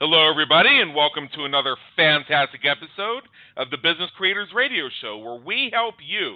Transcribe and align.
Hello, 0.00 0.28
everybody, 0.28 0.80
and 0.80 0.92
welcome 0.92 1.28
to 1.36 1.44
another 1.44 1.76
fantastic 1.94 2.62
episode 2.66 3.22
of 3.56 3.70
the 3.70 3.78
Business 3.78 4.10
Creators 4.16 4.48
Radio 4.52 4.88
Show, 5.00 5.18
where 5.18 5.38
we 5.38 5.70
help 5.72 5.94
you 6.04 6.34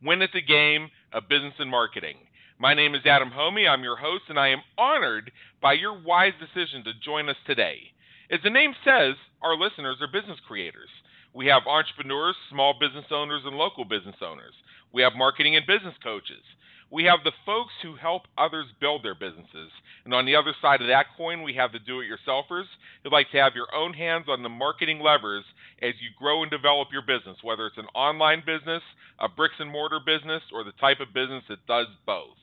win 0.00 0.22
at 0.22 0.30
the 0.32 0.40
game 0.40 0.88
of 1.12 1.28
business 1.28 1.54
and 1.58 1.68
marketing. 1.68 2.14
My 2.60 2.74
name 2.74 2.94
is 2.94 3.04
Adam 3.04 3.32
Hommey. 3.34 3.68
I'm 3.68 3.82
your 3.82 3.96
host, 3.96 4.26
and 4.28 4.38
I 4.38 4.50
am 4.50 4.62
honored 4.78 5.32
by 5.60 5.72
your 5.72 6.00
wise 6.00 6.34
decision 6.38 6.84
to 6.84 6.92
join 7.04 7.28
us 7.28 7.36
today. 7.44 7.90
As 8.30 8.38
the 8.44 8.50
name 8.50 8.72
says, 8.84 9.16
our 9.42 9.58
listeners 9.58 9.96
are 10.00 10.06
business 10.06 10.38
creators. 10.46 10.88
We 11.34 11.46
have 11.46 11.66
entrepreneurs, 11.66 12.36
small 12.52 12.74
business 12.78 13.06
owners, 13.10 13.42
and 13.44 13.56
local 13.56 13.84
business 13.84 14.22
owners. 14.22 14.54
We 14.94 15.02
have 15.02 15.18
marketing 15.18 15.56
and 15.56 15.66
business 15.66 15.98
coaches. 16.04 16.44
We 16.92 17.04
have 17.04 17.24
the 17.24 17.32
folks 17.46 17.72
who 17.82 17.96
help 17.96 18.24
others 18.36 18.66
build 18.78 19.02
their 19.02 19.14
businesses. 19.14 19.70
And 20.04 20.12
on 20.12 20.26
the 20.26 20.36
other 20.36 20.54
side 20.60 20.82
of 20.82 20.88
that 20.88 21.06
coin, 21.16 21.42
we 21.42 21.54
have 21.54 21.72
the 21.72 21.78
do 21.78 22.02
it 22.02 22.06
yourselfers 22.06 22.66
who 23.02 23.08
like 23.10 23.30
to 23.30 23.38
have 23.38 23.54
your 23.54 23.74
own 23.74 23.94
hands 23.94 24.26
on 24.28 24.42
the 24.42 24.50
marketing 24.50 25.00
levers 25.00 25.46
as 25.80 25.94
you 26.02 26.10
grow 26.18 26.42
and 26.42 26.50
develop 26.50 26.88
your 26.92 27.00
business, 27.00 27.38
whether 27.42 27.66
it's 27.66 27.78
an 27.78 27.86
online 27.94 28.42
business, 28.44 28.82
a 29.18 29.26
bricks 29.26 29.54
and 29.58 29.70
mortar 29.70 30.00
business, 30.04 30.42
or 30.52 30.64
the 30.64 30.72
type 30.72 31.00
of 31.00 31.14
business 31.14 31.42
that 31.48 31.66
does 31.66 31.86
both. 32.04 32.36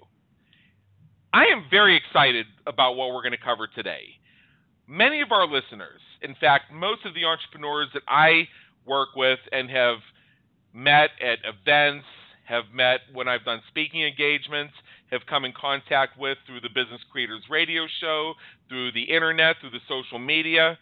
I 1.32 1.46
am 1.46 1.64
very 1.70 1.96
excited 1.96 2.46
about 2.66 2.96
what 2.96 3.08
we're 3.08 3.22
going 3.22 3.32
to 3.32 3.38
cover 3.38 3.66
today. 3.66 4.04
Many 4.86 5.22
of 5.22 5.32
our 5.32 5.46
listeners, 5.46 6.00
in 6.22 6.34
fact, 6.40 6.72
most 6.72 7.06
of 7.06 7.14
the 7.14 7.24
entrepreneurs 7.24 7.88
that 7.94 8.02
I 8.06 8.48
work 8.86 9.10
with 9.16 9.38
and 9.52 9.70
have 9.70 9.98
met 10.72 11.10
at 11.20 11.38
events, 11.44 12.06
have 12.44 12.64
met 12.72 13.00
when 13.12 13.28
I've 13.28 13.44
done 13.44 13.62
speaking 13.68 14.02
engagements, 14.02 14.74
have 15.10 15.22
come 15.28 15.44
in 15.44 15.52
contact 15.52 16.18
with 16.18 16.38
through 16.46 16.60
the 16.60 16.68
Business 16.68 17.00
Creators 17.10 17.42
Radio 17.48 17.86
Show, 18.00 18.34
through 18.68 18.92
the 18.92 19.04
internet, 19.04 19.56
through 19.60 19.70
the 19.70 19.84
social 19.88 20.18
media. 20.18 20.78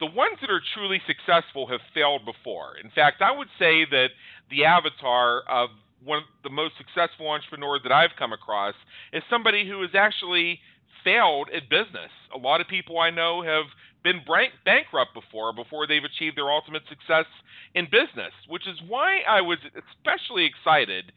The 0.00 0.06
ones 0.06 0.38
that 0.40 0.50
are 0.50 0.62
truly 0.74 1.00
successful 1.06 1.66
have 1.66 1.80
failed 1.92 2.24
before. 2.24 2.78
In 2.82 2.90
fact, 2.90 3.20
I 3.20 3.36
would 3.36 3.48
say 3.58 3.84
that 3.90 4.08
the 4.50 4.64
avatar 4.64 5.42
of 5.48 5.68
one 6.02 6.18
of 6.18 6.24
the 6.42 6.50
most 6.50 6.74
successful 6.78 7.28
entrepreneurs 7.28 7.80
that 7.82 7.92
I've 7.92 8.16
come 8.18 8.32
across 8.32 8.74
is 9.12 9.22
somebody 9.28 9.68
who 9.68 9.82
has 9.82 9.90
actually 9.94 10.58
failed 11.04 11.48
at 11.54 11.68
business. 11.68 12.10
A 12.34 12.38
lot 12.38 12.60
of 12.60 12.68
people 12.68 12.98
I 12.98 13.10
know 13.10 13.42
have 13.42 13.66
been 14.02 14.20
bankrupt 14.64 15.14
before 15.14 15.52
before 15.52 15.86
they've 15.86 16.04
achieved 16.04 16.36
their 16.36 16.50
ultimate 16.50 16.82
success 16.88 17.26
in 17.74 17.84
business, 17.84 18.32
which 18.48 18.66
is 18.66 18.78
why 18.88 19.20
I 19.28 19.40
was 19.40 19.58
especially 19.64 20.46
excited 20.46 21.12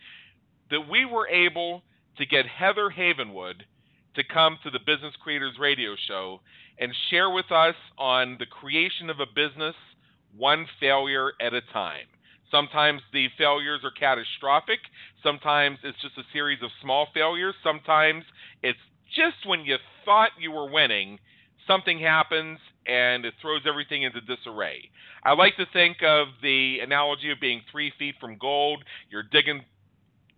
that 0.70 0.90
we 0.90 1.06
were 1.06 1.28
able 1.28 1.84
to 2.18 2.26
get 2.26 2.46
Heather 2.46 2.90
Havenwood 2.90 3.64
to 4.16 4.24
come 4.24 4.58
to 4.64 4.70
the 4.70 4.80
Business 4.80 5.14
Creators 5.22 5.56
Radio 5.60 5.96
Show 6.08 6.42
and 6.80 6.94
share 7.10 7.30
with 7.30 7.52
us 7.52 7.76
on 7.98 8.38
the 8.40 8.46
creation 8.46 9.10
of 9.10 9.20
a 9.20 9.26
business 9.26 9.76
one 10.36 10.66
failure 10.80 11.32
at 11.42 11.54
a 11.54 11.62
time. 11.74 12.06
Sometimes 12.52 13.02
the 13.12 13.28
failures 13.38 13.82
are 13.84 13.92
catastrophic. 13.92 14.80
Sometimes 15.24 15.80
it's 15.84 16.00
just 16.02 16.18
a 16.18 16.32
series 16.32 16.62
of 16.62 16.70
small 16.82 17.08
failures. 17.14 17.56
Sometimes 17.64 18.24
it's 18.62 18.80
just 19.16 19.48
when 19.48 19.62
you 19.62 19.78
thought 20.06 20.30
you 20.40 20.52
were 20.52 20.72
winning, 20.72 21.18
something 21.66 22.00
happens 22.00 22.60
and 22.88 23.26
it 23.26 23.34
throws 23.42 23.62
everything 23.68 24.04
into 24.04 24.22
disarray. 24.22 24.90
I 25.24 25.34
like 25.34 25.56
to 25.58 25.66
think 25.72 25.98
of 26.04 26.28
the 26.42 26.80
analogy 26.84 27.32
of 27.32 27.40
being 27.40 27.62
three 27.72 27.92
feet 27.98 28.16
from 28.20 28.38
gold. 28.38 28.84
You're 29.10 29.24
digging, 29.24 29.62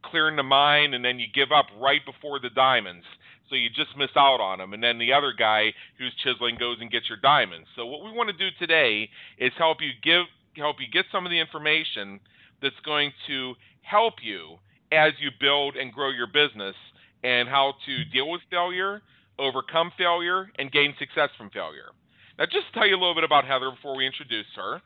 clearing 0.04 0.36
the 0.36 0.44
mine, 0.44 0.94
and 0.94 1.04
then 1.04 1.20
you 1.20 1.28
give 1.34 1.52
up 1.52 1.66
right 1.80 2.02
before 2.06 2.40
the 2.40 2.50
diamonds. 2.50 3.06
So 3.50 3.56
you 3.56 3.70
just 3.70 3.96
miss 3.98 4.10
out 4.16 4.42
on 4.42 4.58
them. 4.58 4.74
And 4.74 4.84
then 4.84 4.98
the 4.98 5.14
other 5.14 5.34
guy 5.38 5.74
who's 5.98 6.14
chiseling 6.24 6.58
goes 6.60 6.78
and 6.82 6.92
gets 6.92 7.10
your 7.10 7.20
diamonds. 7.20 7.68
So 7.76 7.86
what 7.86 8.04
we 8.04 8.12
want 8.12 8.30
to 8.30 8.38
do 8.38 8.50
today 8.60 9.10
is 9.38 9.52
help 9.58 9.78
you 9.82 9.92
give 10.04 10.26
help 10.56 10.78
you 10.80 10.88
get 10.92 11.06
some 11.12 11.26
of 11.26 11.32
the 11.32 11.40
information 11.40 12.20
that's 12.62 12.80
going 12.86 13.12
to 13.28 13.54
help 13.82 14.16
you 14.24 14.58
as 14.92 15.12
you 15.20 15.30
build 15.40 15.76
and 15.76 15.92
grow 15.92 16.10
your 16.10 16.28
business 16.28 16.76
and 17.24 17.50
how 17.50 17.74
to 17.86 18.06
deal 18.06 18.30
with 18.30 18.42
failure, 18.50 19.02
overcome 19.38 19.92
failure, 19.98 20.50
and 20.58 20.72
gain 20.72 20.94
success 20.98 21.30
from 21.38 21.50
failure. 21.50 21.92
Now, 22.38 22.46
just 22.46 22.68
to 22.68 22.74
tell 22.74 22.88
you 22.88 22.96
a 22.96 23.00
little 23.00 23.16
bit 23.16 23.24
about 23.24 23.46
Heather 23.46 23.72
before 23.72 23.96
we 23.96 24.06
introduce 24.06 24.48
her. 24.56 24.82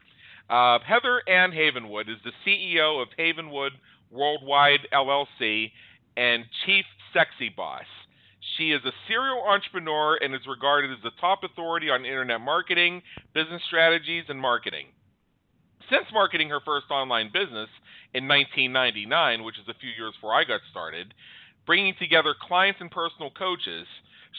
Uh, 0.49 0.79
Heather 0.85 1.21
Ann 1.27 1.51
Havenwood 1.51 2.09
is 2.09 2.17
the 2.23 2.31
CEO 2.45 3.01
of 3.01 3.07
Havenwood 3.17 3.71
Worldwide 4.11 4.87
LLC 4.93 5.71
and 6.15 6.45
Chief 6.65 6.85
Sexy 7.13 7.49
Boss. 7.49 7.85
She 8.57 8.71
is 8.71 8.81
a 8.85 8.93
serial 9.07 9.43
entrepreneur 9.47 10.17
and 10.21 10.33
is 10.35 10.45
regarded 10.47 10.91
as 10.91 11.01
the 11.03 11.11
top 11.19 11.43
authority 11.43 11.89
on 11.89 12.05
internet 12.05 12.41
marketing, 12.41 13.01
business 13.33 13.61
strategies, 13.67 14.25
and 14.29 14.39
marketing. 14.39 14.87
Since 15.89 16.05
marketing 16.13 16.49
her 16.49 16.61
first 16.63 16.91
online 16.91 17.27
business 17.33 17.69
in 18.13 18.27
1999, 18.27 19.43
which 19.43 19.57
is 19.57 19.67
a 19.67 19.79
few 19.79 19.89
years 19.89 20.13
before 20.13 20.35
I 20.35 20.43
got 20.43 20.61
started, 20.69 21.13
bringing 21.65 21.95
together 21.97 22.35
clients 22.39 22.79
and 22.79 22.91
personal 22.91 23.31
coaches, 23.31 23.87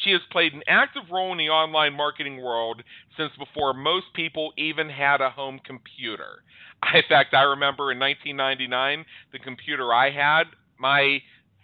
she 0.05 0.13
has 0.13 0.21
played 0.31 0.53
an 0.53 0.63
active 0.67 1.05
role 1.11 1.33
in 1.33 1.39
the 1.39 1.49
online 1.49 1.95
marketing 1.95 2.43
world 2.43 2.83
since 3.17 3.33
before 3.39 3.75
most 3.75 4.07
people 4.15 4.53
even 4.57 4.89
had 4.89 5.21
a 5.21 5.31
home 5.31 5.61
computer. 5.65 6.43
In 6.95 7.03
fact, 7.09 7.35
I 7.35 7.43
remember 7.43 7.93
in 7.93 7.99
1999, 7.99 9.05
the 9.33 9.39
computer 9.39 9.93
I 9.93 10.11
had, 10.11 10.45
my 10.79 11.21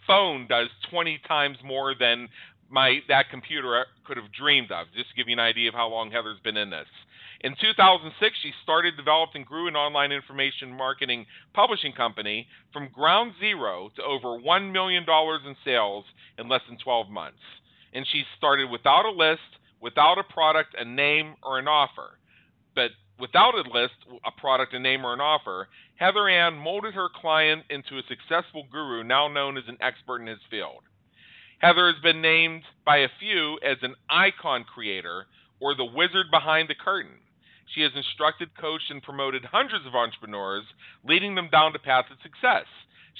phone 0.06 0.46
does 0.46 0.68
20 0.90 1.20
times 1.26 1.56
more 1.64 1.94
than 1.98 2.28
my 2.68 2.98
that 3.08 3.30
computer 3.30 3.86
could 4.04 4.16
have 4.16 4.32
dreamed 4.32 4.72
of. 4.72 4.86
Just 4.94 5.10
to 5.10 5.16
give 5.16 5.28
you 5.28 5.34
an 5.34 5.40
idea 5.40 5.68
of 5.68 5.74
how 5.74 5.88
long 5.88 6.10
Heather's 6.10 6.40
been 6.42 6.56
in 6.56 6.70
this. 6.70 6.88
In 7.40 7.52
2006, 7.60 8.36
she 8.42 8.52
started, 8.62 8.96
developed, 8.96 9.34
and 9.34 9.44
grew 9.44 9.68
an 9.68 9.76
online 9.76 10.10
information 10.10 10.72
marketing 10.72 11.26
publishing 11.54 11.92
company 11.92 12.48
from 12.72 12.88
ground 12.88 13.32
zero 13.38 13.90
to 13.96 14.02
over 14.02 14.40
$1 14.40 14.72
million 14.72 15.04
in 15.04 15.56
sales 15.64 16.04
in 16.38 16.48
less 16.48 16.62
than 16.68 16.78
12 16.78 17.08
months. 17.08 17.38
And 17.96 18.06
she 18.12 18.24
started 18.36 18.68
without 18.70 19.06
a 19.06 19.10
list, 19.10 19.56
without 19.80 20.18
a 20.18 20.22
product, 20.22 20.76
a 20.78 20.84
name, 20.84 21.34
or 21.42 21.58
an 21.58 21.66
offer. 21.66 22.18
But 22.74 22.90
without 23.18 23.54
a 23.54 23.64
list, 23.72 23.94
a 24.22 24.38
product, 24.38 24.74
a 24.74 24.78
name, 24.78 25.06
or 25.06 25.14
an 25.14 25.20
offer, 25.22 25.68
Heather 25.96 26.28
Ann 26.28 26.58
molded 26.58 26.92
her 26.92 27.08
client 27.08 27.62
into 27.70 27.96
a 27.96 28.02
successful 28.06 28.66
guru 28.70 29.02
now 29.02 29.28
known 29.28 29.56
as 29.56 29.64
an 29.66 29.78
expert 29.80 30.20
in 30.20 30.26
his 30.26 30.44
field. 30.50 30.82
Heather 31.60 31.90
has 31.90 32.02
been 32.02 32.20
named 32.20 32.64
by 32.84 32.98
a 32.98 33.08
few 33.18 33.58
as 33.64 33.78
an 33.80 33.94
icon 34.10 34.64
creator 34.64 35.24
or 35.58 35.74
the 35.74 35.86
wizard 35.86 36.26
behind 36.30 36.68
the 36.68 36.74
curtain. 36.74 37.16
She 37.74 37.80
has 37.80 37.92
instructed, 37.96 38.50
coached, 38.60 38.90
and 38.90 39.02
promoted 39.02 39.46
hundreds 39.46 39.86
of 39.86 39.94
entrepreneurs, 39.94 40.64
leading 41.02 41.34
them 41.34 41.48
down 41.50 41.72
the 41.72 41.78
path 41.78 42.04
of 42.10 42.18
success. 42.22 42.66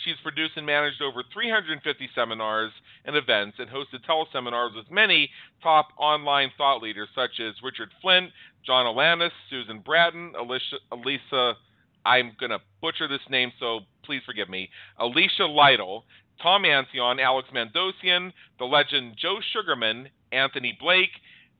She's 0.04 0.16
produced 0.22 0.56
and 0.56 0.66
managed 0.66 1.00
over 1.00 1.22
350 1.32 2.10
seminars 2.14 2.72
and 3.04 3.16
events 3.16 3.56
and 3.58 3.68
hosted 3.68 4.04
teleseminars 4.08 4.76
with 4.76 4.90
many 4.90 5.30
top 5.62 5.88
online 5.96 6.50
thought 6.58 6.82
leaders 6.82 7.08
such 7.14 7.40
as 7.40 7.54
Richard 7.62 7.90
Flint, 8.02 8.30
John 8.64 8.84
Alanis, 8.86 9.30
Susan 9.48 9.80
Bratton, 9.80 10.34
Alicia, 10.38 10.76
Elisa, 10.92 11.54
I'm 12.04 12.32
going 12.38 12.50
to 12.50 12.60
butcher 12.80 13.08
this 13.08 13.20
name, 13.30 13.52
so 13.58 13.80
please 14.04 14.22
forgive 14.24 14.48
me, 14.48 14.68
Alicia 14.98 15.46
Lyttle, 15.46 16.04
Tom 16.42 16.64
Antion, 16.64 17.18
Alex 17.20 17.48
Mandossian, 17.52 18.32
the 18.58 18.64
legend 18.64 19.16
Joe 19.20 19.38
Sugarman, 19.52 20.08
Anthony 20.30 20.76
Blake, 20.78 21.10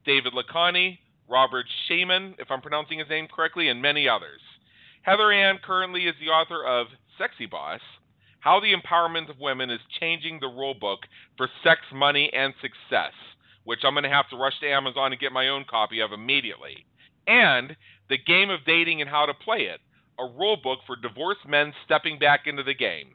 David 0.05 0.35
Lakhani, 0.35 0.99
Robert 1.29 1.67
Shemin, 1.89 2.35
if 2.39 2.51
I'm 2.51 2.61
pronouncing 2.61 2.99
his 2.99 3.09
name 3.09 3.27
correctly, 3.35 3.69
and 3.69 3.83
many 3.83 4.09
others. 4.09 4.41
Heather 5.03 5.33
Ann 5.33 5.59
currently 5.65 6.03
is 6.03 6.15
the 6.21 6.31
author 6.31 6.65
of 6.65 6.89
Sexy 7.19 7.47
Boss 7.47 7.81
How 8.41 8.61
the 8.61 8.75
Empowerment 8.75 9.29
of 9.29 9.41
Women 9.41 9.71
is 9.71 9.81
Changing 10.01 10.39
the 10.41 10.47
Rulebook 10.47 10.99
for 11.37 11.49
Sex, 11.65 11.81
Money, 11.93 12.31
and 12.33 12.55
Success, 12.61 13.13
which 13.65 13.81
I'm 13.85 13.95
going 13.95 14.05
to 14.05 14.11
have 14.11 14.29
to 14.31 14.37
rush 14.37 14.59
to 14.61 14.69
Amazon 14.69 15.13
and 15.13 15.21
get 15.21 15.33
my 15.33 15.49
own 15.49 15.65
copy 15.69 16.01
of 16.01 16.13
immediately. 16.13 16.87
And 17.27 17.77
The 18.09 18.19
Game 18.19 18.51
of 18.51 18.65
Dating 18.65 19.01
and 19.01 19.11
How 19.11 19.27
to 19.27 19.35
Play 19.35 19.63
It, 19.63 19.81
a 20.19 20.23
rulebook 20.23 20.79
for 20.87 20.97
divorced 20.97 21.47
men 21.49 21.73
stepping 21.85 22.19
back 22.19 22.47
into 22.47 22.63
the 22.63 22.75
game. 22.75 23.09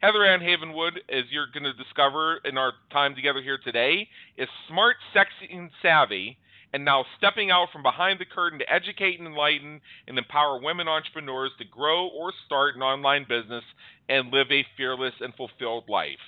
Heather 0.00 0.24
Ann 0.24 0.40
Havenwood, 0.40 0.98
as 1.08 1.24
you're 1.30 1.50
going 1.52 1.64
to 1.64 1.72
discover 1.72 2.38
in 2.44 2.56
our 2.56 2.72
time 2.92 3.16
together 3.16 3.42
here 3.42 3.58
today, 3.62 4.08
is 4.36 4.48
smart, 4.68 4.96
sexy, 5.12 5.52
and 5.52 5.70
savvy, 5.82 6.38
and 6.72 6.84
now 6.84 7.04
stepping 7.16 7.50
out 7.50 7.68
from 7.72 7.82
behind 7.82 8.20
the 8.20 8.24
curtain 8.24 8.58
to 8.58 8.72
educate 8.72 9.18
and 9.18 9.26
enlighten 9.26 9.80
and 10.06 10.18
empower 10.18 10.60
women 10.60 10.88
entrepreneurs 10.88 11.52
to 11.58 11.64
grow 11.64 12.08
or 12.08 12.32
start 12.46 12.76
an 12.76 12.82
online 12.82 13.24
business 13.28 13.64
and 14.08 14.32
live 14.32 14.48
a 14.50 14.66
fearless 14.76 15.14
and 15.20 15.34
fulfilled 15.34 15.84
life. 15.88 16.18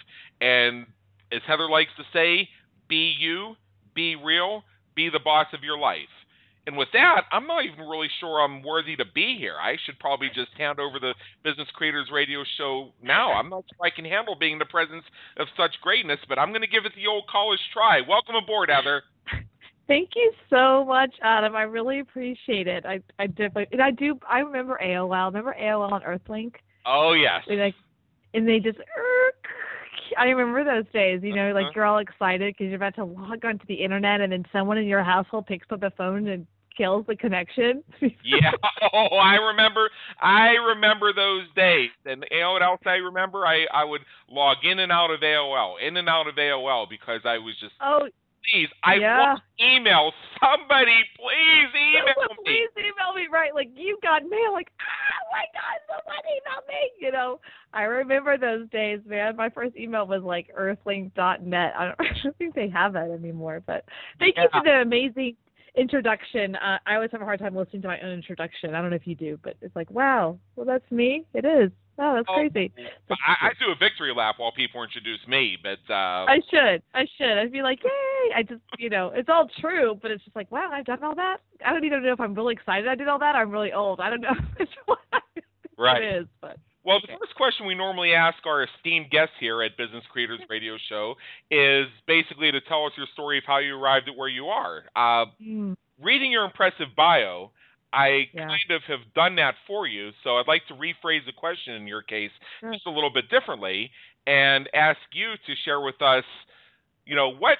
And 0.41 0.87
as 1.33 1.43
Heather 1.47 1.69
likes 1.69 1.91
to 1.97 2.05
say, 2.13 2.49
be 2.89 3.15
you, 3.19 3.55
be 3.95 4.17
real, 4.17 4.63
be 4.95 5.11
the 5.11 5.21
boss 5.21 5.47
of 5.53 5.63
your 5.63 5.79
life. 5.79 6.09
And 6.67 6.77
with 6.77 6.89
that, 6.93 7.23
I'm 7.33 7.47
not 7.47 7.65
even 7.65 7.89
really 7.89 8.09
sure 8.21 8.41
I'm 8.41 8.63
worthy 8.63 8.95
to 8.97 9.05
be 9.15 9.37
here. 9.39 9.57
I 9.61 9.77
should 9.85 9.99
probably 9.99 10.29
just 10.29 10.53
hand 10.59 10.79
over 10.79 11.01
the 11.01 11.15
Business 11.43 11.69
Creators 11.75 12.11
Radio 12.13 12.45
Show 12.59 12.93
now. 13.03 13.33
I'm 13.33 13.49
not 13.49 13.65
sure 13.65 13.87
I 13.87 13.91
can 13.91 14.05
handle 14.05 14.37
being 14.39 14.55
in 14.55 14.59
the 14.59 14.67
presence 14.67 15.05
of 15.39 15.49
such 15.57 15.81
greatness, 15.83 16.21
but 16.29 16.39
I'm 16.39 16.51
going 16.51 16.61
to 16.61 16.69
give 16.69 16.85
it 16.85 16.93
the 16.95 17.07
old 17.09 17.25
college 17.29 17.61
try. 17.73 18.03
Welcome 18.07 18.35
aboard, 18.37 18.69
Heather. 18.69 19.03
Thank 19.91 20.11
you 20.15 20.31
so 20.49 20.85
much, 20.85 21.13
Adam. 21.21 21.57
I 21.57 21.63
really 21.63 21.99
appreciate 21.99 22.69
it. 22.69 22.87
I 22.87 23.01
I 23.19 23.27
definitely 23.27 23.67
and 23.73 23.83
I 23.83 23.91
do. 23.91 24.21
I 24.29 24.39
remember 24.39 24.79
AOL. 24.81 25.27
Remember 25.27 25.57
AOL 25.61 25.91
on 25.91 26.03
Earthlink? 26.03 26.55
Oh 26.87 27.13
yes. 27.13 27.43
They 27.49 27.57
like, 27.57 27.75
and 28.33 28.47
they 28.47 28.61
just. 28.61 28.79
I 30.17 30.27
remember 30.27 30.63
those 30.63 30.91
days. 30.93 31.23
You 31.25 31.35
know, 31.35 31.51
like 31.53 31.65
Uh-huh. 31.65 31.73
you're 31.75 31.85
all 31.87 31.99
excited 31.99 32.55
because 32.55 32.69
you're 32.69 32.77
about 32.77 32.95
to 32.97 33.05
log 33.05 33.45
onto 33.45 33.67
the 33.67 33.75
internet, 33.75 34.21
and 34.21 34.31
then 34.33 34.45
someone 34.53 34.79
in 34.79 34.85
your 34.87 35.03
household 35.03 35.47
picks 35.47 35.67
up 35.73 35.81
the 35.81 35.91
phone 35.99 36.29
and 36.29 36.47
kills 36.77 37.05
the 37.09 37.17
connection. 37.17 37.83
yeah. 38.01 38.53
Oh, 38.93 39.17
I 39.17 39.35
remember. 39.35 39.91
I 40.21 40.51
remember 40.53 41.13
those 41.13 41.47
days. 41.55 41.91
And 42.07 42.25
you 42.31 42.41
know 42.41 42.53
what 42.53 42.63
else 42.63 42.81
I 42.87 42.99
remember? 43.11 43.45
I 43.45 43.67
I 43.75 43.85
would 43.85 44.03
log 44.31 44.59
in 44.63 44.79
and 44.79 44.93
out 44.93 45.11
of 45.11 45.19
AOL, 45.21 45.75
in 45.85 45.97
and 45.97 46.09
out 46.09 46.29
of 46.29 46.37
AOL 46.37 46.89
because 46.89 47.23
I 47.25 47.39
was 47.39 47.55
just 47.61 47.73
oh, 47.81 48.09
please. 48.51 48.69
I 48.85 48.95
Yeah. 48.97 49.19
want 49.19 49.43
email. 49.61 50.13
Somebody, 50.41 50.97
please 51.17 51.69
email 51.75 52.15
someone 52.15 52.37
me. 52.45 52.45
please 52.45 52.71
email 52.79 53.15
me 53.15 53.29
right. 53.31 53.55
Like 53.55 53.69
you 53.77 53.99
got 54.03 54.23
mail. 54.25 54.53
Like 54.53 54.71
ah, 54.81 54.85
my 55.33 55.45
God, 55.53 55.79
someone 55.89 56.25
email 56.27 56.63
me. 56.69 56.91
You 57.01 57.13
know, 57.13 57.41
I 57.73 57.83
remember 57.83 58.37
those 58.39 58.69
days, 58.71 59.01
man. 59.07 59.37
My 59.37 59.51
first 59.51 59.77
email 59.77 60.07
was 60.07 60.23
like 60.23 60.51
Earthlink.net. 60.59 61.75
I 61.79 61.85
don't, 61.87 61.97
I 62.01 62.23
don't 62.23 62.37
think 62.39 62.55
they 62.55 62.69
have 62.69 62.93
that 62.95 63.11
anymore. 63.11 63.63
But 63.67 63.85
thank 64.19 64.37
you 64.37 64.45
Yeah. 64.53 64.61
for 64.61 64.65
the 64.65 64.81
amazing 64.83 65.37
introduction. 65.77 66.57
Uh, 66.57 66.79
I 66.87 66.95
always 66.95 67.11
have 67.13 67.21
a 67.23 67.25
hard 67.25 67.39
time 67.39 67.55
listening 67.55 67.83
to 67.83 67.89
my 67.89 68.01
own 68.01 68.11
introduction. 68.13 68.75
I 68.75 68.81
don't 68.81 68.91
know 68.91 68.97
if 68.97 69.07
you 69.07 69.15
do, 69.15 69.39
but 69.43 69.55
it's 69.61 69.75
like, 69.77 69.91
wow, 69.91 70.39
well 70.57 70.67
that's 70.67 70.91
me. 70.91 71.25
It 71.35 71.45
is. 71.45 71.71
Wow, 72.01 72.15
that's 72.15 72.27
Oh, 72.31 72.35
crazy. 72.35 72.73
I, 73.11 73.49
I 73.49 73.51
do 73.61 73.71
a 73.71 73.75
victory 73.77 74.15
lap 74.17 74.37
while 74.39 74.53
people 74.53 74.83
introduce 74.83 75.21
me, 75.29 75.59
but 75.63 75.79
uh, 75.93 76.25
I 76.25 76.41
should. 76.51 76.83
I 76.95 77.07
should. 77.19 77.37
I'd 77.37 77.53
be 77.53 77.61
like, 77.61 77.85
yay! 77.85 78.35
I 78.35 78.43
just, 78.43 78.63
you 78.79 78.89
know, 78.89 79.13
it's 79.15 79.29
all 79.29 79.51
true, 79.61 79.99
but 80.01 80.11
it's 80.11 80.25
just 80.25 80.35
like, 80.35 80.51
wow, 80.51 80.71
I've 80.73 80.87
done 80.87 81.05
all 81.05 81.15
that. 81.17 81.39
I 81.65 81.75
don't 81.75 81.85
even 81.85 82.03
know 82.03 82.13
if 82.13 82.21
I'm 82.21 82.35
really 82.35 82.55
excited 82.55 82.89
I 82.89 82.95
did 82.95 83.07
all 83.07 83.19
that. 83.19 83.35
Or 83.35 83.41
I'm 83.43 83.51
really 83.51 83.75
old. 83.75 84.01
I 84.01 84.09
don't 84.09 84.23
know 84.23 84.33
which 84.57 84.71
one 84.87 84.97
right. 85.77 86.03
it 86.03 86.23
is, 86.23 86.27
but 86.41 86.57
Well, 86.85 87.01
the 87.03 87.09
first 87.21 87.35
question 87.37 87.67
we 87.67 87.75
normally 87.75 88.15
ask 88.15 88.39
our 88.47 88.65
esteemed 88.65 89.11
guests 89.11 89.35
here 89.39 89.63
at 89.63 89.77
Business 89.77 90.05
Creators 90.11 90.41
Radio 90.49 90.79
Show 90.89 91.17
is 91.51 91.87
basically 92.07 92.51
to 92.51 92.63
tell 92.63 92.87
us 92.87 92.93
your 92.97 93.09
story 93.13 93.37
of 93.37 93.45
how 93.47 93.59
you 93.59 93.77
arrived 93.77 94.09
at 94.09 94.17
where 94.17 94.29
you 94.29 94.47
are. 94.47 94.85
Uh, 94.97 95.27
mm, 95.43 95.77
reading 96.03 96.33
your 96.33 96.47
impressive 96.47 96.89
bio, 96.97 97.51
I 97.93 98.29
Yeah. 98.33 98.47
kind 98.47 98.71
of 98.71 98.83
have 98.85 99.13
done 99.15 99.35
that 99.37 99.57
for 99.67 99.87
you. 99.87 100.13
So 100.23 100.39
I'd 100.39 100.47
like 100.49 100.67
to 100.69 100.75
rephrase 100.75 101.25
the 101.27 101.33
question 101.33 101.75
in 101.75 101.87
your 101.87 102.03
case 102.03 102.31
Sure. 102.61 102.73
just 102.73 102.87
a 102.87 102.91
little 102.91 103.11
bit 103.11 103.29
differently 103.31 103.91
and 104.27 104.69
ask 104.75 105.01
you 105.13 105.37
to 105.47 105.55
share 105.57 105.81
with 105.81 106.01
us, 106.03 106.25
you 107.07 107.17
know, 107.17 107.31
what 107.31 107.59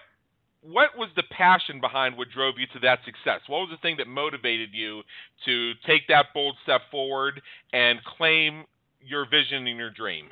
what 0.63 0.97
was 0.97 1.09
the 1.17 1.23
passion 1.31 1.81
behind 1.81 2.19
what 2.19 2.29
drove 2.31 2.59
you 2.59 2.67
to 2.67 2.79
that 2.81 3.03
success? 3.05 3.41
What 3.47 3.61
was 3.61 3.71
the 3.71 3.79
thing 3.79 3.97
that 3.97 4.07
motivated 4.07 4.75
you 4.75 5.03
to 5.47 5.73
take 5.87 6.07
that 6.09 6.35
bold 6.35 6.57
step 6.63 6.83
forward 6.91 7.41
and 7.73 7.99
claim 8.05 8.67
your 9.01 9.25
vision 9.29 9.67
and 9.67 9.79
your 9.79 9.91
dream? 9.91 10.29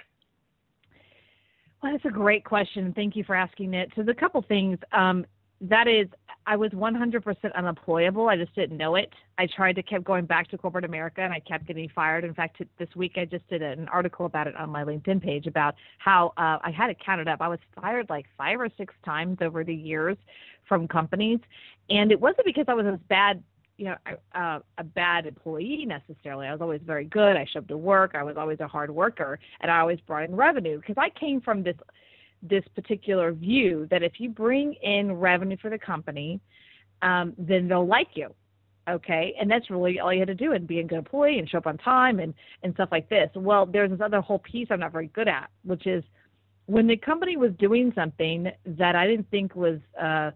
well, 1.82 1.92
that's 1.92 2.04
a 2.04 2.10
great 2.10 2.44
question. 2.44 2.92
Thank 2.94 3.16
you 3.16 3.24
for 3.24 3.34
asking 3.34 3.74
it. 3.74 3.90
So 3.96 4.02
the 4.02 4.14
couple 4.14 4.42
things. 4.42 4.78
Um, 4.92 5.24
that 5.60 5.88
is, 5.88 6.08
I 6.46 6.56
was 6.56 6.70
100% 6.70 7.54
unemployable. 7.54 8.28
I 8.28 8.36
just 8.36 8.54
didn't 8.54 8.78
know 8.78 8.94
it. 8.94 9.12
I 9.36 9.46
tried 9.46 9.74
to 9.74 9.82
keep 9.82 10.02
going 10.02 10.24
back 10.24 10.48
to 10.48 10.58
corporate 10.58 10.84
America, 10.84 11.20
and 11.20 11.32
I 11.32 11.40
kept 11.40 11.66
getting 11.66 11.90
fired. 11.90 12.24
In 12.24 12.32
fact, 12.32 12.62
this 12.78 12.88
week 12.96 13.12
I 13.16 13.26
just 13.26 13.46
did 13.48 13.60
an 13.60 13.86
article 13.88 14.24
about 14.24 14.46
it 14.46 14.56
on 14.56 14.70
my 14.70 14.82
LinkedIn 14.82 15.22
page 15.22 15.46
about 15.46 15.74
how 15.98 16.28
uh, 16.38 16.58
I 16.62 16.70
had 16.74 16.90
it 16.90 16.96
counted 17.04 17.28
up. 17.28 17.42
I 17.42 17.48
was 17.48 17.58
fired 17.78 18.08
like 18.08 18.26
five 18.38 18.60
or 18.60 18.68
six 18.78 18.94
times 19.04 19.38
over 19.42 19.62
the 19.62 19.74
years 19.74 20.16
from 20.66 20.88
companies, 20.88 21.40
and 21.90 22.10
it 22.10 22.20
wasn't 22.20 22.46
because 22.46 22.64
I 22.68 22.74
was 22.74 22.86
a 22.86 22.98
bad, 23.08 23.42
you 23.76 23.86
know, 23.86 23.96
uh, 24.34 24.60
a 24.78 24.84
bad 24.84 25.26
employee 25.26 25.84
necessarily. 25.86 26.46
I 26.46 26.52
was 26.52 26.62
always 26.62 26.80
very 26.82 27.04
good. 27.04 27.36
I 27.36 27.46
showed 27.52 27.64
up 27.64 27.68
to 27.68 27.76
work. 27.76 28.12
I 28.14 28.22
was 28.22 28.36
always 28.38 28.60
a 28.60 28.68
hard 28.68 28.90
worker, 28.90 29.38
and 29.60 29.70
I 29.70 29.80
always 29.80 30.00
brought 30.00 30.24
in 30.24 30.34
revenue 30.34 30.78
because 30.78 30.96
I 30.96 31.10
came 31.10 31.42
from 31.42 31.62
this 31.62 31.76
this 32.42 32.64
particular 32.74 33.32
view 33.32 33.86
that 33.90 34.02
if 34.02 34.12
you 34.18 34.30
bring 34.30 34.74
in 34.82 35.12
revenue 35.12 35.56
for 35.60 35.70
the 35.70 35.78
company, 35.78 36.40
um, 37.02 37.34
then 37.38 37.68
they'll 37.68 37.86
like 37.86 38.08
you. 38.14 38.34
Okay, 38.88 39.34
and 39.38 39.50
that's 39.50 39.68
really 39.68 40.00
all 40.00 40.12
you 40.12 40.20
had 40.20 40.28
to 40.28 40.34
do 40.34 40.52
and 40.52 40.66
be 40.66 40.78
a 40.78 40.84
good 40.84 40.96
employee 40.96 41.38
and 41.38 41.48
show 41.48 41.58
up 41.58 41.66
on 41.66 41.76
time 41.76 42.20
and 42.20 42.32
and 42.62 42.72
stuff 42.74 42.88
like 42.90 43.08
this. 43.10 43.28
Well, 43.34 43.66
there's 43.66 43.90
this 43.90 44.00
other 44.02 44.22
whole 44.22 44.38
piece 44.38 44.68
I'm 44.70 44.80
not 44.80 44.92
very 44.92 45.08
good 45.08 45.28
at, 45.28 45.50
which 45.62 45.86
is 45.86 46.02
when 46.64 46.86
the 46.86 46.96
company 46.96 47.36
was 47.36 47.50
doing 47.58 47.92
something 47.94 48.50
that 48.64 48.96
I 48.96 49.06
didn't 49.06 49.30
think 49.30 49.54
was, 49.54 49.78
uh, 50.00 50.30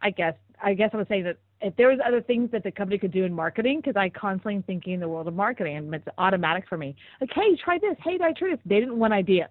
I 0.00 0.10
guess, 0.10 0.34
I 0.62 0.72
guess 0.72 0.90
I 0.94 0.96
would 0.96 1.08
say 1.08 1.20
that 1.22 1.36
if 1.60 1.76
there 1.76 1.88
was 1.88 1.98
other 2.06 2.22
things 2.22 2.50
that 2.52 2.62
the 2.62 2.70
company 2.70 2.98
could 2.98 3.12
do 3.12 3.24
in 3.24 3.34
marketing, 3.34 3.80
because 3.80 3.96
I 3.96 4.08
constantly 4.08 4.56
am 4.56 4.62
thinking 4.62 4.94
in 4.94 5.00
the 5.00 5.08
world 5.08 5.28
of 5.28 5.34
marketing, 5.34 5.76
and 5.76 5.94
it's 5.94 6.06
automatic 6.16 6.64
for 6.70 6.78
me. 6.78 6.96
Like, 7.20 7.30
hey, 7.34 7.54
try 7.62 7.78
this. 7.78 7.96
Hey, 8.02 8.16
try 8.16 8.32
this. 8.32 8.58
They 8.64 8.80
didn't 8.80 8.98
want 8.98 9.12
ideas 9.12 9.50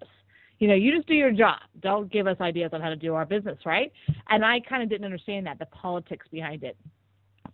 you 0.60 0.68
know, 0.68 0.76
you 0.76 0.96
just 0.96 1.08
do 1.08 1.14
your 1.14 1.32
job. 1.32 1.60
Don't 1.82 2.12
give 2.12 2.28
us 2.28 2.38
ideas 2.42 2.72
on 2.74 2.82
how 2.82 2.90
to 2.90 2.96
do 2.96 3.16
our 3.16 3.26
business, 3.26 3.58
right? 3.66 3.92
And 4.30 4.44
I 4.46 4.60
kind 4.60 4.84
of 4.84 4.90
didn't 4.90 5.06
understand 5.06 5.46
that, 5.48 5.58
the 5.58 5.66
politics 5.68 6.28
behind 6.32 6.64
it. 6.64 6.78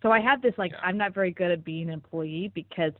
So 0.02 0.10
I 0.10 0.20
had 0.20 0.42
this 0.42 0.54
like, 0.58 0.72
Yeah. 0.72 0.80
I'm 0.82 0.98
not 0.98 1.14
very 1.14 1.30
good 1.30 1.50
at 1.50 1.64
being 1.64 1.88
an 1.88 1.94
employee 1.94 2.50
because 2.54 2.92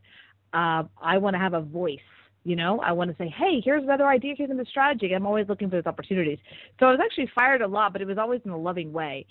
uh, 0.53 0.83
I 1.01 1.17
want 1.17 1.35
to 1.35 1.39
have 1.39 1.53
a 1.53 1.61
voice. 1.61 1.99
You 2.43 2.55
know, 2.55 2.79
I 2.79 2.93
want 2.93 3.11
to 3.11 3.17
say, 3.21 3.27
hey, 3.37 3.61
here's 3.63 3.83
another 3.83 4.07
idea, 4.07 4.33
here's 4.37 4.49
another 4.49 4.67
strategy. 4.69 5.11
I'm 5.13 5.25
always 5.25 5.49
looking 5.49 5.69
for 5.69 5.75
those 5.75 5.85
opportunities. 5.85 6.39
So 6.79 6.85
I 6.85 6.91
was 6.91 6.99
actually 7.03 7.29
fired 7.35 7.61
a 7.61 7.67
lot, 7.67 7.91
but 7.91 8.01
it 8.01 8.07
was 8.07 8.17
always 8.17 8.39
in 8.45 8.51
a 8.51 8.57
loving 8.57 8.93
way. 8.93 9.25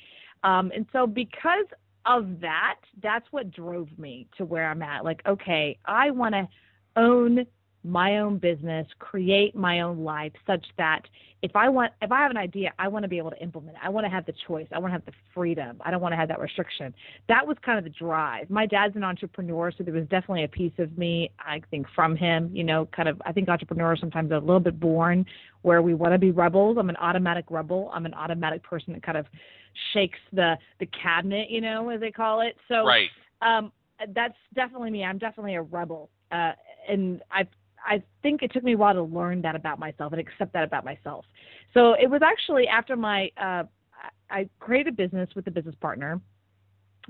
Um, 0.45 0.71
and 0.75 0.85
so 0.93 1.07
because 1.07 1.65
of 2.05 2.41
that, 2.41 2.77
that's 3.03 3.27
what 3.31 3.51
drove 3.51 3.89
me 3.99 4.29
to 4.37 4.45
where 4.45 4.71
I'm 4.71 4.83
at. 4.83 5.03
Like, 5.03 5.23
okay, 5.27 5.79
I 5.87 6.11
want 6.11 6.35
to 6.35 6.47
own 6.97 7.47
my 7.87 8.19
own 8.19 8.39
business, 8.39 8.87
create 8.99 9.55
my 9.55 9.81
own 9.81 10.03
life 10.03 10.33
such 10.47 10.65
that 10.77 11.03
if 11.43 11.55
I 11.55 11.69
want 11.69 11.93
if 12.03 12.11
I 12.11 12.23
have 12.23 12.31
an 12.31 12.37
idea, 12.37 12.73
I 12.79 12.89
want 12.89 13.05
to 13.05 13.09
be 13.09 13.19
able 13.19 13.31
to 13.31 13.41
implement 13.41 13.77
it. 13.77 13.81
I 13.85 13.89
want 13.89 14.05
to 14.05 14.11
have 14.11 14.27
the 14.27 14.35
choice. 14.47 14.67
I 14.73 14.79
want 14.79 14.91
to 14.91 14.93
have 14.95 15.05
the 15.05 15.13
freedom. 15.33 15.81
I 15.85 15.91
don't 15.91 16.01
want 16.01 16.13
to 16.13 16.17
have 16.17 16.29
that 16.29 16.41
restriction. 16.41 16.93
That 17.29 17.47
was 17.47 17.57
kind 17.65 17.79
of 17.79 17.85
the 17.85 17.91
drive. 17.91 18.51
My 18.51 18.67
dad's 18.67 18.97
an 18.97 19.05
entrepreneur, 19.05 19.71
so 19.71 19.85
there 19.85 19.95
was 19.95 20.07
definitely 20.09 20.45
a 20.45 20.49
piece 20.49 20.73
of 20.79 20.97
me, 20.99 21.31
I 21.39 21.63
think, 21.71 21.87
from 21.95 22.17
him, 22.17 22.51
you 22.53 22.65
know, 22.65 22.87
kind 22.87 23.09
of 23.09 23.23
I 23.25 23.33
think 23.33 23.49
entrepreneurs 23.49 24.01
sometimes 24.01 24.33
are 24.33 24.37
a 24.37 24.41
little 24.41 24.61
bit 24.61 24.81
born 24.81 25.25
where 25.63 25.83
we 25.83 25.95
want 25.95 26.13
to 26.15 26.19
be 26.19 26.33
rebels. 26.33 26.79
I'm 26.81 26.89
an 26.89 26.97
automatic 26.97 27.45
rebel. 27.51 27.91
I'm 27.95 28.07
an 28.07 28.15
automatic 28.15 28.63
person 28.63 28.95
that 28.95 29.03
kind 29.03 29.19
of 29.19 29.27
shakes 29.93 30.19
the 30.33 30.57
the 30.81 30.87
cabinet, 30.87 31.51
you 31.51 31.61
know, 31.61 31.89
as 31.91 32.01
they 32.01 32.11
call 32.11 32.41
it. 32.41 32.57
So 32.67 32.87
Right. 32.87 33.11
um, 33.43 33.73
that's 34.09 34.37
definitely 34.55 34.91
me. 34.91 35.05
I'm 35.05 35.19
definitely 35.19 35.55
a 35.55 35.63
rebel, 35.63 36.11
uh, 36.33 36.53
and 36.89 37.23
I 37.31 37.47
I 37.87 38.03
think 38.23 38.43
it 38.43 38.53
took 38.53 38.65
me 38.65 38.73
a 38.73 38.77
while 38.77 38.95
to 38.95 39.03
learn 39.03 39.43
that 39.43 39.55
about 39.55 39.79
myself 39.79 40.13
and 40.13 40.21
accept 40.21 40.53
that 40.53 40.65
about 40.65 40.85
myself. 40.85 41.25
So 41.73 41.95
it 41.95 42.11
was 42.11 42.21
actually 42.23 42.67
after 42.69 42.97
my 42.97 43.31
uh, 43.41 43.65
I 44.31 44.49
created 44.59 44.95
a 44.95 44.97
business 44.97 45.29
with 45.35 45.47
a 45.47 45.51
business 45.51 45.75
partner 45.81 46.21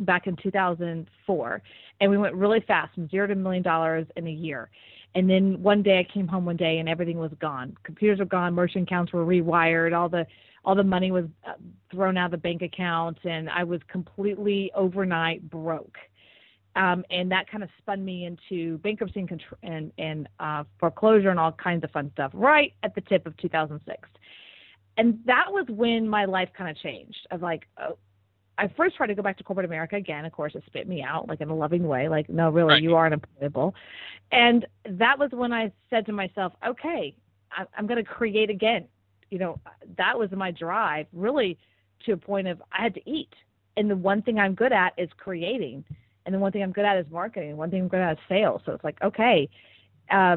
back 0.01 0.27
in 0.27 0.37
2004, 0.37 1.63
and 2.01 2.11
we 2.11 2.19
went 2.19 2.35
really 2.35 2.61
fast 2.67 2.95
from 2.95 3.09
zero 3.09 3.27
to 3.27 3.33
a 3.33 3.37
million 3.37 3.63
dollars 3.63 4.07
in 4.17 4.27
a 4.27 4.31
year. 4.31 4.71
And 5.15 5.29
then 5.31 5.63
one 5.63 5.83
day 5.83 5.99
I 5.99 6.13
came 6.13 6.29
home 6.29 6.45
one 6.45 6.59
day 6.59 6.79
and 6.79 6.89
everything 6.89 7.19
was 7.19 7.33
gone. 7.41 7.75
Computers 7.85 8.19
were 8.19 8.27
gone, 8.27 8.53
merchant 8.55 8.87
accounts 8.87 9.13
were 9.13 9.25
rewired, 9.25 9.97
all 9.97 10.09
the 10.09 10.27
all 10.65 10.75
the 10.75 10.83
money 10.83 11.13
was 11.13 11.25
uh, 11.47 11.53
thrown 11.93 12.17
out 12.17 12.27
of 12.27 12.31
the 12.33 12.39
bank 12.39 12.61
account, 12.61 13.17
and 13.25 13.49
I 13.49 13.63
was 13.63 13.81
completely 13.89 14.71
overnight 14.75 15.49
broke 15.49 15.97
um, 16.77 17.05
and 17.11 17.31
that 17.31 17.51
kind 17.51 17.65
of 17.65 17.71
spun 17.79 18.05
me 18.05 18.25
into 18.25 18.79
bankruptcy 18.79 19.21
and, 19.21 19.43
and, 19.63 19.93
and 19.99 20.29
uh, 20.39 20.63
foreclosure 20.79 21.31
and 21.31 21.41
all 21.41 21.53
kinds 21.53 21.83
of 21.83 21.91
fun 21.91 22.11
stuff 22.13 22.31
right 22.35 22.73
at 22.83 22.95
the 22.95 23.01
tip 23.03 23.27
of 23.27 23.37
2006 23.39 24.09
and 24.99 25.19
that 25.27 25.47
was 25.49 25.67
when 25.69 26.09
my 26.09 26.25
life 26.25 26.49
kind 26.57 26.71
of 26.71 26.77
changed 26.79 27.27
of 27.31 27.43
like 27.43 27.67
oh, 27.81 27.99
i 28.59 28.69
first 28.77 28.97
tried 28.97 29.09
to 29.09 29.15
go 29.15 29.23
back 29.23 29.37
to 29.37 29.45
corporate 29.45 29.67
america 29.67 29.97
again 29.97 30.25
of 30.25 30.33
course 30.33 30.55
it 30.55 30.63
spit 30.67 30.89
me 30.89 31.03
out 31.03 31.29
like 31.29 31.41
in 31.41 31.49
a 31.49 31.55
loving 31.57 31.87
way 31.87 32.09
like 32.09 32.29
no 32.29 32.51
really 32.51 32.75
Right. 32.75 32.83
you 32.83 32.95
are 32.95 33.07
unemployable 33.07 33.75
and 34.33 34.67
that 34.91 35.19
was 35.19 35.31
when 35.33 35.53
i 35.53 35.73
said 35.91 36.07
to 36.07 36.13
myself 36.13 36.53
okay 36.67 37.17
I, 37.53 37.65
I'm 37.77 37.87
going 37.87 38.03
to 38.03 38.09
create 38.09 38.51
again. 38.51 38.87
You 39.31 39.39
know, 39.39 39.61
that 39.97 40.19
was 40.19 40.31
my 40.33 40.51
drive, 40.51 41.07
really, 41.13 41.59
to 42.05 42.13
a 42.13 42.17
point 42.17 42.47
of 42.47 42.63
I 42.73 42.83
had 42.83 42.95
to 42.95 43.11
eat. 43.11 43.33
And 43.77 43.91
the 43.91 43.97
one 43.97 44.23
thing 44.23 44.39
I'm 44.39 44.55
good 44.55 44.73
at 44.73 44.93
is 44.97 45.09
creating, 45.19 45.85
and 46.27 46.35
the 46.35 46.39
one 46.39 46.53
thing 46.53 46.63
I'm 46.63 46.73
good 46.73 46.85
at 46.85 46.99
is 46.99 47.07
marketing. 47.11 47.57
One 47.57 47.71
thing 47.71 47.83
I'm 47.83 47.89
good 47.89 48.01
at 48.01 48.13
is 48.13 48.19
sales. 48.29 48.61
So 48.67 48.73
it's 48.73 48.85
like, 48.85 48.99
okay, 49.03 49.49
uh, 50.11 50.37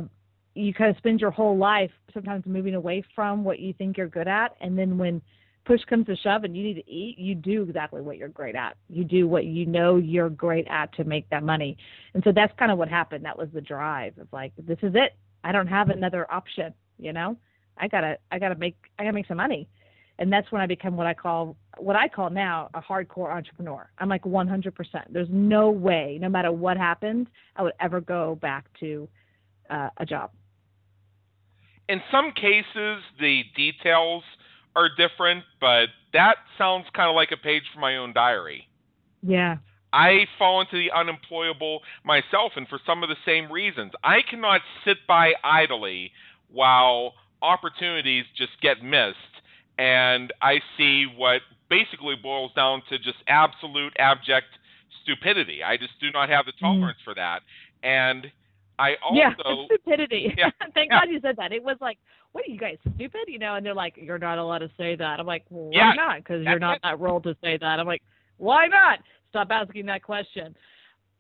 you 0.56 0.74
kind 0.74 0.90
of 0.92 0.98
spend 0.98 1.20
your 1.20 1.32
whole 1.32 1.58
life 1.58 1.92
sometimes 2.14 2.46
moving 2.46 2.76
away 2.76 3.04
from 3.16 3.44
what 3.44 3.60
you 3.60 3.74
think 3.74 3.98
you're 3.98 4.08
good 4.08 4.28
at, 4.28 4.56
and 4.62 4.78
then 4.78 4.98
when 4.98 5.22
push 5.66 5.82
comes 5.86 6.08
to 6.08 6.16
shove 6.18 6.44
and 6.44 6.58
you 6.58 6.64
need 6.64 6.74
to 6.76 6.90
eat, 6.90 7.18
you 7.20 7.36
do 7.36 7.62
exactly 7.64 8.02
what 8.02 8.18
you're 8.18 8.28
great 8.28 8.56
at. 8.56 8.76
You 8.90 9.04
do 9.04 9.28
what 9.28 9.46
you 9.46 9.66
know 9.68 9.98
you're 9.98 10.30
great 10.30 10.68
at 10.68 10.94
to 10.96 11.04
make 11.04 11.30
that 11.30 11.44
money. 11.44 11.78
And 12.14 12.24
so 12.24 12.32
that's 12.32 12.52
kind 12.58 12.72
of 12.72 12.78
what 12.80 12.90
happened. 12.90 13.26
That 13.26 13.38
was 13.38 13.50
the 13.54 13.62
drive. 13.62 14.18
of 14.18 14.28
like 14.32 14.52
this 14.58 14.80
is 14.82 14.94
it. 14.96 15.16
I 15.44 15.52
don't 15.52 15.68
have 15.68 15.90
another 15.90 16.30
option, 16.32 16.74
you 16.98 17.14
know? 17.14 17.38
I 17.78 17.88
got 17.88 18.02
to 18.02 18.18
I 18.32 18.40
got 18.40 18.50
to 18.50 18.56
make 18.56 18.76
I 18.98 19.04
got 19.04 19.12
to 19.12 19.14
make 19.14 19.28
some 19.28 19.38
money. 19.38 19.70
And 20.20 20.32
that's 20.32 20.52
when 20.52 20.62
I 20.62 20.68
become 20.68 20.98
what 20.98 21.08
I 21.08 21.14
call 21.14 21.56
what 21.78 21.96
I 21.96 22.10
call 22.10 22.30
now 22.30 22.70
a 22.74 22.82
hardcore 22.82 23.34
entrepreneur. 23.34 23.90
I'm 23.98 24.10
like 24.10 24.24
100%. 24.24 24.74
There's 25.10 25.30
no 25.32 25.72
way, 25.72 26.18
no 26.22 26.28
matter 26.28 26.52
what 26.52 26.76
happened, 26.76 27.28
I 27.56 27.64
would 27.64 27.74
ever 27.80 28.02
go 28.02 28.36
back 28.36 28.66
to 28.82 29.08
uh, 29.70 29.90
a 29.96 30.06
job. 30.06 30.32
In 31.88 32.02
some 32.12 32.34
cases, 32.34 33.02
the 33.20 33.44
details 33.56 34.24
are 34.76 34.90
different, 34.90 35.46
but 35.62 35.88
that 36.12 36.36
sounds 36.58 36.86
kind 36.94 37.10
of 37.10 37.16
like 37.16 37.30
a 37.32 37.38
page 37.38 37.64
from 37.74 37.82
my 37.82 37.96
own 37.96 38.14
diary. 38.14 38.68
Yeah. 39.24 39.58
I 39.92 40.26
fall 40.38 40.62
into 40.62 40.78
the 40.78 40.92
unemployable 40.92 41.80
myself, 42.04 42.52
and 42.58 42.68
for 42.68 42.80
some 42.86 43.04
of 43.04 43.10
the 43.10 43.16
same 43.26 43.52
reasons. 43.52 43.94
I 44.04 44.20
cannot 44.30 44.62
sit 44.86 44.98
by 45.08 45.34
idly 45.44 46.12
while 46.52 47.14
opportunities 47.42 48.26
just 48.38 48.52
get 48.62 48.84
missed, 48.84 49.16
and 49.80 50.34
I 50.42 50.60
see 50.78 51.06
what 51.16 51.42
basically 51.70 52.16
boils 52.22 52.52
down 52.54 52.84
to 52.90 52.98
just 53.00 53.18
absolute 53.28 53.94
abject 53.98 54.48
stupidity. 55.02 55.64
I 55.64 55.78
just 55.78 55.94
do 56.02 56.12
not 56.12 56.30
have 56.30 56.46
the 56.46 56.52
mm-hmm. 56.52 56.66
tolerance 56.66 56.98
mm. 57.02 57.06
for 57.06 57.16
that. 57.16 57.40
And 57.82 58.28
I 58.78 58.96
also 59.04 59.18
yeah, 59.18 59.34
stupidity. 59.66 60.34
Yeah, 60.38 60.50
Thank 60.74 60.92
yeah. 60.92 61.00
God 61.00 61.10
you 61.10 61.22
said 61.22 61.38
that. 61.38 61.54
It 61.54 61.64
was 61.64 61.78
like, 61.80 61.98
what 62.34 62.46
are 62.46 62.52
you 62.52 62.60
guys 62.60 62.78
stupid? 62.96 63.22
You 63.28 63.40
know, 63.40 63.56
and 63.56 63.66
they're 63.66 63.74
like, 63.74 63.96
you're 63.96 64.20
not 64.20 64.38
allowed 64.38 64.60
to 64.60 64.70
say 64.78 64.96
that. 64.98 65.20
I'm 65.20 65.26
like, 65.26 65.46
well, 65.50 65.66
why 65.66 65.72
yeah, 65.72 65.94
not? 65.94 66.18
Because 66.18 66.44
you're 66.44 66.60
not 66.60 66.80
that 66.84 67.00
role 67.00 67.22
to 67.22 67.36
say 67.42 67.58
that. 67.58 67.80
I'm 67.80 67.88
like, 67.88 68.04
why 68.38 68.68
not? 68.68 69.00
Stop 69.30 69.48
asking 69.52 69.86
that 69.86 70.04
question. 70.04 70.56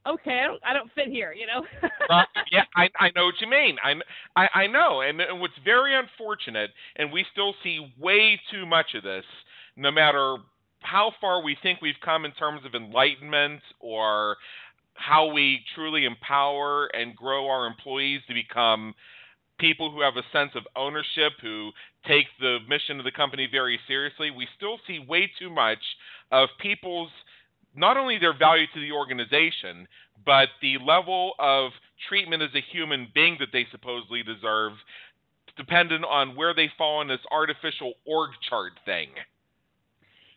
Okay, 0.10 0.40
I 0.44 0.48
don't, 0.48 0.62
I 0.66 0.74
don't 0.74 0.92
fit 0.94 1.08
here, 1.08 1.34
you 1.34 1.46
know. 1.46 1.64
uh, 2.10 2.24
yeah, 2.52 2.64
I 2.76 2.90
I 3.00 3.12
know 3.16 3.26
what 3.26 3.36
you 3.40 3.48
mean. 3.48 3.78
I 3.84 3.94
I, 4.36 4.62
I 4.64 4.68
know, 4.68 5.02
and, 5.02 5.22
and 5.22 5.40
what's 5.40 5.54
very 5.64 5.96
unfortunate, 5.96 6.72
and 6.96 7.12
we 7.12 7.26
still 7.32 7.54
see 7.64 7.94
way 8.00 8.40
too 8.52 8.66
much 8.66 8.96
of 8.96 9.04
this, 9.04 9.26
no 9.76 9.92
matter 9.92 10.38
how 10.82 11.12
far 11.22 11.44
we 11.44 11.58
think 11.62 11.82
we've 11.82 12.00
come 12.04 12.26
in 12.26 12.32
terms 12.32 12.62
of 12.66 12.74
enlightenment 12.74 13.62
or 13.80 14.38
how 14.96 15.32
we 15.32 15.60
truly 15.76 16.06
empower 16.06 16.88
and 16.88 17.16
grow 17.16 17.48
our 17.48 17.68
employees 17.68 18.22
to 18.28 18.34
become 18.34 18.94
people 19.60 19.92
who 19.92 20.02
have 20.02 20.16
a 20.16 20.24
sense 20.32 20.52
of 20.56 20.64
ownership, 20.76 21.34
who 21.42 21.72
take 22.08 22.26
the 22.40 22.60
mission 22.68 22.98
of 22.98 23.06
the 23.06 23.12
company 23.12 23.48
very 23.52 23.80
seriously, 23.88 24.32
we 24.32 24.48
still 24.56 24.80
see 24.88 25.00
way 25.00 25.30
too 25.38 25.50
much 25.50 25.80
of 26.32 26.50
people's 26.62 27.12
not 27.76 27.98
only 27.98 28.18
their 28.18 28.38
value 28.38 28.66
to 28.74 28.80
the 28.80 28.92
organization, 28.92 29.88
but 30.26 30.50
the 30.62 30.78
level 30.86 31.34
of 31.40 31.72
treatment 32.08 32.42
as 32.42 32.50
a 32.56 32.62
human 32.72 33.08
being 33.14 33.38
that 33.40 33.50
they 33.54 33.66
supposedly 33.72 34.24
deserve, 34.24 34.74
dependent 35.58 36.06
on 36.06 36.36
where 36.36 36.54
they 36.54 36.70
fall 36.78 37.02
in 37.02 37.08
this 37.08 37.20
artificial 37.32 37.94
org 38.06 38.32
chart 38.50 38.74
thing. 38.86 39.10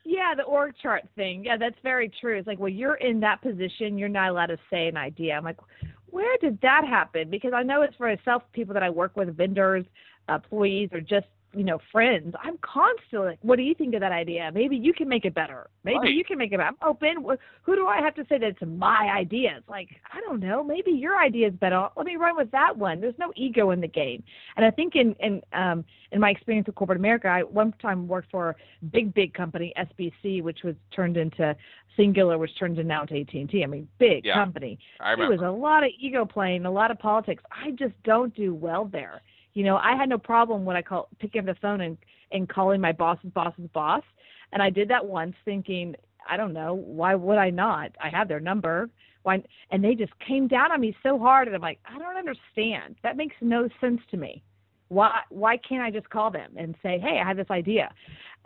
Yeah, 0.04 0.34
the 0.36 0.42
org 0.42 0.74
chart 0.82 1.04
thing. 1.14 1.44
Yeah, 1.44 1.56
that's 1.56 1.78
very 1.82 2.10
true. 2.20 2.38
It's 2.38 2.46
like, 2.46 2.58
well, 2.58 2.68
you're 2.68 2.96
in 2.96 3.20
that 3.20 3.40
position, 3.40 3.96
you're 3.96 4.08
not 4.08 4.30
allowed 4.30 4.46
to 4.46 4.58
say 4.68 4.88
an 4.88 4.96
idea. 4.96 5.34
I'm 5.34 5.44
like, 5.44 5.58
where 6.10 6.36
did 6.40 6.60
that 6.62 6.84
happen? 6.84 7.30
Because 7.30 7.52
I 7.54 7.62
know 7.62 7.82
it's 7.82 7.96
for 7.96 8.08
myself, 8.08 8.42
people 8.52 8.74
that 8.74 8.82
I 8.82 8.90
work 8.90 9.16
with, 9.16 9.34
vendors, 9.36 9.84
employees, 10.28 10.90
or 10.92 11.00
just 11.00 11.26
you 11.54 11.64
know, 11.64 11.78
friends. 11.90 12.34
I'm 12.42 12.58
constantly, 12.58 13.38
what 13.42 13.56
do 13.56 13.62
you 13.62 13.74
think 13.74 13.94
of 13.94 14.00
that 14.00 14.12
idea? 14.12 14.50
Maybe 14.54 14.76
you 14.76 14.92
can 14.92 15.08
make 15.08 15.24
it 15.24 15.34
better. 15.34 15.68
Maybe 15.84 15.98
right. 15.98 16.14
you 16.14 16.24
can 16.24 16.38
make 16.38 16.52
it 16.52 16.56
better. 16.56 16.70
I'm 16.70 16.88
open. 16.88 17.16
Who 17.62 17.76
do 17.76 17.86
I 17.86 18.00
have 18.00 18.14
to 18.14 18.22
say 18.28 18.38
that 18.38 18.46
it's 18.48 18.62
my 18.66 19.10
idea? 19.14 19.56
It's 19.58 19.68
like, 19.68 19.88
I 20.12 20.20
don't 20.20 20.40
know. 20.40 20.64
Maybe 20.64 20.92
your 20.92 21.20
idea 21.20 21.48
is 21.48 21.54
better. 21.54 21.88
Let 21.96 22.06
me 22.06 22.16
run 22.16 22.36
with 22.36 22.50
that 22.52 22.76
one. 22.76 23.00
There's 23.00 23.18
no 23.18 23.32
ego 23.36 23.70
in 23.70 23.80
the 23.80 23.88
game. 23.88 24.22
And 24.56 24.64
I 24.64 24.70
think 24.70 24.94
in, 24.94 25.14
in, 25.20 25.42
um, 25.52 25.84
in 26.10 26.20
my 26.20 26.30
experience 26.30 26.66
with 26.66 26.74
corporate 26.74 26.98
America, 26.98 27.28
I 27.28 27.42
one 27.42 27.72
time 27.80 28.08
worked 28.08 28.30
for 28.30 28.50
a 28.50 28.54
big, 28.86 29.12
big 29.14 29.34
company, 29.34 29.72
SBC, 29.78 30.42
which 30.42 30.60
was 30.64 30.74
turned 30.94 31.16
into 31.16 31.54
Cingular, 31.98 32.38
which 32.38 32.50
turned 32.58 32.78
into 32.78 32.88
now 32.88 33.04
to 33.04 33.20
AT&T. 33.20 33.62
I 33.62 33.66
mean, 33.66 33.88
big 33.98 34.24
yeah, 34.24 34.34
company. 34.34 34.78
I 35.00 35.10
remember. 35.10 35.36
There 35.36 35.50
was 35.50 35.54
a 35.54 35.58
lot 35.58 35.84
of 35.84 35.90
ego 36.00 36.24
playing, 36.24 36.64
a 36.64 36.70
lot 36.70 36.90
of 36.90 36.98
politics. 36.98 37.42
I 37.50 37.72
just 37.72 37.94
don't 38.04 38.34
do 38.34 38.54
well 38.54 38.86
there. 38.86 39.22
You 39.54 39.64
know, 39.64 39.76
I 39.76 39.96
had 39.96 40.08
no 40.08 40.18
problem 40.18 40.64
when 40.64 40.76
I 40.76 40.82
call 40.82 41.08
picking 41.18 41.40
up 41.40 41.46
the 41.46 41.60
phone 41.60 41.80
and 41.80 41.98
and 42.30 42.48
calling 42.48 42.80
my 42.80 42.92
boss's 42.92 43.30
boss's 43.30 43.68
boss, 43.74 44.02
and 44.52 44.62
I 44.62 44.70
did 44.70 44.88
that 44.88 45.04
once, 45.04 45.34
thinking, 45.44 45.94
I 46.28 46.36
don't 46.36 46.52
know, 46.52 46.74
why 46.74 47.14
would 47.14 47.38
I 47.38 47.50
not? 47.50 47.92
I 48.02 48.08
have 48.08 48.28
their 48.28 48.40
number. 48.40 48.88
Why? 49.22 49.42
And 49.70 49.84
they 49.84 49.94
just 49.94 50.12
came 50.26 50.48
down 50.48 50.72
on 50.72 50.80
me 50.80 50.96
so 51.02 51.18
hard, 51.18 51.48
and 51.48 51.54
I'm 51.54 51.62
like, 51.62 51.78
I 51.84 51.98
don't 51.98 52.16
understand. 52.16 52.96
That 53.02 53.16
makes 53.16 53.36
no 53.40 53.68
sense 53.80 54.00
to 54.10 54.16
me. 54.16 54.42
Why? 54.88 55.20
Why 55.28 55.56
can't 55.56 55.82
I 55.82 55.90
just 55.90 56.08
call 56.10 56.30
them 56.30 56.52
and 56.56 56.74
say, 56.82 56.98
Hey, 56.98 57.20
I 57.22 57.28
have 57.28 57.36
this 57.36 57.50
idea? 57.50 57.92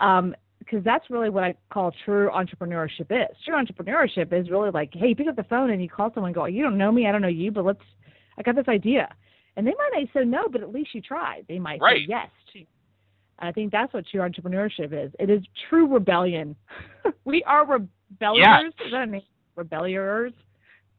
Um, 0.01 0.35
because 0.59 0.83
that's 0.85 1.11
really 1.11 1.31
what 1.31 1.45
I 1.45 1.55
call 1.71 1.93
true 2.05 2.29
entrepreneurship 2.31 3.11
is. 3.11 3.37
True 3.45 3.55
entrepreneurship 3.55 4.33
is 4.33 4.51
really 4.51 4.71
like, 4.71 4.91
hey, 4.93 5.09
you 5.09 5.15
pick 5.17 5.29
up 5.29 5.37
the 5.37 5.45
phone 5.45 5.71
and 5.71 5.81
you 5.81 5.89
call 5.89 6.11
someone 6.13 6.31
and 6.31 6.35
go, 6.35 6.47
you 6.47 6.63
don't 6.63 6.77
know 6.77 6.91
me, 6.91 7.07
I 7.07 7.13
don't 7.13 7.23
know 7.23 7.29
you, 7.29 7.53
but 7.53 7.65
let's, 7.65 7.81
I 8.37 8.43
got 8.43 8.57
this 8.57 8.67
idea. 8.67 9.09
And 9.57 9.67
they 9.67 9.73
might 9.73 9.91
not 10.01 10.09
say 10.13 10.25
no, 10.25 10.49
but 10.49 10.63
at 10.63 10.73
least 10.73 10.95
you 10.95 11.01
tried. 11.01 11.47
They 11.49 11.59
might 11.59 11.81
right. 11.81 11.99
say 11.99 12.07
yes. 12.09 12.29
I 13.39 13.53
think 13.53 13.73
that's 13.73 13.93
what 13.93 14.07
true 14.07 14.21
entrepreneurship 14.21 14.93
is. 14.93 15.13
It 15.19 15.29
is 15.31 15.43
true 15.69 15.87
rebellion. 15.87 16.57
we 17.25 17.43
are 17.45 17.67
rebelliers. 17.67 18.47
Yes. 18.47 18.73
Is 18.87 18.93
that 18.93 19.03
a 19.03 19.07
name? 19.07 19.23
Rebelliers? 19.57 20.33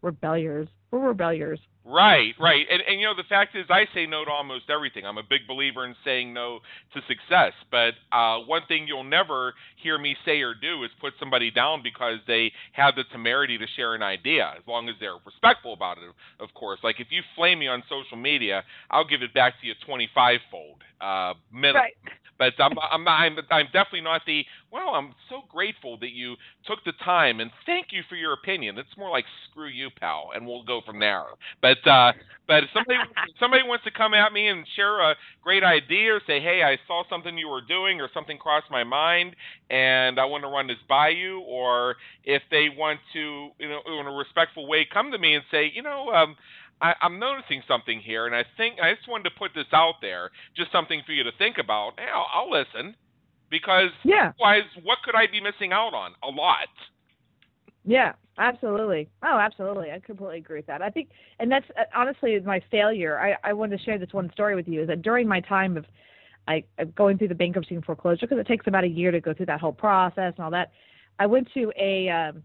Rebelliers. 0.02 0.68
We're 0.92 1.00
rebelliers. 1.00 1.60
Right, 1.88 2.36
right. 2.40 2.68
And, 2.72 2.84
and 2.90 3.00
you 3.02 3.08
know, 3.08 3.16
the 3.16 3.24
fact 3.30 3.56
is, 3.56 3.66
I 3.70 3.86
say 3.96 4.06
no 4.06 4.26
to 4.26 4.32
almost 4.32 4.70
everything. 4.70 5.06
I'm 5.06 5.18
a 5.18 5.24
big 5.24 5.48
believer 5.48 5.86
in 5.86 5.96
saying 6.06 6.34
no 6.34 6.60
to 6.94 7.02
success. 7.08 7.54
But 7.72 7.94
uh, 8.12 8.40
one 8.42 8.64
thing 8.68 8.88
you'll 8.88 9.06
never 9.06 9.56
hear 9.82 9.98
me 9.98 10.16
say 10.26 10.42
or 10.42 10.54
do 10.54 10.84
is 10.84 10.92
put 11.02 11.14
somebody 11.20 11.52
down 11.52 11.84
because 11.84 12.20
they 12.28 12.54
have 12.74 12.96
the 12.96 13.06
temerity 13.14 13.58
to 13.58 13.66
share 13.78 13.96
an 13.96 14.04
idea, 14.04 14.54
as 14.58 14.64
long 14.68 14.90
as 14.90 14.96
they're 15.00 15.18
respectful 15.26 15.74
about 15.74 15.98
it, 16.00 16.06
of 16.44 16.54
course. 16.56 16.80
Like 16.84 17.00
if 17.00 17.08
you 17.12 17.24
flame 17.36 17.60
me 17.60 17.68
on 17.70 17.84
social 17.90 18.18
media, 18.18 18.64
I'll 18.92 19.08
give 19.08 19.24
it 19.24 19.34
back 19.34 19.56
to 19.62 19.68
you 19.68 19.74
25 19.86 20.40
fold 20.52 20.84
uh, 21.02 21.36
minimum. 21.54 21.84
Right. 21.84 21.98
But 22.40 22.54
I'm, 22.60 22.74
I'm. 22.92 23.08
I'm, 23.08 23.38
I'm 23.52 23.66
definitely 23.68 24.02
not 24.02 24.22
the. 24.28 24.46
Well, 24.72 24.90
I'm 24.90 25.14
so 25.30 25.42
grateful 25.50 25.98
that 26.00 26.12
you 26.12 26.36
took 26.68 26.84
the 26.86 26.94
time 27.04 27.40
and 27.40 27.52
thank 27.66 27.88
you 27.92 28.04
for 28.10 28.16
your 28.16 28.34
opinion. 28.34 28.78
It's 28.78 28.96
more 28.98 29.10
like 29.10 29.26
screw 29.50 29.68
you, 29.70 29.90
pal, 30.00 30.32
and 30.36 30.46
we'll 30.48 30.64
go 30.64 30.82
from 30.86 31.00
there. 31.00 31.24
But 31.62 31.77
uh, 31.86 32.14
but 32.48 32.64
if 32.64 32.70
somebody 32.74 32.98
somebody 33.40 33.64
wants 33.64 33.84
to 33.84 33.92
come 33.92 34.14
at 34.14 34.34
me 34.34 34.48
and 34.48 34.66
share 34.76 35.00
a 35.02 35.16
great 35.44 35.64
idea, 35.64 36.16
or 36.16 36.22
say, 36.26 36.40
hey, 36.40 36.64
I 36.64 36.78
saw 36.88 37.04
something 37.10 37.38
you 37.38 37.50
were 37.50 37.62
doing, 37.62 38.02
or 38.02 38.10
something 38.14 38.38
crossed 38.38 38.72
my 38.72 38.84
mind, 38.84 39.36
and 39.70 40.20
I 40.20 40.26
want 40.26 40.44
to 40.44 40.50
run 40.50 40.68
this 40.68 40.78
by 40.88 41.10
you, 41.10 41.42
or 41.42 41.96
if 42.24 42.42
they 42.50 42.68
want 42.76 43.00
to, 43.14 43.50
you 43.60 43.70
know, 43.70 43.82
in 43.86 44.08
a 44.08 44.12
respectful 44.12 44.68
way, 44.68 44.88
come 44.92 45.12
to 45.12 45.18
me 45.18 45.36
and 45.36 45.44
say, 45.52 45.72
you 45.74 45.84
know. 45.84 46.10
Um, 46.10 46.36
I, 46.80 46.94
am 47.02 47.18
noticing 47.18 47.64
something 47.68 48.00
here, 48.00 48.28
and 48.28 48.36
I 48.36 48.46
think 48.56 48.76
I 48.80 48.94
just 48.94 49.08
wanted 49.08 49.24
to 49.24 49.32
put 49.32 49.50
this 49.56 49.66
out 49.74 49.96
there, 50.00 50.30
just 50.56 50.72
something 50.72 51.02
for 51.08 51.12
you 51.12 51.24
to 51.24 51.32
think 51.40 51.58
about. 51.58 51.94
Hey, 51.98 52.06
I'll, 52.14 52.28
I'll 52.32 52.52
listen, 52.52 52.96
because 53.50 53.90
yeah. 54.04 54.32
otherwise, 54.40 54.70
what 54.84 55.00
could 55.04 55.16
I 55.16 55.26
be 55.26 55.42
missing 55.42 55.72
out 55.72 55.96
on? 55.96 56.14
A 56.22 56.28
lot. 56.28 56.70
Yeah, 57.84 58.14
absolutely. 58.38 59.10
Oh, 59.24 59.38
absolutely. 59.40 59.92
I 59.92 60.00
completely 60.00 60.38
agree 60.38 60.60
with 60.60 60.68
that. 60.68 60.82
I 60.82 60.90
think, 60.90 61.10
and 61.40 61.52
that's 61.52 61.66
uh, 61.78 61.84
honestly 61.96 62.40
my 62.42 62.62
failure. 62.72 63.20
I, 63.20 63.50
I 63.50 63.54
wanted 63.54 63.78
to 63.78 63.84
share 63.84 63.98
this 63.98 64.14
one 64.14 64.32
story 64.32 64.56
with 64.56 64.68
you. 64.68 64.82
Is 64.82 64.88
that 64.88 65.02
during 65.02 65.28
my 65.28 65.42
time 65.42 65.78
of 65.78 65.86
I 66.48 66.64
going 66.96 67.18
through 67.18 67.28
the 67.28 67.36
bankruptcy 67.36 67.76
and 67.76 67.84
foreclosure, 67.84 68.26
because 68.26 68.40
it 68.40 68.48
takes 68.48 68.68
about 68.68 68.84
a 68.84 68.88
year 68.88 69.12
to 69.12 69.20
go 69.20 69.34
through 69.34 69.48
that 69.48 69.60
whole 69.60 69.74
process 69.74 70.34
and 70.38 70.46
all 70.46 70.52
that. 70.52 70.72
I 71.20 71.26
went 71.26 71.50
to 71.54 71.72
a 71.78 72.10
um, 72.10 72.44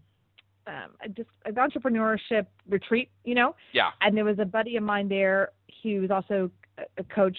um, 0.67 1.13
just 1.15 1.29
an 1.45 1.55
entrepreneurship 1.55 2.47
retreat, 2.69 3.09
you 3.23 3.35
know. 3.35 3.55
Yeah. 3.73 3.89
And 4.01 4.15
there 4.15 4.25
was 4.25 4.39
a 4.39 4.45
buddy 4.45 4.75
of 4.77 4.83
mine 4.83 5.07
there. 5.07 5.49
He 5.67 5.99
was 5.99 6.11
also 6.11 6.51
a 6.97 7.03
coach. 7.03 7.37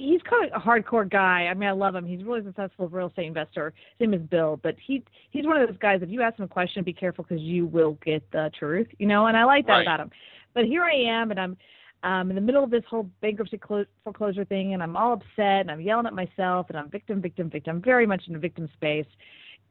He's 0.00 0.22
kind 0.22 0.50
of 0.50 0.60
a 0.60 0.64
hardcore 0.64 1.08
guy. 1.08 1.46
I 1.50 1.54
mean, 1.54 1.68
I 1.68 1.72
love 1.72 1.94
him. 1.94 2.06
He's 2.06 2.22
a 2.22 2.24
really 2.24 2.42
successful 2.44 2.88
real 2.88 3.08
estate 3.08 3.26
investor. 3.26 3.74
His 3.98 4.08
name 4.08 4.14
is 4.20 4.26
Bill, 4.28 4.58
but 4.62 4.74
he 4.84 5.04
he's 5.30 5.44
one 5.44 5.60
of 5.60 5.68
those 5.68 5.76
guys. 5.76 6.00
If 6.02 6.08
you 6.08 6.22
ask 6.22 6.38
him 6.38 6.46
a 6.46 6.48
question, 6.48 6.82
be 6.82 6.92
careful 6.92 7.24
because 7.28 7.42
you 7.42 7.66
will 7.66 7.98
get 8.04 8.22
the 8.32 8.50
truth, 8.58 8.86
you 8.98 9.06
know. 9.06 9.26
And 9.26 9.36
I 9.36 9.44
like 9.44 9.66
that 9.66 9.72
right. 9.72 9.82
about 9.82 10.00
him. 10.00 10.10
But 10.54 10.64
here 10.64 10.82
I 10.82 10.94
am, 10.94 11.30
and 11.30 11.38
I'm 11.38 11.56
um, 12.02 12.30
in 12.30 12.34
the 12.34 12.40
middle 12.40 12.64
of 12.64 12.70
this 12.70 12.82
whole 12.88 13.08
bankruptcy 13.20 13.58
clo- 13.58 13.84
foreclosure 14.02 14.44
thing, 14.44 14.72
and 14.74 14.82
I'm 14.82 14.96
all 14.96 15.12
upset, 15.12 15.60
and 15.60 15.70
I'm 15.70 15.80
yelling 15.80 16.06
at 16.06 16.14
myself, 16.14 16.66
and 16.70 16.78
I'm 16.78 16.88
victim, 16.88 17.20
victim, 17.20 17.50
victim, 17.50 17.76
I'm 17.76 17.82
very 17.82 18.06
much 18.06 18.22
in 18.26 18.32
the 18.32 18.38
victim 18.38 18.68
space. 18.74 19.06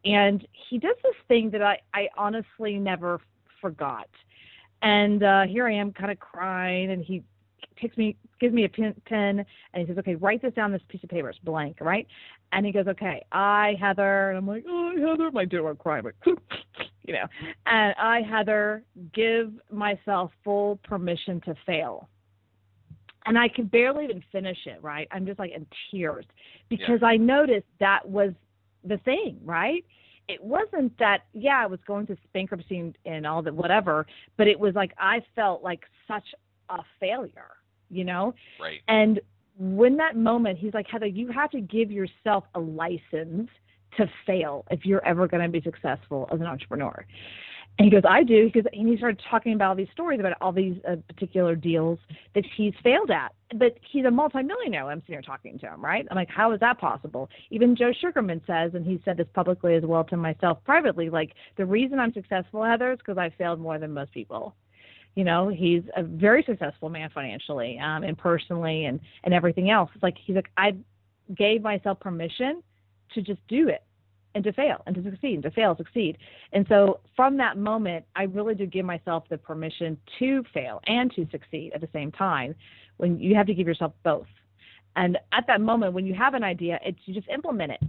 And 0.05 0.47
he 0.69 0.77
does 0.77 0.95
this 1.03 1.15
thing 1.27 1.49
that 1.51 1.61
I, 1.61 1.79
I 1.93 2.07
honestly 2.17 2.77
never 2.77 3.19
forgot. 3.59 4.07
And 4.81 5.23
uh, 5.23 5.41
here 5.47 5.67
I 5.67 5.73
am, 5.73 5.91
kind 5.91 6.11
of 6.11 6.19
crying, 6.19 6.91
and 6.91 7.03
he 7.03 7.23
takes 7.81 7.97
me, 7.97 8.15
gives 8.39 8.53
me 8.53 8.65
a 8.65 8.69
pen, 8.69 8.93
pen, 9.05 9.45
and 9.73 9.81
he 9.81 9.85
says, 9.85 9.97
"Okay, 9.97 10.15
write 10.15 10.41
this 10.41 10.53
down. 10.53 10.71
This 10.71 10.81
piece 10.87 11.03
of 11.03 11.09
paper. 11.09 11.29
It's 11.29 11.39
blank, 11.39 11.77
right?" 11.81 12.07
And 12.51 12.65
he 12.65 12.71
goes, 12.71 12.87
"Okay, 12.87 13.23
I 13.31 13.75
Heather," 13.79 14.29
and 14.29 14.37
I'm 14.37 14.47
like, 14.47 14.65
"Oh, 14.67 14.93
Heather," 14.97 15.31
my 15.31 15.45
dear, 15.45 15.67
I'm 15.67 15.77
crying, 15.77 16.03
like, 16.03 16.15
you 17.03 17.13
know, 17.13 17.25
and 17.65 17.95
I 17.97 18.21
Heather 18.21 18.83
give 19.13 19.53
myself 19.71 20.31
full 20.43 20.77
permission 20.83 21.41
to 21.41 21.55
fail 21.65 22.09
and 23.25 23.37
I 23.37 23.47
could 23.47 23.69
barely 23.69 24.05
even 24.05 24.23
finish 24.31 24.57
it, 24.65 24.81
right? 24.81 25.07
I'm 25.11 25.25
just 25.25 25.39
like 25.39 25.51
in 25.51 25.65
tears 25.91 26.25
because 26.67 26.99
yeah. 27.01 27.07
I 27.07 27.17
noticed 27.17 27.67
that 27.79 28.07
was 28.07 28.31
the 28.83 28.97
thing, 28.99 29.39
right? 29.43 29.85
It 30.27 30.43
wasn't 30.43 30.97
that, 30.99 31.25
yeah, 31.33 31.61
I 31.61 31.67
was 31.67 31.79
going 31.85 32.07
to 32.07 32.17
bankruptcy 32.33 32.79
and, 32.79 32.97
and 33.05 33.27
all 33.27 33.41
that, 33.43 33.53
whatever, 33.53 34.05
but 34.37 34.47
it 34.47 34.59
was 34.59 34.75
like 34.75 34.93
I 34.97 35.23
felt 35.35 35.63
like 35.63 35.81
such 36.07 36.25
a 36.69 36.79
failure, 36.99 37.51
you 37.89 38.03
know? 38.03 38.33
Right. 38.59 38.81
And 38.87 39.19
when 39.57 39.97
that 39.97 40.15
moment, 40.15 40.57
he's 40.57 40.73
like, 40.73 40.87
Heather, 40.87 41.07
you 41.07 41.31
have 41.31 41.51
to 41.51 41.61
give 41.61 41.91
yourself 41.91 42.45
a 42.55 42.59
license 42.59 43.49
to 43.97 44.05
fail 44.25 44.65
if 44.71 44.85
you're 44.85 45.05
ever 45.05 45.27
going 45.27 45.43
to 45.43 45.49
be 45.49 45.61
successful 45.61 46.29
as 46.31 46.39
an 46.39 46.45
entrepreneur. 46.45 47.05
And 47.77 47.85
he 47.85 47.91
goes, 47.91 48.03
I 48.07 48.23
do, 48.23 48.49
He 48.53 48.61
goes, 48.61 48.69
and 48.73 48.89
he 48.89 48.97
started 48.97 49.21
talking 49.31 49.53
about 49.53 49.69
all 49.69 49.75
these 49.75 49.87
stories 49.93 50.19
about 50.19 50.33
all 50.41 50.51
these 50.51 50.75
uh, 50.87 50.97
particular 51.07 51.55
deals 51.55 51.97
that 52.35 52.43
he's 52.57 52.73
failed 52.83 53.09
at. 53.09 53.33
But 53.55 53.77
he's 53.89 54.03
a 54.03 54.11
multimillionaire. 54.11 54.85
I'm 54.85 54.99
sitting 55.01 55.13
here 55.13 55.21
talking 55.21 55.57
to 55.59 55.65
him, 55.65 55.83
right? 55.83 56.05
I'm 56.11 56.17
like, 56.17 56.29
how 56.29 56.51
is 56.51 56.59
that 56.59 56.77
possible? 56.77 57.29
Even 57.51 57.77
Joe 57.77 57.93
Sugarman 57.99 58.41
says, 58.45 58.71
and 58.73 58.85
he 58.85 59.01
said 59.05 59.15
this 59.15 59.27
publicly 59.33 59.75
as 59.75 59.83
well 59.83 60.03
to 60.05 60.17
myself 60.17 60.57
privately, 60.65 61.09
like 61.09 61.31
the 61.55 61.65
reason 61.65 61.99
I'm 61.99 62.13
successful, 62.13 62.65
Heather, 62.65 62.91
is 62.91 62.97
because 62.97 63.17
I 63.17 63.29
failed 63.37 63.61
more 63.61 63.79
than 63.79 63.93
most 63.93 64.11
people. 64.13 64.55
You 65.19 65.25
know, 65.25 65.49
he's 65.49 65.83
a 65.97 66.03
very 66.03 66.43
successful 66.43 66.87
man 66.87 67.09
financially 67.13 67.77
um, 67.77 68.03
and 68.03 68.17
personally 68.17 68.85
and 68.85 69.01
and 69.25 69.33
everything 69.33 69.69
else. 69.69 69.89
It's 69.93 70.01
like 70.01 70.15
he's 70.17 70.37
like 70.37 70.49
I 70.55 70.77
gave 71.35 71.61
myself 71.61 71.99
permission 71.99 72.63
to 73.15 73.21
just 73.21 73.45
do 73.49 73.67
it 73.67 73.83
and 74.33 74.45
to 74.45 74.53
fail 74.53 74.81
and 74.85 74.95
to 74.95 75.03
succeed 75.03 75.33
and 75.33 75.43
to 75.43 75.51
fail 75.51 75.75
succeed. 75.75 76.19
And 76.53 76.65
so 76.69 77.01
from 77.17 77.35
that 77.35 77.57
moment 77.57 78.05
i 78.15 78.23
really 78.23 78.55
do 78.55 78.65
give 78.65 78.85
myself 78.85 79.25
the 79.29 79.37
permission 79.37 79.97
to 80.19 80.41
fail 80.53 80.79
and 80.87 81.13
to 81.15 81.27
succeed 81.31 81.73
at 81.75 81.81
the 81.81 81.89
same 81.91 82.13
time 82.13 82.55
when 82.95 83.19
you 83.19 83.35
have 83.35 83.47
to 83.47 83.53
give 83.53 83.67
yourself 83.67 83.91
both. 84.05 84.31
And 84.95 85.17
at 85.33 85.47
that 85.47 85.59
moment 85.59 85.91
when 85.91 86.05
you 86.05 86.13
have 86.13 86.33
an 86.33 86.45
idea 86.45 86.79
it's 86.81 86.99
you 87.03 87.13
just 87.13 87.27
implement 87.27 87.73
it. 87.73 87.81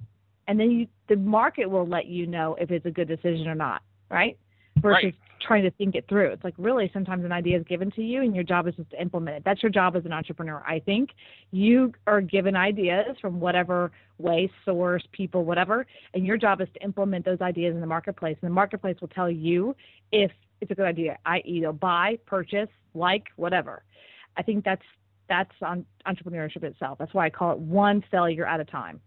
And 0.48 0.58
then 0.58 0.72
you 0.72 0.88
the 1.06 1.14
market 1.14 1.70
will 1.70 1.86
let 1.86 2.06
you 2.06 2.26
know 2.26 2.56
if 2.60 2.72
it's 2.72 2.86
a 2.86 2.90
good 2.90 3.06
decision 3.06 3.46
or 3.46 3.54
not 3.54 3.82
right 4.10 4.36
versus 4.80 5.04
right. 5.04 5.14
trying 5.40 5.62
to 5.62 5.70
think 5.72 5.94
it 5.94 6.06
through. 6.08 6.28
It's 6.28 6.44
like 6.44 6.54
really 6.58 6.90
sometimes 6.92 7.24
an 7.24 7.32
idea 7.32 7.58
is 7.58 7.64
given 7.66 7.90
to 7.92 8.02
you 8.02 8.22
and 8.22 8.34
your 8.34 8.44
job 8.44 8.66
is 8.66 8.74
just 8.74 8.90
to 8.90 9.00
implement 9.00 9.38
it. 9.38 9.42
That's 9.44 9.62
your 9.62 9.70
job 9.70 9.96
as 9.96 10.04
an 10.04 10.12
entrepreneur. 10.12 10.62
I 10.66 10.80
think 10.80 11.10
you 11.50 11.92
are 12.06 12.20
given 12.20 12.56
ideas 12.56 13.16
from 13.20 13.40
whatever 13.40 13.92
way, 14.18 14.50
source, 14.64 15.02
people, 15.12 15.44
whatever, 15.44 15.86
and 16.14 16.26
your 16.26 16.36
job 16.36 16.60
is 16.60 16.68
to 16.74 16.82
implement 16.82 17.24
those 17.24 17.40
ideas 17.40 17.74
in 17.74 17.80
the 17.80 17.86
marketplace. 17.86 18.36
And 18.42 18.50
the 18.50 18.54
marketplace 18.54 18.96
will 19.00 19.08
tell 19.08 19.30
you 19.30 19.74
if 20.12 20.30
it's 20.60 20.70
a 20.70 20.74
good 20.74 20.86
idea, 20.86 21.18
i.e., 21.26 21.60
they'll 21.60 21.72
buy, 21.72 22.18
purchase, 22.26 22.68
like, 22.94 23.24
whatever. 23.36 23.82
I 24.36 24.42
think 24.42 24.64
that's 24.64 24.82
that's 25.28 25.54
on 25.62 25.86
entrepreneurship 26.06 26.64
itself. 26.64 26.98
That's 26.98 27.14
why 27.14 27.26
I 27.26 27.30
call 27.30 27.52
it 27.52 27.58
one 27.58 28.02
failure 28.10 28.44
at 28.44 28.60
a 28.60 28.64
time. 28.64 29.00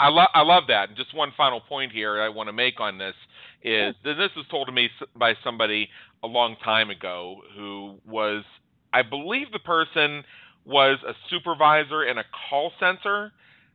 I 0.00 0.08
love 0.08 0.28
I 0.34 0.42
love 0.42 0.64
that. 0.68 0.88
And 0.88 0.96
just 0.96 1.14
one 1.14 1.32
final 1.36 1.60
point 1.60 1.92
here 1.92 2.20
I 2.20 2.28
want 2.28 2.48
to 2.48 2.52
make 2.52 2.80
on 2.80 2.98
this 2.98 3.14
is 3.62 3.94
that 4.04 4.14
this 4.14 4.30
was 4.36 4.46
told 4.50 4.66
to 4.66 4.72
me 4.72 4.88
by 5.16 5.34
somebody 5.44 5.88
a 6.22 6.26
long 6.26 6.56
time 6.64 6.90
ago 6.90 7.42
who 7.56 7.98
was 8.06 8.44
I 8.92 9.02
believe 9.02 9.52
the 9.52 9.58
person 9.58 10.24
was 10.64 10.98
a 11.06 11.14
supervisor 11.30 12.04
in 12.04 12.18
a 12.18 12.24
call 12.48 12.72
center 12.78 13.32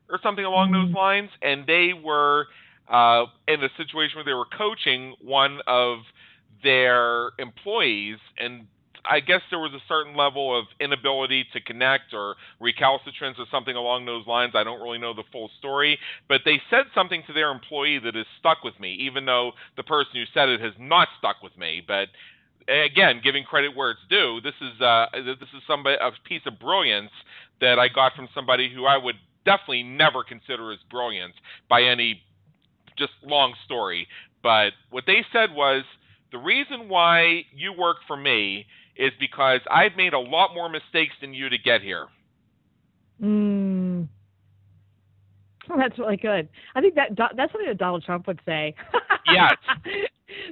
or 0.09 0.19
something 0.23 0.45
along 0.45 0.71
mm-hmm. 0.71 0.87
those 0.87 0.95
lines, 0.95 1.29
and 1.41 1.65
they 1.65 1.91
were 1.93 2.47
uh, 2.89 3.25
in 3.47 3.63
a 3.63 3.69
situation 3.77 4.15
where 4.15 4.25
they 4.25 4.33
were 4.33 4.47
coaching 4.57 5.15
one 5.21 5.59
of 5.67 5.99
their 6.63 7.31
employees, 7.39 8.17
and 8.39 8.67
I 9.09 9.19
guess 9.19 9.41
there 9.49 9.59
was 9.59 9.73
a 9.73 9.83
certain 9.87 10.15
level 10.15 10.57
of 10.57 10.65
inability 10.79 11.45
to 11.53 11.61
connect 11.61 12.13
or 12.13 12.35
recalcitrance 12.59 13.37
or 13.39 13.45
something 13.51 13.75
along 13.75 14.05
those 14.05 14.27
lines. 14.27 14.53
I 14.55 14.63
don't 14.63 14.81
really 14.81 14.97
know 14.97 15.13
the 15.13 15.23
full 15.31 15.49
story, 15.59 15.97
but 16.27 16.41
they 16.45 16.61
said 16.69 16.85
something 16.93 17.23
to 17.27 17.33
their 17.33 17.51
employee 17.51 17.99
that 17.99 18.15
has 18.15 18.25
stuck 18.39 18.63
with 18.63 18.79
me, 18.79 18.93
even 19.01 19.25
though 19.25 19.51
the 19.75 19.83
person 19.83 20.11
who 20.13 20.23
said 20.33 20.49
it 20.49 20.61
has 20.61 20.73
not 20.79 21.07
stuck 21.19 21.41
with 21.41 21.57
me. 21.57 21.81
But 21.85 22.09
again, 22.67 23.21
giving 23.23 23.43
credit 23.43 23.75
where 23.75 23.91
it's 23.91 24.05
due, 24.09 24.39
this 24.43 24.55
is 24.61 24.81
uh, 24.81 25.07
this 25.13 25.49
is 25.55 25.63
somebody 25.67 25.97
a 26.01 26.11
piece 26.27 26.41
of 26.45 26.59
brilliance 26.59 27.11
that 27.61 27.79
I 27.79 27.87
got 27.87 28.13
from 28.15 28.27
somebody 28.35 28.71
who 28.73 28.85
I 28.85 28.97
would 28.97 29.15
definitely 29.45 29.83
never 29.83 30.23
consider 30.23 30.71
as 30.71 30.79
brilliant 30.89 31.33
by 31.69 31.83
any 31.83 32.21
just 32.97 33.13
long 33.23 33.53
story. 33.65 34.07
But 34.43 34.71
what 34.89 35.05
they 35.07 35.25
said 35.31 35.53
was 35.53 35.83
the 36.31 36.37
reason 36.37 36.89
why 36.89 37.45
you 37.55 37.73
work 37.73 37.97
for 38.07 38.17
me 38.17 38.65
is 38.97 39.11
because 39.19 39.61
I've 39.69 39.95
made 39.95 40.13
a 40.13 40.19
lot 40.19 40.53
more 40.53 40.69
mistakes 40.69 41.13
than 41.21 41.33
you 41.33 41.49
to 41.49 41.57
get 41.57 41.81
here. 41.81 42.07
Mm. 43.21 44.07
that's 45.75 45.97
really 45.97 46.17
good. 46.17 46.49
I 46.75 46.81
think 46.81 46.95
that 46.95 47.09
that's 47.15 47.51
something 47.51 47.67
that 47.67 47.77
Donald 47.77 48.03
Trump 48.03 48.27
would 48.27 48.41
say. 48.45 48.75
Yes. 49.29 49.57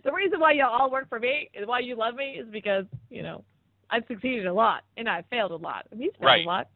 the 0.04 0.12
reason 0.12 0.42
why 0.42 0.52
you 0.52 0.66
all 0.66 0.92
work 0.92 1.08
for 1.08 1.18
me 1.18 1.50
and 1.56 1.66
why 1.66 1.80
you 1.80 1.96
love 1.96 2.16
me 2.16 2.32
is 2.32 2.46
because 2.52 2.84
you 3.10 3.24
know 3.24 3.46
I've 3.90 4.04
succeeded 4.08 4.48
a 4.48 4.54
lot 4.54 4.84
and 4.98 5.08
I've 5.08 5.26
failed 5.28 5.52
a 5.52 5.56
lot. 5.56 5.88
And 5.92 6.02
he's 6.02 6.12
failed 6.20 6.26
right. 6.26 6.46
a 6.46 6.48
lot. 6.48 6.68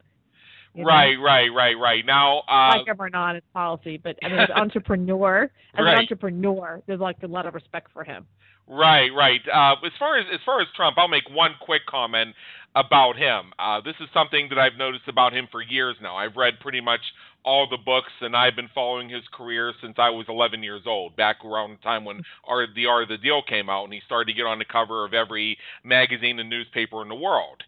Right, 0.76 1.16
know? 1.16 1.24
right, 1.24 1.48
right, 1.48 1.74
right. 1.78 2.06
Now, 2.06 2.42
uh, 2.48 2.78
like 2.78 2.86
him 2.86 2.96
or 2.98 3.10
not, 3.10 3.36
it's 3.36 3.46
policy. 3.52 3.98
But 4.02 4.16
I 4.22 4.28
mean, 4.28 4.38
as 4.38 4.48
an 4.54 4.60
entrepreneur, 4.60 5.44
as 5.74 5.84
right. 5.84 5.94
an 5.94 5.98
entrepreneur, 5.98 6.80
there's 6.86 7.00
like 7.00 7.16
a 7.22 7.26
lot 7.26 7.46
of 7.46 7.54
respect 7.54 7.92
for 7.92 8.04
him. 8.04 8.26
Right, 8.70 9.10
right. 9.12 9.40
Uh, 9.52 9.74
as 9.84 9.92
far 9.98 10.16
as 10.18 10.26
as 10.32 10.38
far 10.46 10.60
as 10.60 10.68
Trump, 10.76 10.96
I'll 10.96 11.08
make 11.08 11.28
one 11.28 11.52
quick 11.60 11.86
comment 11.86 12.36
about 12.76 13.16
him. 13.16 13.52
Uh, 13.58 13.80
this 13.80 13.96
is 14.00 14.08
something 14.14 14.48
that 14.50 14.58
I've 14.60 14.78
noticed 14.78 15.08
about 15.08 15.32
him 15.34 15.48
for 15.50 15.60
years 15.60 15.96
now. 16.00 16.14
I've 16.16 16.36
read 16.36 16.60
pretty 16.60 16.80
much 16.80 17.00
all 17.44 17.68
the 17.68 17.78
books, 17.78 18.12
and 18.20 18.36
I've 18.36 18.54
been 18.54 18.70
following 18.72 19.08
his 19.08 19.24
career 19.32 19.74
since 19.82 19.96
I 19.98 20.10
was 20.10 20.26
11 20.28 20.62
years 20.62 20.82
old, 20.86 21.16
back 21.16 21.44
around 21.44 21.72
the 21.72 21.82
time 21.82 22.04
when 22.04 22.22
Art, 22.44 22.70
the 22.76 22.86
Art 22.86 23.04
of 23.04 23.08
the 23.08 23.18
Deal 23.18 23.42
came 23.42 23.68
out, 23.68 23.84
and 23.84 23.92
he 23.92 24.00
started 24.06 24.30
to 24.32 24.36
get 24.36 24.46
on 24.46 24.60
the 24.60 24.64
cover 24.64 25.04
of 25.04 25.14
every 25.14 25.58
magazine 25.82 26.38
and 26.38 26.48
newspaper 26.48 27.02
in 27.02 27.08
the 27.08 27.16
world. 27.16 27.64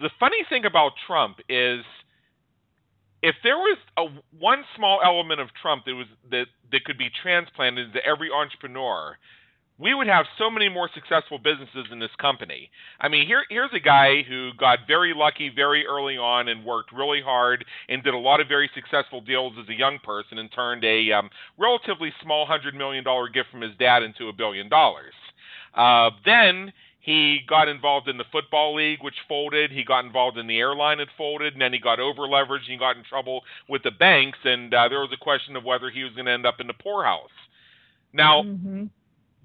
The 0.00 0.10
funny 0.18 0.44
thing 0.48 0.64
about 0.64 0.92
Trump 1.06 1.40
is 1.50 1.84
if 3.22 3.34
there 3.44 3.58
was 3.58 3.78
a 3.98 4.06
one 4.38 4.64
small 4.76 5.00
element 5.04 5.40
of 5.40 5.48
Trump 5.60 5.84
that 5.84 5.94
was 5.94 6.06
that 6.30 6.46
that 6.72 6.84
could 6.84 6.96
be 6.96 7.10
transplanted 7.22 7.88
into 7.88 8.04
every 8.06 8.30
entrepreneur, 8.30 9.16
we 9.80 9.94
would 9.94 10.06
have 10.06 10.26
so 10.36 10.50
many 10.50 10.68
more 10.68 10.90
successful 10.94 11.38
businesses 11.38 11.86
in 11.90 11.98
this 11.98 12.10
company. 12.20 12.70
I 13.00 13.08
mean, 13.08 13.26
here 13.26 13.44
here's 13.48 13.72
a 13.72 13.80
guy 13.80 14.22
who 14.22 14.50
got 14.58 14.80
very 14.86 15.14
lucky 15.16 15.50
very 15.54 15.86
early 15.86 16.18
on 16.18 16.48
and 16.48 16.64
worked 16.64 16.92
really 16.92 17.22
hard 17.22 17.64
and 17.88 18.02
did 18.02 18.12
a 18.12 18.18
lot 18.18 18.40
of 18.40 18.48
very 18.48 18.70
successful 18.74 19.22
deals 19.22 19.54
as 19.60 19.68
a 19.68 19.74
young 19.74 19.98
person 20.04 20.38
and 20.38 20.52
turned 20.52 20.84
a 20.84 21.10
um, 21.12 21.30
relatively 21.58 22.12
small 22.22 22.44
hundred 22.44 22.74
million 22.74 23.02
dollar 23.02 23.28
gift 23.28 23.50
from 23.50 23.62
his 23.62 23.72
dad 23.78 24.02
into 24.02 24.28
a 24.28 24.32
billion 24.32 24.68
dollars. 24.68 25.14
Uh, 25.74 26.10
then 26.26 26.72
he 27.00 27.40
got 27.48 27.66
involved 27.66 28.08
in 28.08 28.18
the 28.18 28.24
football 28.30 28.74
league, 28.74 29.02
which 29.02 29.14
folded. 29.26 29.72
He 29.72 29.82
got 29.82 30.04
involved 30.04 30.36
in 30.36 30.46
the 30.46 30.58
airline, 30.58 31.00
it 31.00 31.08
folded, 31.16 31.54
and 31.54 31.62
then 31.62 31.72
he 31.72 31.78
got 31.78 31.98
over 31.98 32.22
leveraged 32.22 32.68
and 32.68 32.72
he 32.72 32.76
got 32.76 32.98
in 32.98 33.04
trouble 33.04 33.40
with 33.66 33.82
the 33.82 33.90
banks. 33.90 34.38
And 34.44 34.74
uh, 34.74 34.88
there 34.88 35.00
was 35.00 35.10
a 35.14 35.24
question 35.24 35.56
of 35.56 35.64
whether 35.64 35.88
he 35.88 36.04
was 36.04 36.12
going 36.12 36.26
to 36.26 36.32
end 36.32 36.44
up 36.44 36.60
in 36.60 36.66
the 36.66 36.74
poorhouse. 36.74 37.30
Now, 38.12 38.42
mm-hmm 38.42 38.86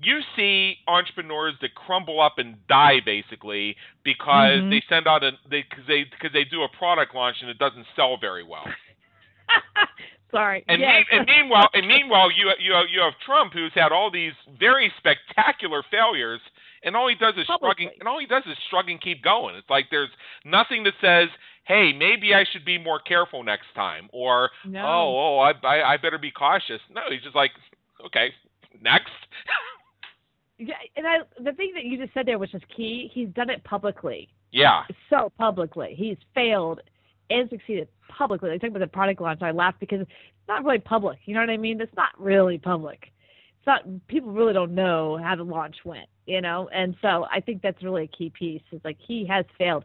you 0.02 0.20
see 0.36 0.76
entrepreneurs 0.88 1.54
that 1.62 1.74
crumble 1.76 2.22
up 2.22 2.34
and 2.38 2.56
die 2.68 3.00
basically 3.04 3.76
because 4.04 4.60
mm-hmm. 4.60 4.70
they 4.70 4.84
send 4.90 5.08
out 5.08 5.24
a 5.24 5.32
they 5.50 5.64
because 5.70 5.86
they 5.88 6.04
because 6.04 6.34
they 6.34 6.44
do 6.44 6.64
a 6.64 6.70
product 6.78 7.16
launch 7.16 7.38
and 7.42 7.50
it 7.50 7.58
doesn't 7.58 7.86
sell 7.96 8.18
very 8.20 8.44
well. 8.44 8.66
Sorry. 10.32 10.66
And, 10.68 10.82
yes. 10.82 11.06
and 11.12 11.26
meanwhile, 11.26 11.70
and 11.74 11.88
meanwhile, 11.88 12.30
you 12.30 12.52
you 12.60 12.74
have, 12.74 12.86
you 12.92 13.00
have 13.00 13.14
Trump 13.26 13.54
who's 13.54 13.72
had 13.74 13.94
all 13.94 14.12
these 14.12 14.34
very 14.60 14.92
spectacular 14.98 15.82
failures, 15.90 16.42
and 16.84 16.96
all 16.96 17.08
he 17.08 17.16
does 17.16 17.36
is 17.38 17.46
Publicly. 17.46 17.86
shrug 17.86 17.94
and, 17.94 18.02
and 18.02 18.08
all 18.08 18.20
he 18.20 18.26
does 18.26 18.44
is 18.46 18.58
shrug 18.70 18.90
and 18.90 19.00
keep 19.00 19.24
going. 19.24 19.56
It's 19.56 19.70
like 19.70 19.86
there's 19.92 20.10
nothing 20.44 20.84
that 20.84 20.94
says, 21.00 21.30
"Hey, 21.64 21.94
maybe 21.94 22.34
I 22.34 22.44
should 22.52 22.66
be 22.66 22.78
more 22.78 23.00
careful 23.00 23.44
next 23.44 23.68
time," 23.76 24.10
or 24.12 24.50
no. 24.66 24.82
"Oh, 24.86 25.18
oh, 25.18 25.40
I, 25.40 25.52
I 25.66 25.94
I 25.94 25.98
better 25.98 26.18
be 26.18 26.32
cautious." 26.32 26.82
No, 26.92 27.02
he's 27.10 27.22
just 27.22 27.36
like, 27.36 27.52
"Okay, 28.06 28.32
next." 28.82 29.14
Yeah, 30.58 30.76
and 30.96 31.06
I 31.06 31.18
the 31.44 31.52
thing 31.54 31.72
that 31.76 31.84
you 31.84 31.98
just 31.98 32.14
said 32.14 32.26
there, 32.26 32.40
which 32.40 32.54
is 32.54 32.62
key, 32.76 33.12
he's 33.14 33.30
done 33.30 33.50
it 33.50 33.64
publicly. 33.64 34.30
Yeah. 34.52 34.84
So 35.10 35.32
publicly, 35.38 35.96
he's 35.98 36.18
failed 36.34 36.80
and 37.30 37.50
succeeded 37.50 37.90
publicly. 38.08 38.50
They 38.50 38.58
talk 38.58 38.70
about 38.70 38.80
the 38.80 38.88
product 38.88 39.20
launch. 39.20 39.42
I 39.42 39.52
laugh 39.52 39.76
because 39.80 40.02
it's 40.02 40.12
not 40.48 40.64
really 40.64 40.80
public. 40.80 41.20
You 41.26 41.34
know 41.34 41.42
what 41.42 41.50
I 41.50 41.58
mean? 41.58 41.82
It's 41.82 41.96
not 41.96 42.10
really 42.18 42.58
public. 42.58 43.12
It's 43.58 43.68
not. 43.68 43.82
People 44.08 44.32
really 44.32 44.54
don't 44.54 44.74
know 44.74 45.20
how 45.22 45.36
the 45.36 45.44
launch 45.44 45.76
went. 45.84 46.08
You 46.26 46.42
know, 46.42 46.70
and 46.74 46.96
so 47.02 47.26
I 47.32 47.42
think 47.42 47.62
that's 47.62 47.84
really 47.84 48.04
a 48.04 48.18
key 48.18 48.32
piece. 48.38 48.62
Is 48.72 48.82
like 48.86 48.98
he 49.06 49.26
has 49.28 49.46
failed 49.58 49.84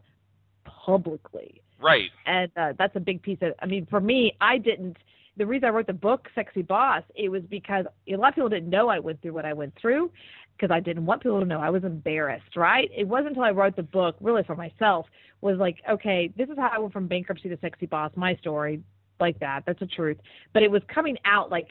publicly. 0.63 1.61
Right. 1.79 2.11
And 2.25 2.51
uh, 2.55 2.73
that's 2.77 2.95
a 2.95 2.99
big 2.99 3.21
piece 3.21 3.39
of. 3.41 3.53
I 3.59 3.65
mean, 3.65 3.87
for 3.89 3.99
me, 3.99 4.37
I 4.39 4.57
didn't. 4.57 4.97
The 5.37 5.45
reason 5.45 5.67
I 5.67 5.71
wrote 5.71 5.87
the 5.87 5.93
book, 5.93 6.27
Sexy 6.35 6.61
Boss, 6.61 7.03
it 7.15 7.29
was 7.29 7.41
because 7.49 7.85
a 8.07 8.15
lot 8.17 8.29
of 8.29 8.35
people 8.35 8.49
didn't 8.49 8.69
know 8.69 8.89
I 8.89 8.99
went 8.99 9.21
through 9.21 9.33
what 9.33 9.45
I 9.45 9.53
went 9.53 9.73
through 9.81 10.11
because 10.61 10.73
I 10.73 10.79
didn't 10.79 11.05
want 11.07 11.23
people 11.23 11.39
to 11.39 11.45
know. 11.45 11.59
I 11.59 11.71
was 11.71 11.83
embarrassed, 11.83 12.55
right? 12.55 12.89
It 12.95 13.07
wasn't 13.07 13.29
until 13.29 13.43
I 13.43 13.49
wrote 13.49 13.75
the 13.75 13.83
book, 13.83 14.15
really 14.21 14.43
for 14.43 14.55
myself, 14.55 15.07
was 15.41 15.57
like, 15.57 15.77
okay, 15.89 16.31
this 16.37 16.49
is 16.49 16.57
how 16.57 16.69
I 16.71 16.77
went 16.77 16.93
from 16.93 17.07
bankruptcy 17.07 17.49
to 17.49 17.57
sexy 17.61 17.87
boss, 17.87 18.11
my 18.15 18.35
story, 18.35 18.83
like 19.19 19.39
that. 19.39 19.63
That's 19.65 19.79
the 19.79 19.87
truth. 19.87 20.17
But 20.53 20.61
it 20.61 20.69
was 20.69 20.83
coming 20.93 21.17
out 21.25 21.49
like 21.49 21.69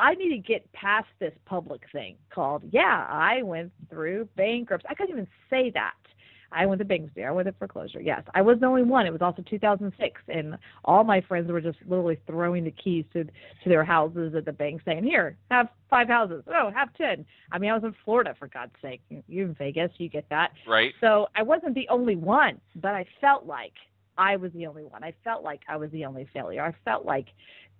I 0.00 0.14
need 0.14 0.30
to 0.30 0.38
get 0.38 0.70
past 0.72 1.06
this 1.20 1.32
public 1.46 1.82
thing 1.92 2.16
called, 2.30 2.62
yeah, 2.70 3.06
I 3.08 3.42
went 3.42 3.72
through 3.88 4.28
bankruptcy. 4.36 4.88
I 4.90 4.94
couldn't 4.94 5.12
even 5.12 5.28
say 5.48 5.70
that. 5.74 5.94
I 6.52 6.66
went 6.66 6.78
to 6.80 6.84
bankruptcy. 6.84 7.24
I 7.24 7.30
went 7.30 7.46
to 7.46 7.52
foreclosure. 7.52 8.00
Yes, 8.00 8.22
I 8.34 8.42
was 8.42 8.58
the 8.60 8.66
only 8.66 8.82
one. 8.82 9.06
It 9.06 9.12
was 9.12 9.22
also 9.22 9.42
2006, 9.42 10.20
and 10.28 10.56
all 10.84 11.04
my 11.04 11.20
friends 11.20 11.50
were 11.50 11.60
just 11.60 11.78
literally 11.86 12.18
throwing 12.26 12.64
the 12.64 12.70
keys 12.70 13.04
to 13.12 13.24
to 13.24 13.68
their 13.68 13.84
houses 13.84 14.34
at 14.34 14.44
the 14.44 14.52
bank, 14.52 14.82
saying, 14.84 15.04
"Here, 15.04 15.36
have 15.50 15.68
five 15.90 16.08
houses. 16.08 16.44
Oh, 16.48 16.70
have 16.74 16.92
ten. 16.94 17.24
I 17.52 17.58
mean, 17.58 17.70
I 17.70 17.74
was 17.74 17.84
in 17.84 17.94
Florida 18.04 18.34
for 18.38 18.48
God's 18.48 18.72
sake. 18.82 19.00
You're 19.28 19.46
in 19.46 19.54
Vegas. 19.54 19.90
You 19.98 20.08
get 20.08 20.28
that, 20.30 20.52
right? 20.66 20.92
So 21.00 21.28
I 21.34 21.42
wasn't 21.42 21.74
the 21.74 21.88
only 21.88 22.16
one, 22.16 22.60
but 22.76 22.94
I 22.94 23.06
felt 23.20 23.46
like 23.46 23.72
I 24.18 24.36
was 24.36 24.52
the 24.52 24.66
only 24.66 24.84
one. 24.84 25.04
I 25.04 25.14
felt 25.24 25.42
like 25.42 25.60
I 25.68 25.76
was 25.76 25.90
the 25.90 26.04
only 26.04 26.28
failure. 26.32 26.62
I 26.62 26.74
felt 26.84 27.04
like 27.04 27.26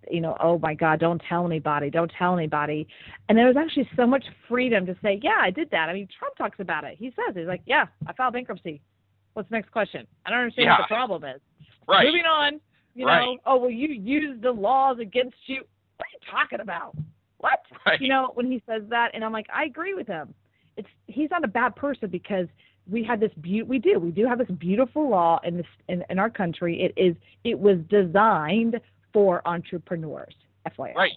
you 0.09 0.21
know, 0.21 0.35
oh 0.39 0.57
my 0.59 0.73
God, 0.73 0.99
don't 0.99 1.21
tell 1.27 1.45
anybody, 1.45 1.89
don't 1.89 2.11
tell 2.17 2.37
anybody. 2.37 2.87
And 3.29 3.37
there 3.37 3.47
was 3.47 3.57
actually 3.57 3.89
so 3.95 4.05
much 4.05 4.23
freedom 4.47 4.85
to 4.85 4.95
say, 5.01 5.19
yeah, 5.21 5.37
I 5.39 5.51
did 5.51 5.69
that. 5.71 5.89
I 5.89 5.93
mean, 5.93 6.07
Trump 6.17 6.35
talks 6.37 6.59
about 6.59 6.83
it. 6.83 6.97
He 6.97 7.11
says, 7.11 7.35
he's 7.35 7.47
like, 7.47 7.61
yeah, 7.65 7.85
I 8.05 8.13
filed 8.13 8.33
bankruptcy. 8.33 8.81
What's 9.33 9.49
the 9.49 9.55
next 9.55 9.71
question? 9.71 10.07
I 10.25 10.29
don't 10.29 10.39
understand 10.39 10.65
yeah. 10.65 10.79
what 10.79 10.85
the 10.89 10.95
problem 10.95 11.23
is. 11.23 11.41
Right. 11.87 12.05
Moving 12.05 12.25
on. 12.25 12.59
You 12.95 13.05
right. 13.05 13.23
know, 13.23 13.37
oh, 13.45 13.57
well, 13.57 13.69
you 13.69 13.89
used 13.89 14.41
the 14.41 14.51
laws 14.51 14.97
against 14.99 15.37
you. 15.45 15.61
What 15.97 16.05
are 16.05 16.13
you 16.13 16.31
talking 16.31 16.59
about? 16.61 16.95
What? 17.37 17.59
Right. 17.85 18.01
You 18.01 18.09
know, 18.09 18.31
when 18.33 18.51
he 18.51 18.61
says 18.67 18.81
that, 18.89 19.11
and 19.13 19.23
I'm 19.23 19.31
like, 19.31 19.47
I 19.53 19.65
agree 19.65 19.93
with 19.93 20.07
him. 20.07 20.33
It's 20.75 20.87
he's 21.05 21.29
not 21.29 21.43
a 21.43 21.47
bad 21.47 21.75
person 21.75 22.09
because 22.09 22.47
we 22.89 23.03
had 23.03 23.19
this 23.19 23.31
be- 23.41 23.63
we 23.63 23.79
do 23.79 23.99
we 23.99 24.11
do 24.11 24.25
have 24.25 24.37
this 24.37 24.49
beautiful 24.59 25.09
law 25.09 25.39
in 25.43 25.57
this 25.57 25.65
in, 25.87 26.03
in 26.09 26.19
our 26.19 26.29
country. 26.29 26.81
It 26.81 26.93
is 26.99 27.15
it 27.43 27.57
was 27.57 27.77
designed 27.89 28.79
for 29.17 29.41
entrepreneurs, 29.47 30.35
FYI. 30.69 30.93
Right. 30.93 31.11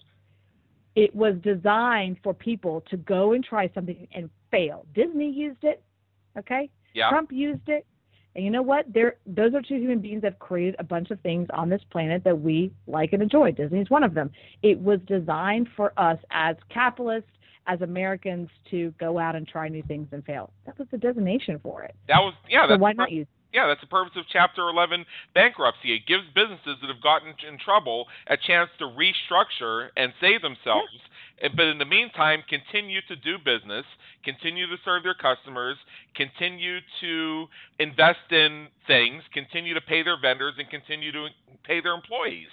It 0.96 1.14
was 1.14 1.34
designed 1.42 2.16
for 2.24 2.32
people 2.32 2.82
to 2.88 2.96
go 2.96 3.32
and 3.34 3.44
try 3.44 3.70
something 3.74 4.08
and 4.14 4.30
fail. 4.50 4.86
Disney 4.94 5.30
used 5.30 5.64
it, 5.64 5.82
okay? 6.38 6.70
Yeah. 6.94 7.10
Trump 7.10 7.30
used 7.30 7.68
it. 7.68 7.84
And 8.34 8.42
you 8.42 8.50
know 8.50 8.62
what? 8.62 8.86
There, 8.90 9.16
those 9.26 9.52
are 9.52 9.60
two 9.60 9.74
human 9.74 9.98
beings 9.98 10.22
that 10.22 10.32
have 10.32 10.38
created 10.38 10.76
a 10.78 10.82
bunch 10.82 11.10
of 11.10 11.20
things 11.20 11.46
on 11.52 11.68
this 11.68 11.82
planet 11.90 12.24
that 12.24 12.40
we 12.40 12.72
like 12.86 13.12
and 13.12 13.22
enjoy. 13.22 13.52
Disney 13.52 13.80
is 13.80 13.90
one 13.90 14.02
of 14.02 14.14
them. 14.14 14.30
It 14.62 14.80
was 14.80 14.98
designed 15.06 15.68
for 15.76 15.92
us 15.98 16.18
as 16.30 16.56
capitalists, 16.72 17.28
as 17.66 17.82
Americans, 17.82 18.48
to 18.70 18.94
go 18.98 19.18
out 19.18 19.36
and 19.36 19.46
try 19.46 19.68
new 19.68 19.82
things 19.82 20.08
and 20.12 20.24
fail. 20.24 20.54
That 20.64 20.78
was 20.78 20.88
the 20.90 20.96
designation 20.96 21.60
for 21.62 21.82
it. 21.82 21.94
That 22.08 22.20
was 22.20 22.32
yeah. 22.48 22.64
So 22.64 22.68
that's 22.70 22.80
why 22.80 22.92
not 22.92 23.12
use? 23.12 23.26
Yeah, 23.52 23.66
that's 23.66 23.80
the 23.80 23.88
purpose 23.88 24.12
of 24.16 24.24
Chapter 24.32 24.68
11 24.68 25.04
bankruptcy. 25.34 25.94
It 25.94 26.06
gives 26.06 26.22
businesses 26.34 26.78
that 26.80 26.86
have 26.86 27.02
gotten 27.02 27.34
in 27.46 27.58
trouble 27.58 28.06
a 28.28 28.36
chance 28.36 28.70
to 28.78 28.84
restructure 28.84 29.88
and 29.96 30.12
save 30.20 30.42
themselves, 30.42 30.94
but 31.56 31.66
in 31.66 31.78
the 31.78 31.84
meantime, 31.84 32.42
continue 32.48 33.00
to 33.08 33.16
do 33.16 33.38
business, 33.38 33.84
continue 34.24 34.68
to 34.68 34.76
serve 34.84 35.02
their 35.02 35.14
customers, 35.14 35.76
continue 36.14 36.78
to 37.00 37.46
invest 37.80 38.30
in 38.30 38.68
things, 38.86 39.22
continue 39.34 39.74
to 39.74 39.80
pay 39.80 40.02
their 40.04 40.20
vendors, 40.20 40.54
and 40.58 40.70
continue 40.70 41.10
to 41.10 41.26
pay 41.64 41.80
their 41.80 41.94
employees. 41.94 42.48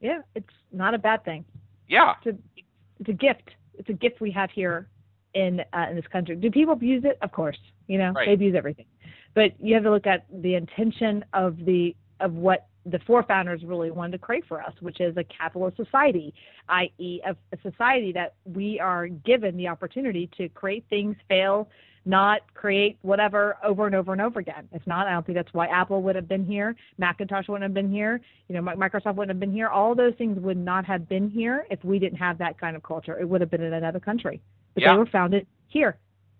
Yeah, 0.00 0.20
it's 0.34 0.46
not 0.72 0.94
a 0.94 0.98
bad 0.98 1.24
thing. 1.24 1.44
Yeah, 1.88 2.14
it's 2.24 2.36
a, 2.36 2.60
it's 2.98 3.08
a 3.08 3.12
gift. 3.12 3.50
It's 3.78 3.88
a 3.88 3.92
gift 3.92 4.20
we 4.20 4.32
have 4.32 4.50
here 4.50 4.88
in 5.34 5.60
uh, 5.72 5.86
in 5.90 5.96
this 5.96 6.06
country. 6.10 6.34
Do 6.34 6.50
people 6.50 6.74
abuse 6.74 7.04
it? 7.04 7.18
Of 7.22 7.30
course. 7.30 7.58
You 7.86 7.98
know, 7.98 8.12
right. 8.12 8.26
they 8.26 8.32
abuse 8.32 8.54
everything 8.56 8.86
but 9.34 9.52
you 9.60 9.74
have 9.74 9.82
to 9.84 9.90
look 9.90 10.06
at 10.06 10.24
the 10.42 10.54
intention 10.54 11.24
of 11.32 11.56
the 11.64 11.94
of 12.20 12.32
what 12.34 12.68
the 12.86 12.98
forefounders 13.00 13.66
really 13.66 13.90
wanted 13.90 14.12
to 14.12 14.18
create 14.18 14.44
for 14.46 14.62
us, 14.62 14.72
which 14.80 15.00
is 15.00 15.16
a 15.16 15.24
capitalist 15.24 15.76
society, 15.76 16.34
i.e., 16.68 17.20
a, 17.26 17.30
a 17.30 17.70
society 17.70 18.12
that 18.12 18.34
we 18.44 18.78
are 18.78 19.08
given 19.08 19.56
the 19.56 19.66
opportunity 19.66 20.28
to 20.36 20.48
create 20.50 20.84
things, 20.90 21.16
fail, 21.28 21.68
not 22.04 22.40
create 22.52 22.98
whatever 23.00 23.56
over 23.64 23.86
and 23.86 23.94
over 23.94 24.12
and 24.12 24.20
over 24.20 24.38
again. 24.38 24.68
If 24.72 24.86
not, 24.86 25.06
I 25.06 25.12
don't 25.12 25.24
think 25.24 25.36
that's 25.36 25.52
why 25.54 25.66
Apple 25.68 26.02
would 26.02 26.14
have 26.14 26.28
been 26.28 26.44
here, 26.44 26.76
Macintosh 26.98 27.48
wouldn't 27.48 27.62
have 27.62 27.72
been 27.72 27.90
here, 27.90 28.20
you 28.48 28.54
know, 28.54 28.60
Microsoft 28.60 29.14
wouldn't 29.14 29.30
have 29.30 29.40
been 29.40 29.52
here. 29.52 29.68
All 29.68 29.94
those 29.94 30.12
things 30.18 30.38
would 30.40 30.58
not 30.58 30.84
have 30.84 31.08
been 31.08 31.30
here 31.30 31.66
if 31.70 31.82
we 31.82 31.98
didn't 31.98 32.18
have 32.18 32.36
that 32.38 32.60
kind 32.60 32.76
of 32.76 32.82
culture. 32.82 33.18
It 33.18 33.26
would 33.26 33.40
have 33.40 33.50
been 33.50 33.62
in 33.62 33.72
another 33.72 34.00
country. 34.00 34.42
But 34.74 34.82
yeah. 34.82 34.92
they 34.92 34.98
were 34.98 35.06
founded 35.06 35.46
here. 35.68 35.96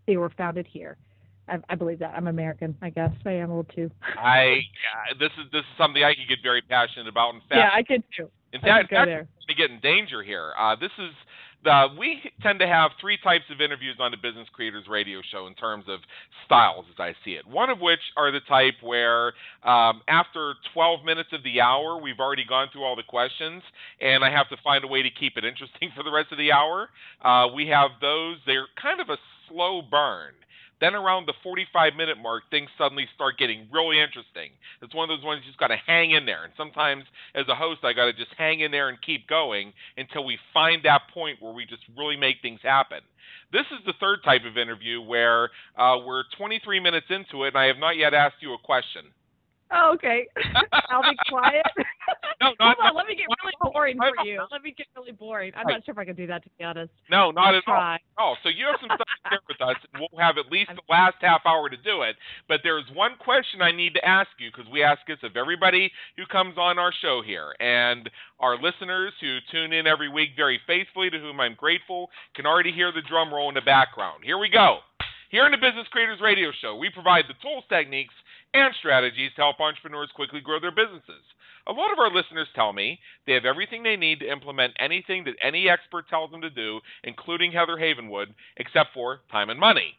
They 0.07 0.19
were 0.19 0.31
founded 0.37 0.67
here. 0.71 0.99
I, 1.49 1.59
I 1.69 1.75
believe 1.75 1.99
that. 1.99 2.15
I'm 2.17 2.27
American. 2.27 2.77
I 2.83 2.91
guess 2.91 3.13
I 3.25 3.33
am 3.33 3.51
a 3.51 3.57
little 3.57 3.75
too. 3.75 3.91
I 4.19 4.61
yeah, 4.83 5.19
this 5.19 5.31
is 5.39 5.51
this 5.53 5.61
is 5.61 5.79
something 5.79 6.03
I 6.03 6.15
can 6.15 6.25
get 6.29 6.39
very 6.43 6.63
passionate 6.63 7.09
about. 7.09 7.35
In 7.35 7.41
fact, 7.41 7.55
yeah, 7.55 7.71
I 7.73 7.83
could 7.83 8.03
too. 8.17 8.29
In 8.53 8.61
fact, 8.61 8.93
I 8.93 9.05
to 9.05 9.55
get 9.55 9.71
in 9.71 9.81
danger 9.81 10.23
here. 10.23 10.53
Uh, 10.59 10.77
this 10.77 10.93
is 10.99 11.11
the 11.65 11.89
we 11.99 12.21
tend 12.43 12.61
to 12.61 12.67
have 12.67 12.93
three 13.01 13.19
types 13.23 13.45
of 13.51 13.61
interviews 13.61 13.97
on 13.99 14.11
the 14.11 14.17
Business 14.17 14.47
Creators 14.53 14.87
Radio 14.89 15.21
Show 15.33 15.47
in 15.47 15.55
terms 15.55 15.85
of 15.89 16.01
styles, 16.47 16.85
as 16.93 17.01
I 17.01 17.15
see 17.25 17.33
it. 17.33 17.47
One 17.47 17.71
of 17.71 17.81
which 17.81 18.01
are 18.17 18.31
the 18.31 18.41
type 18.41 18.75
where 18.83 19.29
um, 19.65 20.03
after 20.07 20.55
12 20.73 21.05
minutes 21.05 21.31
of 21.33 21.43
the 21.43 21.61
hour, 21.61 22.01
we've 22.01 22.21
already 22.21 22.45
gone 22.45 22.69
through 22.73 22.85
all 22.85 22.97
the 22.97 23.03
questions, 23.03 23.63
and 24.01 24.25
I 24.25 24.31
have 24.31 24.49
to 24.51 24.57
find 24.63 24.85
a 24.85 24.89
way 24.89 25.03
to 25.03 25.11
keep 25.11 25.37
it 25.37 25.45
interesting 25.45 25.91
for 25.97 26.03
the 26.03 26.13
rest 26.13 26.33
of 26.33 26.39
the 26.39 26.53
hour. 26.53 26.89
Uh, 27.23 27.49
we 27.55 27.67
have 27.69 27.91
those; 28.01 28.37
they're 28.47 28.69
kind 28.81 29.01
of 29.01 29.09
a 29.09 29.17
slow 29.49 29.83
burn. 29.83 30.33
Then 30.81 30.95
around 30.95 31.27
the 31.27 31.35
45 31.43 31.95
minute 31.95 32.19
mark, 32.21 32.45
things 32.51 32.69
suddenly 32.77 33.07
start 33.15 33.39
getting 33.39 33.69
really 33.73 34.01
interesting. 34.01 34.51
It's 34.83 34.95
one 34.95 35.09
of 35.09 35.17
those 35.17 35.25
ones 35.25 35.43
you 35.45 35.51
just 35.51 35.59
got 35.59 35.69
to 35.69 35.77
hang 35.77 36.11
in 36.11 36.27
there. 36.27 36.45
And 36.45 36.53
sometimes, 36.57 37.05
as 37.35 37.47
a 37.49 37.55
host, 37.55 37.81
I 37.85 37.93
got 37.93 38.07
to 38.07 38.13
just 38.13 38.33
hang 38.37 38.61
in 38.61 38.71
there 38.71 38.89
and 38.89 39.01
keep 39.01 39.27
going 39.29 39.73
until 39.97 40.25
we 40.25 40.39
find 40.53 40.83
that 40.85 41.03
point 41.13 41.41
where 41.41 41.53
we 41.53 41.65
just 41.65 41.83
really 41.97 42.17
make 42.17 42.37
things 42.43 42.61
happen. 42.63 43.01
This 43.53 43.67
is 43.71 43.85
the 43.87 43.95
third 44.01 44.21
type 44.25 44.43
of 44.45 44.59
interview 44.59 45.01
where 45.01 45.51
uh, 45.77 45.99
we're 46.05 46.25
23 46.37 46.81
minutes 46.81 47.07
into 47.09 47.45
it, 47.45 47.49
and 47.49 47.59
I 47.59 47.67
have 47.67 47.79
not 47.79 47.97
yet 47.97 48.15
asked 48.15 48.37
you 48.41 48.55
a 48.55 48.59
question. 48.59 49.05
Oh, 49.75 49.93
okay. 49.95 50.27
I'll 50.91 51.03
be 51.03 51.17
quiet. 51.29 51.67
no, 52.41 52.55
not, 52.61 52.77
Hold 52.79 52.91
on, 52.91 52.97
let 52.97 53.07
me 53.07 53.17
get 53.17 53.27
really 53.43 53.73
boring 53.73 53.99
for 53.99 54.25
you. 54.25 54.43
Let 54.53 54.63
me 54.63 54.73
get 54.77 54.87
really 54.97 55.13
boring. 55.13 55.53
I'm 55.57 55.67
not 55.67 55.85
sure 55.85 55.93
if 55.93 55.99
I 55.99 56.05
can 56.05 56.15
do 56.15 56.29
that, 56.29 56.45
to 56.45 56.51
be 56.57 56.65
honest. 56.65 56.93
No, 57.11 57.33
not 57.33 57.55
I'll 57.55 57.59
at 57.59 57.65
try. 57.65 57.99
all. 58.17 58.35
Oh, 58.35 58.35
so 58.43 58.49
you 58.49 58.67
have 58.67 58.79
some 58.81 58.91
stuff 58.95 59.07
to 59.07 59.31
share 59.31 59.45
with 59.49 59.61
us, 59.61 59.77
and 59.93 60.01
we'll 60.01 60.21
have 60.23 60.39
at 60.39 60.51
least 60.53 60.71
the 60.71 60.87
last 60.89 61.17
half 61.21 61.43
hour 61.45 61.69
to 61.69 61.77
do 61.77 62.03
it. 62.03 62.15
But 62.47 62.61
there's 62.63 62.85
one 62.95 63.13
question 63.19 63.63
I 63.63 63.73
need 63.73 63.95
to 63.95 64.05
ask 64.05 64.31
you 64.39 64.51
because 64.55 64.71
we 64.71 64.85
ask 64.85 65.01
this 65.09 65.19
of 65.25 65.37
everybody 65.37 65.91
who 66.17 66.25
comes 66.27 66.55
on 66.57 66.79
our 66.79 66.93
show 67.03 67.21
here, 67.27 67.53
and 67.59 68.09
our 68.39 68.55
listeners 68.55 69.13
who 69.21 69.39
tune 69.51 69.73
in 69.73 69.89
every 69.89 70.09
week 70.09 70.31
very 70.37 70.61
faithfully, 70.67 71.11
to 71.11 71.19
whom 71.19 71.41
I'm 71.41 71.55
grateful, 71.55 72.11
can 72.37 72.47
already 72.47 72.71
hear 72.71 72.93
the 72.93 73.03
drum 73.03 73.35
roll 73.35 73.49
in 73.49 73.57
the 73.57 73.67
background. 73.67 74.23
Here 74.25 74.39
we 74.39 74.49
go. 74.51 74.79
Here 75.35 75.47
in 75.47 75.51
the 75.51 75.59
Business 75.59 75.89
Creators 75.91 76.21
Radio 76.23 76.53
Show, 76.63 76.77
we 76.77 76.91
provide 76.91 77.25
the 77.27 77.35
tools, 77.43 77.65
techniques, 77.69 78.15
and 78.55 78.73
strategies 78.79 79.31
to 79.37 79.43
help 79.43 79.61
entrepreneurs 79.61 80.11
quickly 80.15 80.41
grow 80.41 80.61
their 80.61 80.71
businesses. 80.71 81.23
A 81.67 81.73
lot 81.73 81.93
of 81.93 81.99
our 81.99 82.11
listeners 82.11 82.49
tell 82.55 82.73
me 82.73 82.99
they 83.27 83.33
have 83.33 83.45
everything 83.45 83.83
they 83.83 83.97
need 83.97 84.21
to 84.21 84.31
implement 84.31 84.75
anything 84.79 85.25
that 85.25 85.35
any 85.43 85.69
expert 85.69 86.09
tells 86.09 86.31
them 86.31 86.41
to 86.43 86.51
do, 86.51 86.81
including 87.05 87.53
Heather 87.53 87.77
Havenwood, 87.77 88.27
except 88.57 88.91
for 88.95 89.21
time 89.31 89.51
and 89.51 89.59
money. 89.59 89.99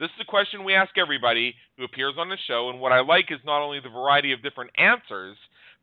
This 0.00 0.10
is 0.16 0.22
a 0.22 0.30
question 0.30 0.64
we 0.64 0.74
ask 0.74 0.96
everybody 0.98 1.54
who 1.76 1.84
appears 1.84 2.14
on 2.18 2.28
the 2.28 2.38
show, 2.48 2.70
and 2.70 2.80
what 2.80 2.92
I 2.92 3.00
like 3.00 3.30
is 3.30 3.38
not 3.44 3.62
only 3.62 3.78
the 3.78 3.88
variety 3.90 4.32
of 4.32 4.42
different 4.42 4.70
answers, 4.76 5.36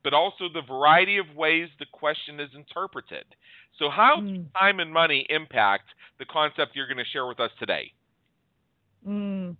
but 0.04 0.14
also 0.14 0.50
the 0.52 0.62
variety 0.68 1.18
of 1.20 1.36
ways 1.36 1.70
the 1.78 1.86
question 1.86 2.40
is 2.40 2.50
interpreted. 2.56 3.26
So, 3.78 3.90
how 3.90 4.18
Mm. 4.18 4.44
does 4.44 4.54
time 4.60 4.80
and 4.80 4.92
money 4.92 5.26
impact 5.30 5.86
the 6.18 6.26
concept 6.26 6.76
you're 6.76 6.88
going 6.88 6.98
to 6.98 7.06
share 7.06 7.28
with 7.28 7.40
us 7.40 7.52
today? 7.60 7.94
Mm. 9.08 9.56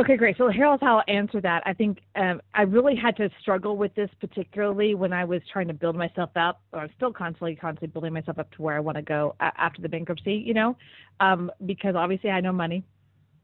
Okay, 0.00 0.16
great. 0.16 0.36
So 0.38 0.48
here's 0.48 0.80
how 0.80 0.98
I'll 0.98 1.14
answer 1.14 1.40
that. 1.42 1.62
I 1.66 1.74
think 1.74 1.98
um, 2.16 2.40
I 2.54 2.62
really 2.62 2.96
had 2.96 3.16
to 3.18 3.28
struggle 3.40 3.76
with 3.76 3.94
this, 3.94 4.08
particularly 4.18 4.94
when 4.94 5.12
I 5.12 5.24
was 5.24 5.42
trying 5.52 5.68
to 5.68 5.74
build 5.74 5.94
myself 5.94 6.30
up, 6.36 6.62
or 6.72 6.80
I'm 6.80 6.90
still 6.96 7.12
constantly, 7.12 7.54
constantly 7.54 7.88
building 7.88 8.14
myself 8.14 8.38
up 8.38 8.50
to 8.52 8.62
where 8.62 8.76
I 8.76 8.80
want 8.80 8.96
to 8.96 9.02
go 9.02 9.36
after 9.40 9.82
the 9.82 9.88
bankruptcy. 9.88 10.34
You 10.34 10.54
know, 10.54 10.76
um, 11.20 11.50
because 11.66 11.94
obviously 11.96 12.30
I 12.30 12.36
had 12.36 12.44
no 12.44 12.52
money. 12.52 12.82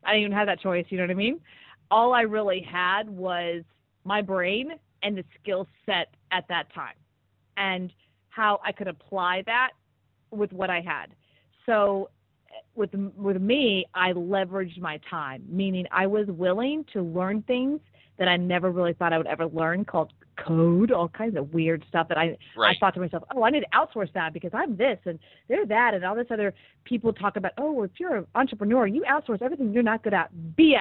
I 0.05 0.13
didn't 0.13 0.23
even 0.23 0.33
have 0.33 0.47
that 0.47 0.61
choice. 0.61 0.87
You 0.89 0.99
know 0.99 1.05
what 1.05 1.11
I 1.11 1.15
mean? 1.15 1.41
all 1.91 2.13
I 2.13 2.23
really 2.23 2.61
had 2.61 3.09
was 3.09 3.63
my 4.05 4.23
brain 4.23 4.73
and 5.03 5.17
the 5.17 5.25
skill 5.41 5.67
set 5.85 6.15
at 6.33 6.47
that 6.49 6.73
time 6.75 6.95
and 7.57 7.93
how 8.29 8.61
I 8.65 8.73
could 8.73 8.89
apply 8.89 9.43
that 9.47 9.71
with 10.31 10.53
what 10.53 10.71
I 10.71 10.81
had. 10.81 11.07
So 11.65 12.11
with 12.77 12.91
with 13.17 13.41
me, 13.41 13.87
I 13.95 14.13
leveraged 14.13 14.81
my 14.81 15.01
time, 15.09 15.43
meaning 15.49 15.87
I 15.91 16.07
was 16.07 16.27
willing 16.29 16.85
to 16.93 17.03
learn 17.03 17.43
things 17.43 17.81
that 18.19 18.29
I 18.29 18.37
never 18.37 18.71
really 18.71 18.95
thought 18.95 19.13
I 19.13 19.19
would 19.19 19.27
ever 19.27 19.47
learn 19.47 19.85
called 19.85 20.13
code, 20.37 20.91
all 20.91 21.09
kinds 21.09 21.37
of 21.37 21.53
weird 21.53 21.85
stuff 21.89 22.09
that 22.09 22.19
I 22.19 22.37
right. 22.57 22.77
I 22.77 22.79
thought 22.79 22.95
to 22.95 23.01
myself, 23.01 23.25
oh, 23.35 23.43
I 23.43 23.51
need 23.51 23.61
to 23.61 23.67
outsource 23.75 24.13
that 24.15 24.33
because 24.33 24.53
I'm 24.55 24.77
this 24.77 24.99
and 25.05 25.19
they're 25.49 25.67
that 25.67 25.95
and 25.95 26.05
all 26.05 26.15
this 26.15 26.27
other 26.31 26.55
people 26.85 27.13
talk 27.13 27.37
about, 27.37 27.53
oh, 27.59 27.83
if 27.83 27.93
you're 27.99 28.17
an 28.17 28.27
entrepreneur, 28.35 28.87
you 28.87 29.03
outsource 29.03 29.43
everything 29.43 29.73
you're 29.73 29.83
not 29.83 30.03
good 30.03 30.15
at. 30.15 30.31
BS. 30.59 30.81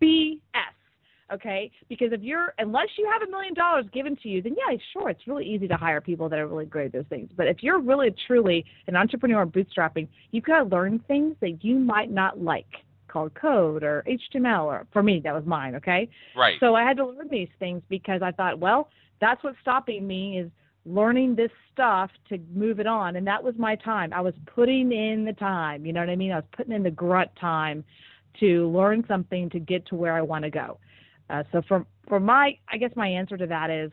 BS. 0.00 0.38
Okay? 1.32 1.70
Because 1.88 2.12
if 2.12 2.22
you're 2.22 2.54
unless 2.58 2.88
you 2.96 3.08
have 3.12 3.26
a 3.26 3.30
million 3.30 3.54
dollars 3.54 3.84
given 3.92 4.16
to 4.22 4.28
you, 4.28 4.42
then 4.42 4.56
yeah, 4.56 4.76
sure, 4.92 5.10
it's 5.10 5.26
really 5.26 5.44
easy 5.44 5.68
to 5.68 5.76
hire 5.76 6.00
people 6.00 6.28
that 6.28 6.38
are 6.38 6.46
really 6.46 6.66
great 6.66 6.86
at 6.86 6.92
those 6.92 7.04
things. 7.08 7.30
But 7.36 7.48
if 7.48 7.62
you're 7.62 7.80
really 7.80 8.14
truly 8.26 8.64
an 8.86 8.96
entrepreneur 8.96 9.46
bootstrapping, 9.46 10.08
you've 10.30 10.44
got 10.44 10.58
to 10.58 10.64
learn 10.64 10.98
things 11.06 11.36
that 11.40 11.62
you 11.62 11.78
might 11.78 12.10
not 12.10 12.40
like 12.40 12.66
called 13.08 13.34
code 13.34 13.82
or 13.82 14.04
HTML 14.06 14.64
or 14.64 14.86
for 14.92 15.02
me 15.02 15.20
that 15.24 15.34
was 15.34 15.44
mine, 15.46 15.74
okay? 15.74 16.08
Right. 16.36 16.56
So 16.60 16.74
I 16.74 16.82
had 16.82 16.96
to 16.98 17.06
learn 17.06 17.28
these 17.30 17.48
things 17.58 17.82
because 17.88 18.22
I 18.22 18.30
thought, 18.32 18.58
well, 18.58 18.90
that's 19.20 19.42
what's 19.42 19.56
stopping 19.62 20.06
me 20.06 20.38
is 20.38 20.50
learning 20.86 21.34
this 21.34 21.50
stuff 21.72 22.10
to 22.28 22.38
move 22.54 22.80
it 22.80 22.86
on 22.86 23.16
and 23.16 23.26
that 23.26 23.42
was 23.42 23.54
my 23.58 23.74
time. 23.76 24.12
I 24.12 24.20
was 24.20 24.34
putting 24.54 24.92
in 24.92 25.24
the 25.24 25.32
time, 25.32 25.84
you 25.84 25.92
know 25.92 26.00
what 26.00 26.10
I 26.10 26.16
mean? 26.16 26.32
I 26.32 26.36
was 26.36 26.44
putting 26.56 26.72
in 26.72 26.82
the 26.82 26.90
grunt 26.90 27.30
time 27.40 27.84
to 28.40 28.68
learn 28.68 29.04
something 29.08 29.50
to 29.50 29.58
get 29.58 29.86
to 29.86 29.96
where 29.96 30.14
I 30.14 30.22
want 30.22 30.44
to 30.44 30.50
go. 30.50 30.78
Uh, 31.30 31.42
so 31.52 31.62
for 31.68 31.84
for 32.08 32.20
my 32.20 32.56
I 32.72 32.78
guess 32.78 32.90
my 32.96 33.08
answer 33.08 33.36
to 33.36 33.46
that 33.46 33.70
is 33.70 33.90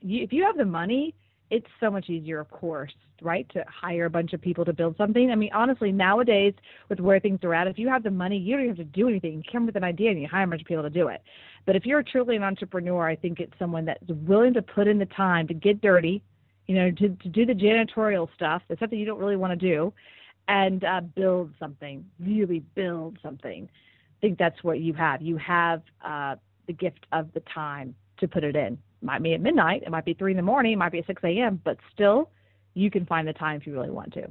you, 0.00 0.22
if 0.22 0.32
you 0.32 0.44
have 0.44 0.56
the 0.56 0.64
money, 0.64 1.14
it's 1.50 1.66
so 1.80 1.90
much 1.90 2.08
easier, 2.08 2.38
of 2.38 2.48
course, 2.50 2.92
right, 3.22 3.48
to 3.52 3.64
hire 3.68 4.04
a 4.04 4.10
bunch 4.10 4.32
of 4.32 4.40
people 4.40 4.64
to 4.64 4.72
build 4.72 4.96
something. 4.96 5.30
I 5.30 5.34
mean, 5.34 5.50
honestly, 5.52 5.90
nowadays 5.90 6.54
with 6.88 7.00
where 7.00 7.18
things 7.18 7.40
are 7.42 7.54
at, 7.54 7.66
if 7.66 7.78
you 7.78 7.88
have 7.88 8.04
the 8.04 8.10
money, 8.10 8.38
you 8.38 8.56
don't 8.56 8.68
have 8.68 8.76
to 8.76 8.84
do 8.84 9.08
anything. 9.08 9.34
You 9.34 9.42
come 9.50 9.66
with 9.66 9.76
an 9.76 9.84
idea 9.84 10.10
and 10.10 10.20
you 10.20 10.28
hire 10.28 10.44
a 10.44 10.46
bunch 10.46 10.62
of 10.62 10.68
people 10.68 10.84
to 10.84 10.90
do 10.90 11.08
it. 11.08 11.22
But 11.66 11.76
if 11.76 11.84
you're 11.84 12.02
truly 12.02 12.36
an 12.36 12.44
entrepreneur, 12.44 13.08
I 13.08 13.16
think 13.16 13.40
it's 13.40 13.52
someone 13.58 13.84
that's 13.84 14.06
willing 14.08 14.54
to 14.54 14.62
put 14.62 14.86
in 14.86 14.98
the 14.98 15.06
time 15.06 15.48
to 15.48 15.54
get 15.54 15.80
dirty, 15.80 16.22
you 16.66 16.76
know, 16.76 16.90
to, 16.92 17.08
to 17.08 17.28
do 17.28 17.44
the 17.44 17.52
janitorial 17.52 18.28
stuff, 18.34 18.62
the 18.68 18.76
stuff 18.76 18.90
that 18.90 18.96
you 18.96 19.04
don't 19.04 19.18
really 19.18 19.36
want 19.36 19.58
to 19.58 19.68
do, 19.68 19.92
and 20.46 20.84
uh, 20.84 21.00
build 21.00 21.52
something, 21.58 22.04
really 22.20 22.60
build 22.74 23.18
something. 23.22 23.68
I 24.20 24.26
think 24.26 24.38
that's 24.38 24.62
what 24.62 24.80
you 24.80 24.92
have. 24.92 25.22
You 25.22 25.38
have 25.38 25.80
uh, 26.04 26.36
the 26.66 26.74
gift 26.74 27.06
of 27.10 27.32
the 27.32 27.40
time 27.52 27.94
to 28.18 28.28
put 28.28 28.44
it 28.44 28.54
in. 28.54 28.74
It 28.74 28.78
might 29.02 29.22
be 29.22 29.32
at 29.32 29.40
midnight, 29.40 29.82
it 29.82 29.90
might 29.90 30.04
be 30.04 30.12
three 30.12 30.32
in 30.32 30.36
the 30.36 30.42
morning, 30.42 30.72
it 30.72 30.76
might 30.76 30.92
be 30.92 30.98
at 30.98 31.06
six 31.06 31.22
a.m., 31.24 31.58
but 31.64 31.78
still, 31.94 32.28
you 32.74 32.90
can 32.90 33.06
find 33.06 33.26
the 33.26 33.32
time 33.32 33.58
if 33.58 33.66
you 33.66 33.72
really 33.72 33.90
want 33.90 34.12
to. 34.12 34.30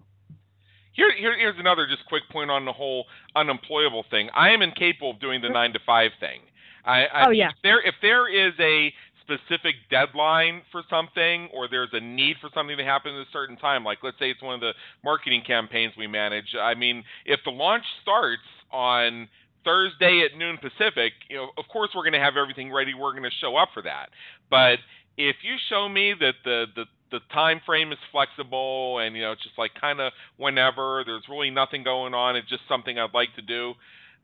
Here, 0.93 1.11
here, 1.17 1.35
here's 1.35 1.57
another 1.57 1.87
just 1.87 2.05
quick 2.07 2.23
point 2.31 2.51
on 2.51 2.65
the 2.65 2.71
whole 2.71 3.05
unemployable 3.35 4.05
thing. 4.11 4.29
I 4.35 4.49
am 4.49 4.61
incapable 4.61 5.11
of 5.11 5.19
doing 5.19 5.41
the 5.41 5.49
nine 5.49 5.73
to 5.73 5.79
five 5.85 6.11
thing. 6.19 6.41
I, 6.85 7.05
I, 7.05 7.27
oh 7.27 7.31
yeah. 7.31 7.49
If 7.49 7.55
there, 7.63 7.81
if 7.81 7.95
there 8.01 8.27
is 8.27 8.53
a 8.59 8.93
specific 9.23 9.75
deadline 9.89 10.61
for 10.71 10.83
something 10.87 11.49
or 11.53 11.67
there's 11.67 11.89
a 11.93 11.99
need 11.99 12.35
for 12.41 12.49
something 12.53 12.77
to 12.77 12.83
happen 12.83 13.13
at 13.13 13.21
a 13.21 13.29
certain 13.31 13.55
time 13.57 13.83
like 13.83 13.99
let's 14.01 14.17
say 14.17 14.31
it's 14.31 14.41
one 14.41 14.55
of 14.55 14.59
the 14.59 14.71
marketing 15.03 15.43
campaigns 15.45 15.93
we 15.95 16.07
manage 16.07 16.55
i 16.59 16.73
mean 16.73 17.03
if 17.25 17.39
the 17.45 17.51
launch 17.51 17.83
starts 18.01 18.41
on 18.71 19.27
thursday 19.63 20.21
at 20.25 20.37
noon 20.37 20.57
pacific 20.57 21.13
you 21.29 21.35
know 21.35 21.49
of 21.57 21.65
course 21.71 21.89
we're 21.95 22.03
going 22.03 22.13
to 22.13 22.19
have 22.19 22.37
everything 22.37 22.71
ready 22.71 22.93
we're 22.93 23.11
going 23.11 23.23
to 23.23 23.31
show 23.41 23.55
up 23.55 23.69
for 23.73 23.81
that 23.81 24.09
but 24.49 24.79
if 25.17 25.35
you 25.43 25.55
show 25.69 25.87
me 25.89 26.13
that 26.19 26.35
the 26.43 26.65
the 26.75 26.85
the 27.11 27.19
time 27.33 27.59
frame 27.65 27.91
is 27.91 27.97
flexible 28.11 28.99
and 28.99 29.15
you 29.15 29.21
know 29.21 29.31
it's 29.31 29.43
just 29.43 29.57
like 29.57 29.71
kind 29.79 29.99
of 29.99 30.11
whenever 30.37 31.03
there's 31.05 31.23
really 31.29 31.49
nothing 31.49 31.83
going 31.83 32.13
on 32.13 32.35
it's 32.35 32.47
just 32.49 32.61
something 32.69 32.99
i'd 32.99 33.13
like 33.13 33.33
to 33.35 33.41
do 33.41 33.73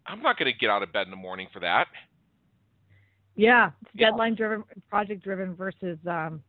i'm 0.08 0.21
not 0.21 0.38
going 0.38 0.52
to 0.52 0.58
get 0.58 0.69
out 0.69 0.84
of 0.84 0.93
bed 0.93 1.08
in 1.08 1.12
the 1.12 1.17
morning 1.17 1.48
for 1.52 1.60
that 1.60 1.88
yeah, 3.36 3.71
it's 3.82 3.91
Yeah. 3.93 4.10
deadline 4.10 4.36
driven, 4.36 4.63
project 4.89 5.24
driven 5.24 5.56
versus 5.56 5.98
um, 6.08 6.41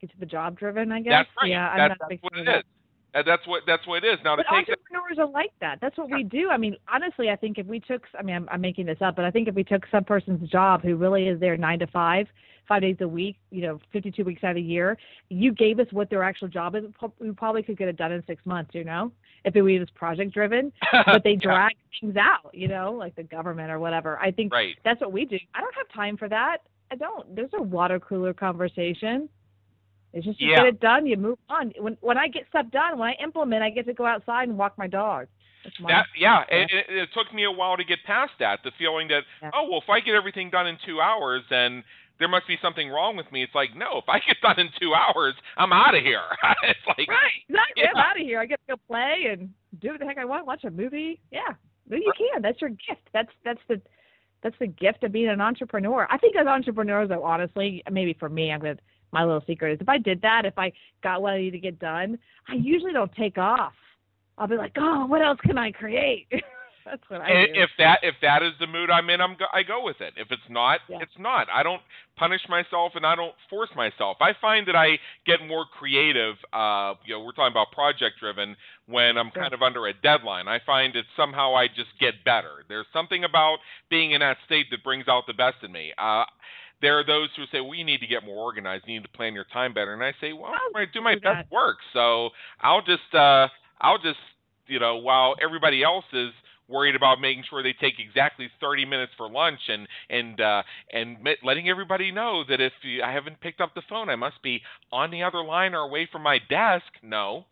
it's 0.00 0.12
the 0.20 0.26
job 0.26 0.58
driven. 0.58 0.92
I 0.92 1.00
guess. 1.00 1.10
That's 1.10 1.30
right. 1.42 1.50
Yeah, 1.50 1.68
I'm 1.68 1.88
not 1.88 1.98
that's 2.08 2.22
what 2.22 2.32
that. 2.46 2.58
is. 2.58 2.64
And 3.14 3.26
that's 3.26 3.46
what 3.46 3.62
that's 3.66 3.86
what 3.86 4.04
it 4.04 4.06
is. 4.06 4.18
Now 4.22 4.36
But 4.36 4.46
entrepreneurs 4.48 5.18
are 5.18 5.26
like 5.26 5.52
that. 5.60 5.78
That's 5.80 5.96
what 5.96 6.10
we 6.10 6.22
do. 6.22 6.50
I 6.50 6.58
mean, 6.58 6.76
honestly, 6.92 7.30
I 7.30 7.36
think 7.36 7.58
if 7.58 7.66
we 7.66 7.80
took, 7.80 8.02
I 8.18 8.22
mean, 8.22 8.36
I'm, 8.36 8.48
I'm 8.50 8.60
making 8.60 8.86
this 8.86 8.98
up, 9.00 9.16
but 9.16 9.24
I 9.24 9.30
think 9.30 9.48
if 9.48 9.54
we 9.54 9.64
took 9.64 9.84
some 9.90 10.04
person's 10.04 10.48
job 10.50 10.82
who 10.82 10.96
really 10.96 11.26
is 11.26 11.40
there 11.40 11.56
nine 11.56 11.78
to 11.78 11.86
five, 11.86 12.26
five 12.68 12.82
days 12.82 12.96
a 13.00 13.08
week, 13.08 13.36
you 13.50 13.62
know, 13.62 13.80
52 13.92 14.22
weeks 14.24 14.44
out 14.44 14.50
of 14.50 14.56
the 14.56 14.62
year, 14.62 14.98
you 15.30 15.52
gave 15.52 15.80
us 15.80 15.86
what 15.90 16.10
their 16.10 16.22
actual 16.22 16.48
job 16.48 16.76
is, 16.76 16.84
we 17.18 17.30
probably 17.32 17.62
could 17.62 17.78
get 17.78 17.88
it 17.88 17.96
done 17.96 18.12
in 18.12 18.22
six 18.26 18.44
months. 18.44 18.74
You 18.74 18.84
know, 18.84 19.10
if 19.44 19.56
it 19.56 19.62
was 19.62 19.88
project 19.94 20.32
driven, 20.34 20.70
but 21.06 21.24
they 21.24 21.32
Yeah, 21.32 21.38
drag 21.40 21.72
things 22.00 22.16
out. 22.16 22.50
You 22.52 22.68
know, 22.68 22.92
like 22.92 23.16
the 23.16 23.22
government 23.22 23.70
or 23.70 23.78
whatever. 23.78 24.18
I 24.18 24.30
think 24.30 24.52
right. 24.52 24.76
that's 24.84 25.00
what 25.00 25.12
we 25.12 25.24
do. 25.24 25.38
I 25.54 25.62
don't 25.62 25.74
have 25.74 25.88
time 25.94 26.18
for 26.18 26.28
that. 26.28 26.58
I 26.90 26.96
don't. 26.96 27.34
There's 27.34 27.50
a 27.58 27.62
water 27.62 27.98
cooler 27.98 28.34
conversation. 28.34 29.28
It's 30.12 30.24
just 30.26 30.40
you 30.40 30.50
Yeah. 30.50 30.56
get 30.58 30.66
it 30.66 30.80
done, 30.80 31.06
you 31.06 31.16
move 31.16 31.38
on. 31.48 31.72
When 31.78 31.96
when 32.00 32.16
I 32.18 32.28
get 32.28 32.48
stuff 32.48 32.66
done, 32.70 32.98
when 32.98 33.08
I 33.10 33.22
implement, 33.22 33.62
I 33.62 33.70
get 33.70 33.86
to 33.86 33.92
go 33.94 34.06
outside 34.06 34.48
and 34.48 34.56
walk 34.58 34.76
my 34.78 34.86
dog. 34.86 35.26
That 35.86 36.06
yeah, 36.16 36.44
Yeah. 36.50 36.56
It, 36.62 36.70
it, 36.72 36.86
it 36.88 37.08
took 37.14 37.32
me 37.34 37.44
a 37.44 37.50
while 37.52 37.76
to 37.76 37.84
get 37.84 37.98
past 38.06 38.32
that. 38.40 38.60
The 38.64 38.70
feeling 38.78 39.08
that 39.08 39.24
Yeah. 39.42 39.50
oh 39.54 39.68
well, 39.68 39.80
if 39.82 39.90
I 39.90 40.00
get 40.00 40.14
everything 40.14 40.50
done 40.50 40.66
in 40.66 40.78
two 40.86 41.00
hours, 41.00 41.42
then 41.50 41.84
there 42.18 42.28
must 42.28 42.46
be 42.48 42.56
something 42.62 42.88
wrong 42.88 43.16
with 43.16 43.30
me. 43.30 43.42
It's 43.42 43.54
like 43.54 43.76
no, 43.76 43.98
if 43.98 44.08
I 44.08 44.18
get 44.26 44.36
done 44.42 44.58
in 44.58 44.68
two 44.80 44.94
hours, 44.94 45.34
I'm 45.56 45.72
out 45.72 45.94
of 45.94 46.02
here. 46.02 46.22
it's 46.62 46.80
like 46.86 47.06
right. 47.08 47.42
Exactly. 47.48 47.82
I'm 47.84 47.92
Yeah. 47.96 48.02
out 48.02 48.20
of 48.20 48.26
here. 48.26 48.40
I 48.40 48.46
get 48.46 48.60
to 48.66 48.76
go 48.76 48.80
play 48.88 49.26
and 49.30 49.52
do 49.80 49.90
what 49.90 50.00
the 50.00 50.06
heck 50.06 50.18
I 50.18 50.24
want. 50.24 50.46
Watch 50.46 50.64
a 50.64 50.70
movie. 50.70 51.20
Yeah. 51.30 51.52
No, 51.88 51.96
you 51.96 52.12
can. 52.16 52.40
That's 52.42 52.60
your 52.60 52.70
gift. 52.70 53.08
That's 53.12 53.30
that's 53.44 53.60
the 53.68 53.80
that's 54.42 54.56
the 54.60 54.68
gift 54.68 55.02
of 55.04 55.10
being 55.12 55.28
an 55.28 55.40
entrepreneur. 55.40 56.06
I 56.10 56.16
think 56.16 56.36
as 56.36 56.46
entrepreneurs, 56.46 57.08
though, 57.08 57.24
honestly, 57.24 57.82
maybe 57.90 58.14
for 58.14 58.28
me, 58.28 58.52
I'm 58.52 58.60
gonna 58.60 58.76
my 59.12 59.24
little 59.24 59.42
secret 59.46 59.72
is 59.74 59.80
if 59.80 59.88
I 59.88 59.98
did 59.98 60.20
that, 60.22 60.44
if 60.44 60.58
I 60.58 60.72
got 61.02 61.22
what 61.22 61.34
I 61.34 61.38
need 61.38 61.52
to 61.52 61.58
get 61.58 61.78
done, 61.78 62.18
I 62.48 62.54
usually 62.54 62.92
don't 62.92 63.12
take 63.14 63.38
off. 63.38 63.72
I'll 64.36 64.46
be 64.46 64.56
like, 64.56 64.72
oh, 64.76 65.06
what 65.06 65.22
else 65.22 65.38
can 65.42 65.58
I 65.58 65.72
create? 65.72 66.26
that's 66.84 67.02
what 67.08 67.20
I 67.20 67.28
do. 67.46 67.52
if 67.54 67.70
that 67.78 67.98
if 68.02 68.14
that 68.22 68.42
is 68.42 68.52
the 68.60 68.66
mood 68.66 68.88
I'm 68.90 69.10
in, 69.10 69.20
I'm 69.20 69.34
go, 69.38 69.44
I 69.52 69.62
go 69.62 69.82
with 69.84 70.00
it. 70.00 70.14
If 70.16 70.28
it's 70.30 70.48
not, 70.48 70.80
Yeah. 70.88 70.98
it's 71.02 71.18
not. 71.18 71.48
I 71.52 71.62
don't 71.62 71.82
punish 72.16 72.40
myself 72.48 72.92
and 72.94 73.04
I 73.04 73.14
don't 73.14 73.34
force 73.50 73.68
myself. 73.76 74.16
I 74.20 74.32
find 74.40 74.66
that 74.68 74.76
I 74.76 74.98
get 75.26 75.46
more 75.46 75.66
creative. 75.78 76.36
Uh, 76.52 76.94
you 77.04 77.14
know, 77.14 77.20
we're 77.24 77.32
talking 77.32 77.52
about 77.52 77.72
project 77.72 78.18
driven 78.20 78.56
when 78.86 79.18
I'm 79.18 79.30
Sure. 79.34 79.42
kind 79.42 79.52
of 79.54 79.62
under 79.62 79.86
a 79.86 79.92
deadline. 79.92 80.48
I 80.48 80.60
find 80.60 80.94
that 80.94 81.04
somehow 81.16 81.54
I 81.54 81.68
just 81.68 81.90
get 82.00 82.24
better. 82.24 82.64
There's 82.68 82.86
something 82.92 83.24
about 83.24 83.58
being 83.90 84.12
in 84.12 84.20
that 84.20 84.38
state 84.46 84.66
that 84.70 84.82
brings 84.82 85.08
out 85.08 85.26
the 85.26 85.34
best 85.34 85.56
in 85.62 85.72
me. 85.72 85.92
Uh, 85.98 86.24
there 86.80 86.98
are 86.98 87.04
those 87.04 87.28
who 87.36 87.44
say, 87.52 87.60
"Well, 87.60 87.74
you 87.74 87.84
need 87.84 88.00
to 88.00 88.06
get 88.06 88.24
more 88.24 88.36
organized. 88.36 88.84
You 88.86 88.94
need 88.94 89.04
to 89.04 89.10
plan 89.10 89.34
your 89.34 89.46
time 89.52 89.72
better." 89.74 89.92
And 89.92 90.02
I 90.02 90.12
say, 90.20 90.32
"Well, 90.32 90.52
I'll 90.52 90.82
I 90.82 90.84
do 90.92 91.00
my 91.00 91.14
do 91.14 91.20
best 91.20 91.50
work, 91.50 91.78
so 91.92 92.30
I'll 92.60 92.82
just, 92.82 93.14
uh, 93.14 93.48
I'll 93.80 93.98
just, 93.98 94.18
you 94.66 94.78
know, 94.78 94.96
while 94.96 95.34
everybody 95.42 95.82
else 95.82 96.04
is 96.12 96.30
worried 96.68 96.94
about 96.94 97.20
making 97.20 97.44
sure 97.48 97.62
they 97.62 97.72
take 97.72 97.94
exactly 97.98 98.50
30 98.60 98.84
minutes 98.84 99.12
for 99.16 99.28
lunch 99.28 99.60
and 99.68 99.88
and 100.10 100.40
uh, 100.40 100.62
and 100.92 101.16
letting 101.42 101.68
everybody 101.68 102.12
know 102.12 102.44
that 102.48 102.60
if 102.60 102.72
you, 102.82 103.02
I 103.02 103.12
haven't 103.12 103.40
picked 103.40 103.60
up 103.60 103.74
the 103.74 103.82
phone, 103.88 104.08
I 104.08 104.16
must 104.16 104.40
be 104.42 104.60
on 104.92 105.10
the 105.10 105.22
other 105.22 105.42
line 105.42 105.74
or 105.74 105.80
away 105.80 106.08
from 106.10 106.22
my 106.22 106.38
desk. 106.48 106.86
No, 107.02 107.46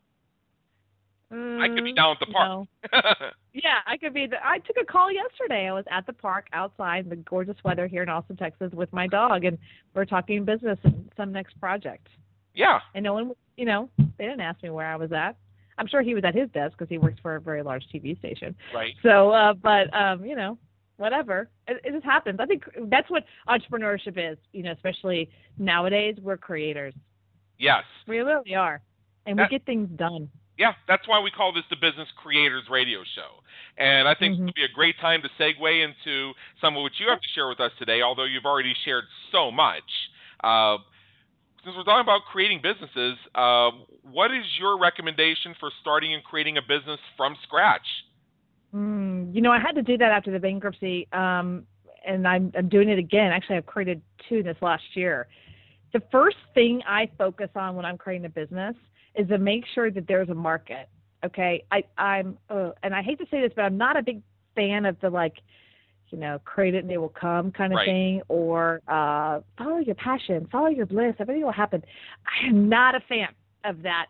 I 1.31 1.69
could 1.69 1.83
be 1.85 1.93
Mm, 1.93 1.97
down 1.97 2.13
at 2.13 2.21
the 2.21 2.33
park. 2.33 2.69
no. 2.93 3.31
Yeah, 3.53 3.79
I 3.87 3.97
could 3.97 4.13
be. 4.13 4.27
The, 4.27 4.37
I 4.47 4.59
took 4.59 4.77
a 4.81 4.85
call 4.85 5.11
yesterday. 5.11 5.67
I 5.67 5.73
was 5.73 5.85
at 5.91 6.07
the 6.07 6.13
park 6.13 6.47
outside 6.53 7.05
in 7.05 7.09
the 7.09 7.17
gorgeous 7.17 7.57
weather 7.65 7.87
here 7.87 8.03
in 8.03 8.09
Austin, 8.11 8.37
Texas, 8.37 8.71
with 8.75 8.93
my 8.93 9.07
dog, 9.07 9.45
and 9.47 9.57
we're 9.95 10.05
talking 10.05 10.45
business 10.45 10.79
and 10.85 11.11
some 11.17 11.33
next 11.33 11.59
project. 11.59 12.07
yeah, 12.55 12.81
And 12.95 13.03
no 13.03 13.15
one, 13.15 13.33
you 13.57 13.65
know, 13.65 13.89
they 13.99 14.25
didn't 14.25 14.43
ask 14.43 14.63
me 14.63 14.69
where 14.69 14.87
I 14.87 14.97
was 14.97 15.11
at. 15.13 15.37
I'm 15.79 15.87
sure 15.87 16.03
he 16.03 16.15
was 16.15 16.23
at 16.25 16.35
his 16.35 16.51
desk 16.51 16.77
because 16.77 16.91
he 16.91 16.99
works 16.99 17.19
for 17.23 17.37
a 17.37 17.41
very 17.41 17.63
large 17.63 17.85
TV 17.93 18.19
station. 18.19 18.55
right. 18.75 18.93
So, 19.03 19.31
uh, 19.31 19.55
but 19.55 19.93
um, 19.97 20.23
you 20.25 20.37
know, 20.37 20.59
whatever. 20.99 21.49
It, 21.67 21.81
it 21.83 21.93
just 21.93 22.05
happens. 22.05 22.39
I 22.41 22.45
think 22.47 22.65
that's 22.89 23.09
what 23.11 23.25
entrepreneurship 23.49 24.19
is. 24.33 24.37
You 24.53 24.65
know, 24.65 24.73
especially 24.73 25.31
nowadays, 25.59 26.17
we're 26.21 26.37
creators. 26.37 26.93
Yes. 27.59 27.85
We 28.07 28.19
really 28.19 28.55
are, 28.55 28.83
and 29.25 29.39
That- 29.39 29.51
we 29.51 29.57
get 29.59 29.65
things 29.67 29.89
done. 29.97 30.29
Yeah, 30.59 30.73
that's 30.89 31.07
why 31.07 31.21
we 31.21 31.31
call 31.31 31.53
this 31.53 31.65
the 31.69 31.77
Business 31.77 32.09
Creators 32.17 32.65
Radio 32.71 33.01
Show. 33.15 33.43
And 33.77 34.09
I 34.09 34.15
think 34.15 34.35
Mhm. 34.35 34.39
this 34.39 34.45
would 34.47 34.55
be 34.55 34.65
a 34.65 34.69
great 34.69 34.99
time 34.99 35.21
to 35.23 35.29
segue 35.39 35.85
into 35.85 36.35
some 36.61 36.77
of 36.77 36.83
what 36.83 36.99
you 36.99 37.09
have 37.09 37.21
to 37.21 37.29
share 37.29 37.49
with 37.49 37.61
us 37.61 37.73
today, 37.79 38.01
although 38.01 38.25
you've 38.25 38.47
already 38.47 38.75
shared 38.75 39.05
so 39.31 39.51
much. 39.51 40.11
Uh, 40.43 40.79
since 41.63 41.77
we're 41.77 41.83
talking 41.83 42.01
about 42.01 42.25
creating 42.25 42.61
businesses, 42.61 43.19
uh, 43.35 43.71
what 44.03 44.31
is 44.31 44.45
your 44.59 44.79
recommendation 44.79 45.55
for 45.55 45.71
starting 45.81 46.15
and 46.15 46.25
creating 46.25 46.57
a 46.57 46.63
business 46.63 47.01
from 47.17 47.37
scratch? 47.43 47.87
Mm, 48.75 49.35
you 49.35 49.43
know, 49.43 49.53
I 49.53 49.59
had 49.59 49.75
to 49.75 49.83
do 49.83 49.99
that 49.99 50.11
after 50.11 50.31
the 50.31 50.39
bankruptcy. 50.39 51.07
Um, 51.13 51.67
and 52.07 52.27
I'm 52.27 52.53
I'm 52.57 52.69
doing 52.69 52.89
it 52.89 52.99
again. 52.99 53.33
Actually, 53.33 53.57
I've 53.57 53.67
created 53.67 54.01
two 54.29 54.43
this 54.43 54.57
last 54.63 54.85
year. 54.95 55.27
The 55.93 56.01
first 56.13 56.37
thing 56.55 56.83
I 56.87 57.11
focus 57.19 57.51
on 57.57 57.75
when 57.75 57.85
I'm 57.85 57.99
creating 57.99 58.27
a 58.27 58.31
business 58.31 58.77
is 59.17 59.29
to 59.29 59.39
make 59.39 59.65
sure 59.75 59.91
that 59.91 60.07
there's 60.07 60.29
a 60.29 60.35
market. 60.35 60.89
Okay, 61.25 61.65
I 61.73 61.83
I'm 61.99 62.39
uh, 62.51 62.71
and 62.83 62.95
I 62.95 63.03
hate 63.03 63.19
to 63.19 63.27
say 63.31 63.41
this, 63.41 63.53
but 63.57 63.63
I'm 63.63 63.77
not 63.77 63.97
a 63.97 64.03
big 64.03 64.23
fan 64.55 64.85
of 64.85 64.97
the 65.01 65.11
like, 65.11 65.35
you 66.11 66.19
know, 66.19 66.39
create 66.45 66.75
it 66.75 66.85
and 66.85 66.93
it 66.93 66.99
will 66.99 67.09
come 67.09 67.51
kind 67.51 67.73
of 67.73 67.79
Right. 67.79 67.87
thing, 67.87 68.23
or 68.29 68.81
uh, 68.87 69.41
follow 69.59 69.79
your 69.79 69.95
passion, 69.97 70.47
follow 70.53 70.69
your 70.69 70.87
bliss, 70.87 71.15
everything 71.19 71.43
will 71.43 71.53
happen. 71.53 71.83
I 72.27 72.49
am 72.49 72.69
not 72.69 72.95
a 72.95 73.01
fan 73.09 73.29
of 73.65 73.83
that 73.83 74.07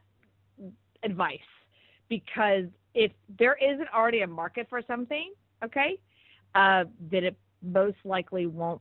advice 1.03 1.39
because 2.09 2.65
if 2.95 3.13
there 3.39 3.57
isn't 3.63 3.89
already 3.95 4.23
a 4.23 4.27
market 4.27 4.67
for 4.69 4.83
something, 4.87 5.33
okay, 5.65 5.99
uh, 6.55 6.85
then 7.11 7.25
it 7.25 7.37
most 7.63 7.99
likely 8.05 8.47
won't 8.47 8.81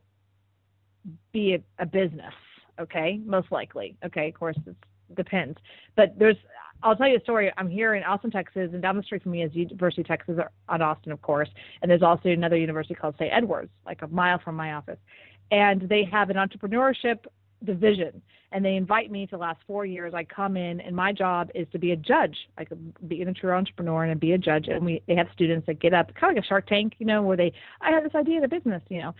be 1.32 1.54
a, 1.54 1.82
a 1.82 1.86
business. 1.86 2.34
Okay, 2.80 3.20
most 3.24 3.50
likely. 3.50 3.96
Okay, 4.04 4.28
of 4.28 4.34
course, 4.34 4.56
it 4.66 4.76
depends. 5.14 5.58
But 5.96 6.18
there's, 6.18 6.36
I'll 6.82 6.96
tell 6.96 7.08
you 7.08 7.16
a 7.16 7.20
story. 7.20 7.52
I'm 7.56 7.68
here 7.68 7.94
in 7.94 8.02
Austin, 8.04 8.30
Texas, 8.30 8.70
and 8.72 8.82
down 8.82 8.96
the 8.96 9.02
street 9.02 9.22
from 9.22 9.32
me 9.32 9.42
is 9.42 9.54
University 9.54 10.02
of 10.02 10.08
Texas 10.08 10.38
on 10.68 10.82
Austin, 10.82 11.12
of 11.12 11.22
course. 11.22 11.48
And 11.82 11.90
there's 11.90 12.02
also 12.02 12.28
another 12.28 12.56
university 12.56 12.94
called 12.94 13.14
St. 13.18 13.32
Edward's, 13.32 13.70
like 13.84 14.02
a 14.02 14.08
mile 14.08 14.38
from 14.42 14.56
my 14.56 14.74
office. 14.74 14.98
And 15.50 15.88
they 15.88 16.04
have 16.04 16.30
an 16.30 16.36
entrepreneurship 16.36 17.18
division 17.64 18.22
and 18.52 18.64
they 18.64 18.76
invite 18.76 19.10
me 19.10 19.26
to 19.26 19.36
last 19.36 19.60
four 19.66 19.84
years 19.84 20.14
i 20.14 20.22
come 20.24 20.56
in 20.56 20.80
and 20.80 20.94
my 20.94 21.12
job 21.12 21.50
is 21.54 21.66
to 21.72 21.78
be 21.78 21.92
a 21.92 21.96
judge. 21.96 22.36
I 22.58 22.64
could 22.64 23.08
be 23.08 23.22
a 23.22 23.32
true 23.32 23.52
entrepreneur 23.52 24.04
and 24.04 24.20
be 24.20 24.32
a 24.32 24.38
judge. 24.38 24.68
And 24.68 24.84
we 24.84 25.02
they 25.06 25.14
have 25.14 25.26
students 25.32 25.66
that 25.66 25.80
get 25.80 25.94
up 25.94 26.14
kind 26.14 26.30
of 26.32 26.36
like 26.36 26.44
a 26.44 26.46
shark 26.46 26.66
tank 26.66 26.94
you 26.98 27.06
know 27.06 27.22
where 27.22 27.36
they 27.36 27.52
i 27.80 27.90
have 27.90 28.02
this 28.02 28.14
idea 28.14 28.38
of 28.38 28.44
a 28.44 28.48
business 28.48 28.82
you 28.88 29.00
know. 29.00 29.14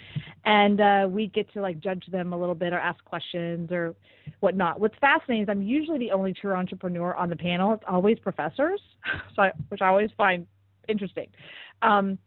And 0.44 0.80
uh 0.80 1.08
we 1.08 1.28
get 1.28 1.52
to 1.54 1.60
like 1.60 1.80
judge 1.80 2.04
them 2.10 2.32
a 2.32 2.38
little 2.38 2.54
bit 2.54 2.72
or 2.72 2.78
ask 2.78 3.04
questions 3.04 3.70
or 3.70 3.94
whatnot. 4.40 4.80
What's 4.80 4.96
fascinating 5.00 5.42
is 5.44 5.48
i'm 5.48 5.62
usually 5.62 5.98
the 5.98 6.12
only 6.12 6.32
true 6.32 6.54
entrepreneur 6.54 7.14
on 7.14 7.28
the 7.28 7.36
panel. 7.36 7.74
It's 7.74 7.84
always 7.88 8.18
professors 8.18 8.80
so 9.34 9.42
I, 9.42 9.52
which 9.68 9.82
i 9.82 9.88
always 9.88 10.10
find 10.16 10.46
interesting. 10.88 11.28
Um 11.82 12.18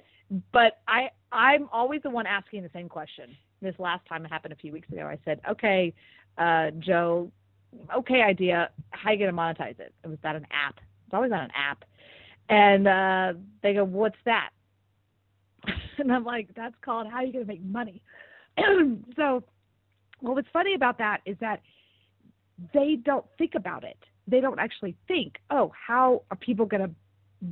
but 0.52 0.80
i 0.88 1.10
i'm 1.32 1.68
always 1.72 2.02
the 2.04 2.10
one 2.10 2.28
asking 2.28 2.64
the 2.64 2.70
same 2.74 2.90
question 2.90 3.36
this 3.62 3.76
last 3.80 4.06
time 4.08 4.26
it 4.26 4.30
happened 4.30 4.54
a 4.54 4.58
few 4.58 4.72
weeks 4.72 4.90
ago 4.90 5.08
i 5.08 5.18
said 5.26 5.40
okay 5.50 5.94
uh, 6.40 6.72
Joe, 6.80 7.32
okay 7.96 8.22
idea. 8.22 8.70
How 8.92 9.10
are 9.10 9.14
you 9.14 9.20
gonna 9.20 9.38
monetize 9.38 9.80
it? 9.80 9.94
It 10.04 10.08
was 10.08 10.18
that 10.24 10.36
an 10.36 10.48
app. 10.52 10.80
It's 11.06 11.14
always 11.14 11.32
on 11.32 11.42
an 11.42 11.52
app. 11.56 11.84
And 12.50 12.88
uh, 12.88 13.40
they 13.62 13.74
go, 13.74 13.84
what's 13.84 14.18
that? 14.26 14.50
and 15.98 16.12
I'm 16.12 16.24
like, 16.24 16.50
that's 16.56 16.76
called 16.84 17.08
how 17.08 17.18
are 17.18 17.26
you 17.26 17.34
gonna 17.34 17.46
make 17.46 17.64
money. 17.64 18.02
so, 19.16 19.44
well, 20.22 20.36
what's 20.36 20.48
funny 20.52 20.74
about 20.74 20.98
that 20.98 21.20
is 21.26 21.36
that 21.42 21.62
they 22.74 22.98
don't 23.04 23.26
think 23.38 23.54
about 23.56 23.84
it. 23.84 23.98
They 24.28 24.42
don't 24.42 24.60
actually 24.60 24.96
think, 25.08 25.36
oh, 25.50 25.72
how 25.88 26.24
are 26.32 26.38
people 26.38 26.66
gonna 26.66 26.92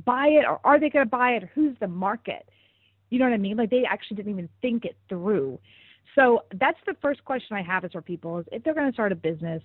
buy 0.04 0.28
it, 0.28 0.46
or 0.48 0.60
are 0.64 0.80
they 0.80 0.88
gonna 0.88 1.06
buy 1.06 1.32
it? 1.32 1.44
Or 1.44 1.50
who's 1.54 1.76
the 1.80 1.88
market? 1.88 2.48
You 3.10 3.18
know 3.18 3.26
what 3.26 3.34
I 3.34 3.38
mean? 3.38 3.56
Like 3.56 3.70
they 3.70 3.84
actually 3.84 4.16
didn't 4.16 4.32
even 4.32 4.48
think 4.62 4.84
it 4.86 4.96
through. 5.08 5.58
So 6.14 6.44
that's 6.54 6.78
the 6.86 6.94
first 7.00 7.24
question 7.24 7.56
I 7.56 7.62
have 7.62 7.84
is 7.84 7.92
for 7.92 8.02
people 8.02 8.38
is 8.38 8.46
if 8.50 8.64
they're 8.64 8.74
going 8.74 8.86
to 8.86 8.92
start 8.92 9.12
a 9.12 9.16
business, 9.16 9.62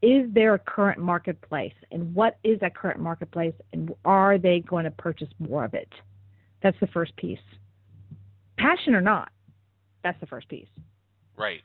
is 0.00 0.32
there 0.32 0.54
a 0.54 0.58
current 0.58 0.98
marketplace 0.98 1.74
and 1.90 2.14
what 2.14 2.38
is 2.44 2.58
that 2.60 2.74
current 2.74 3.00
marketplace 3.00 3.54
and 3.72 3.92
are 4.04 4.38
they 4.38 4.60
going 4.60 4.84
to 4.84 4.90
purchase 4.90 5.28
more 5.38 5.64
of 5.64 5.74
it? 5.74 5.88
That's 6.62 6.78
the 6.80 6.86
first 6.88 7.16
piece. 7.16 7.38
Passion 8.58 8.94
or 8.94 9.00
not, 9.00 9.30
that's 10.04 10.18
the 10.20 10.26
first 10.26 10.48
piece. 10.48 10.68
Right. 11.36 11.62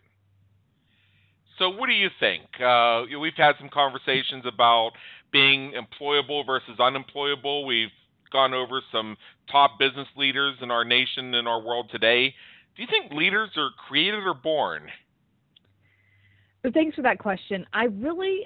So, 1.59 1.69
what 1.69 1.87
do 1.87 1.93
you 1.93 2.09
think? 2.19 2.43
Uh, 2.61 3.03
we've 3.19 3.33
had 3.35 3.55
some 3.59 3.69
conversations 3.69 4.45
about 4.45 4.91
being 5.31 5.73
employable 5.73 6.45
versus 6.45 6.79
unemployable. 6.79 7.65
We've 7.65 7.89
gone 8.31 8.53
over 8.53 8.81
some 8.91 9.17
top 9.51 9.79
business 9.79 10.07
leaders 10.15 10.55
in 10.61 10.71
our 10.71 10.85
nation 10.85 11.33
and 11.33 11.47
our 11.47 11.61
world 11.61 11.89
today. 11.91 12.35
Do 12.77 12.83
you 12.83 12.87
think 12.87 13.11
leaders 13.11 13.49
are 13.57 13.71
created 13.87 14.23
or 14.23 14.35
born? 14.35 14.83
Thanks 16.73 16.95
for 16.95 17.01
that 17.01 17.17
question. 17.17 17.65
I 17.73 17.85
really, 17.85 18.41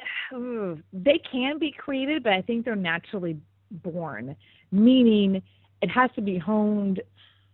they 0.93 1.21
can 1.29 1.59
be 1.59 1.71
created, 1.77 2.23
but 2.23 2.31
I 2.31 2.41
think 2.41 2.63
they're 2.63 2.75
naturally 2.75 3.37
born, 3.71 4.35
meaning 4.71 5.41
it 5.81 5.89
has 5.89 6.09
to 6.15 6.21
be 6.21 6.37
honed 6.37 7.01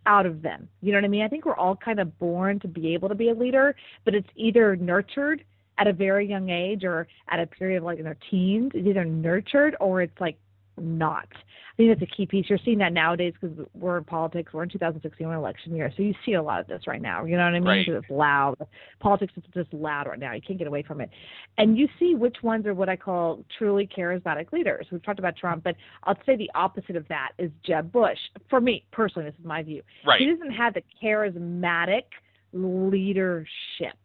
out 0.06 0.24
of 0.24 0.40
them. 0.40 0.68
You 0.80 0.92
know 0.92 0.98
what 0.98 1.04
I 1.04 1.08
mean? 1.08 1.22
I 1.22 1.28
think 1.28 1.46
we're 1.46 1.56
all 1.56 1.74
kind 1.74 1.98
of 1.98 2.16
born 2.18 2.60
to 2.60 2.68
be 2.68 2.94
able 2.94 3.08
to 3.08 3.14
be 3.14 3.30
a 3.30 3.34
leader, 3.34 3.74
but 4.04 4.14
it's 4.14 4.28
either 4.36 4.76
nurtured 4.76 5.42
at 5.78 5.86
a 5.86 5.92
very 5.92 6.28
young 6.28 6.50
age 6.50 6.84
or 6.84 7.08
at 7.28 7.40
a 7.40 7.46
period 7.46 7.78
of 7.78 7.84
like 7.84 7.98
in 7.98 8.04
their 8.04 8.18
teens. 8.30 8.70
It's 8.74 8.86
either 8.86 9.04
nurtured 9.04 9.74
or 9.80 10.02
it's 10.02 10.20
like 10.20 10.38
not. 10.80 11.28
I 11.32 11.76
think 11.76 11.90
that's 11.90 12.10
a 12.10 12.16
key 12.16 12.26
piece. 12.26 12.46
You're 12.48 12.58
seeing 12.64 12.78
that 12.78 12.92
nowadays 12.92 13.34
because 13.40 13.56
we're 13.72 13.98
in 13.98 14.04
politics. 14.04 14.52
We're 14.52 14.64
in 14.64 14.68
2016, 14.68 15.26
we're 15.26 15.34
in 15.34 15.38
election 15.38 15.76
year, 15.76 15.92
so 15.96 16.02
you 16.02 16.12
see 16.26 16.32
a 16.32 16.42
lot 16.42 16.60
of 16.60 16.66
this 16.66 16.82
right 16.88 17.00
now. 17.00 17.24
You 17.24 17.36
know 17.36 17.44
what 17.44 17.54
I 17.54 17.60
mean? 17.60 17.68
Right. 17.68 17.86
'Cause 17.86 18.02
it's 18.02 18.10
loud. 18.10 18.56
Politics 18.98 19.32
is 19.36 19.44
just 19.54 19.72
loud 19.72 20.08
right 20.08 20.18
now. 20.18 20.32
You 20.32 20.42
can't 20.42 20.58
get 20.58 20.66
away 20.66 20.82
from 20.82 21.00
it. 21.00 21.10
And 21.56 21.78
you 21.78 21.88
see 21.98 22.16
which 22.16 22.42
ones 22.42 22.66
are 22.66 22.74
what 22.74 22.88
I 22.88 22.96
call 22.96 23.44
truly 23.56 23.86
charismatic 23.86 24.50
leaders. 24.52 24.86
We've 24.90 25.02
talked 25.02 25.20
about 25.20 25.36
Trump, 25.36 25.62
but 25.62 25.76
I'll 26.02 26.18
say 26.26 26.34
the 26.36 26.50
opposite 26.54 26.96
of 26.96 27.06
that 27.08 27.32
is 27.38 27.52
Jeb 27.62 27.92
Bush. 27.92 28.18
For 28.48 28.60
me 28.60 28.84
personally, 28.90 29.30
this 29.30 29.38
is 29.38 29.44
my 29.44 29.62
view. 29.62 29.82
Right. 30.04 30.20
He 30.20 30.26
doesn't 30.26 30.50
have 30.50 30.74
the 30.74 30.82
charismatic 31.02 32.04
leadership. 32.52 33.96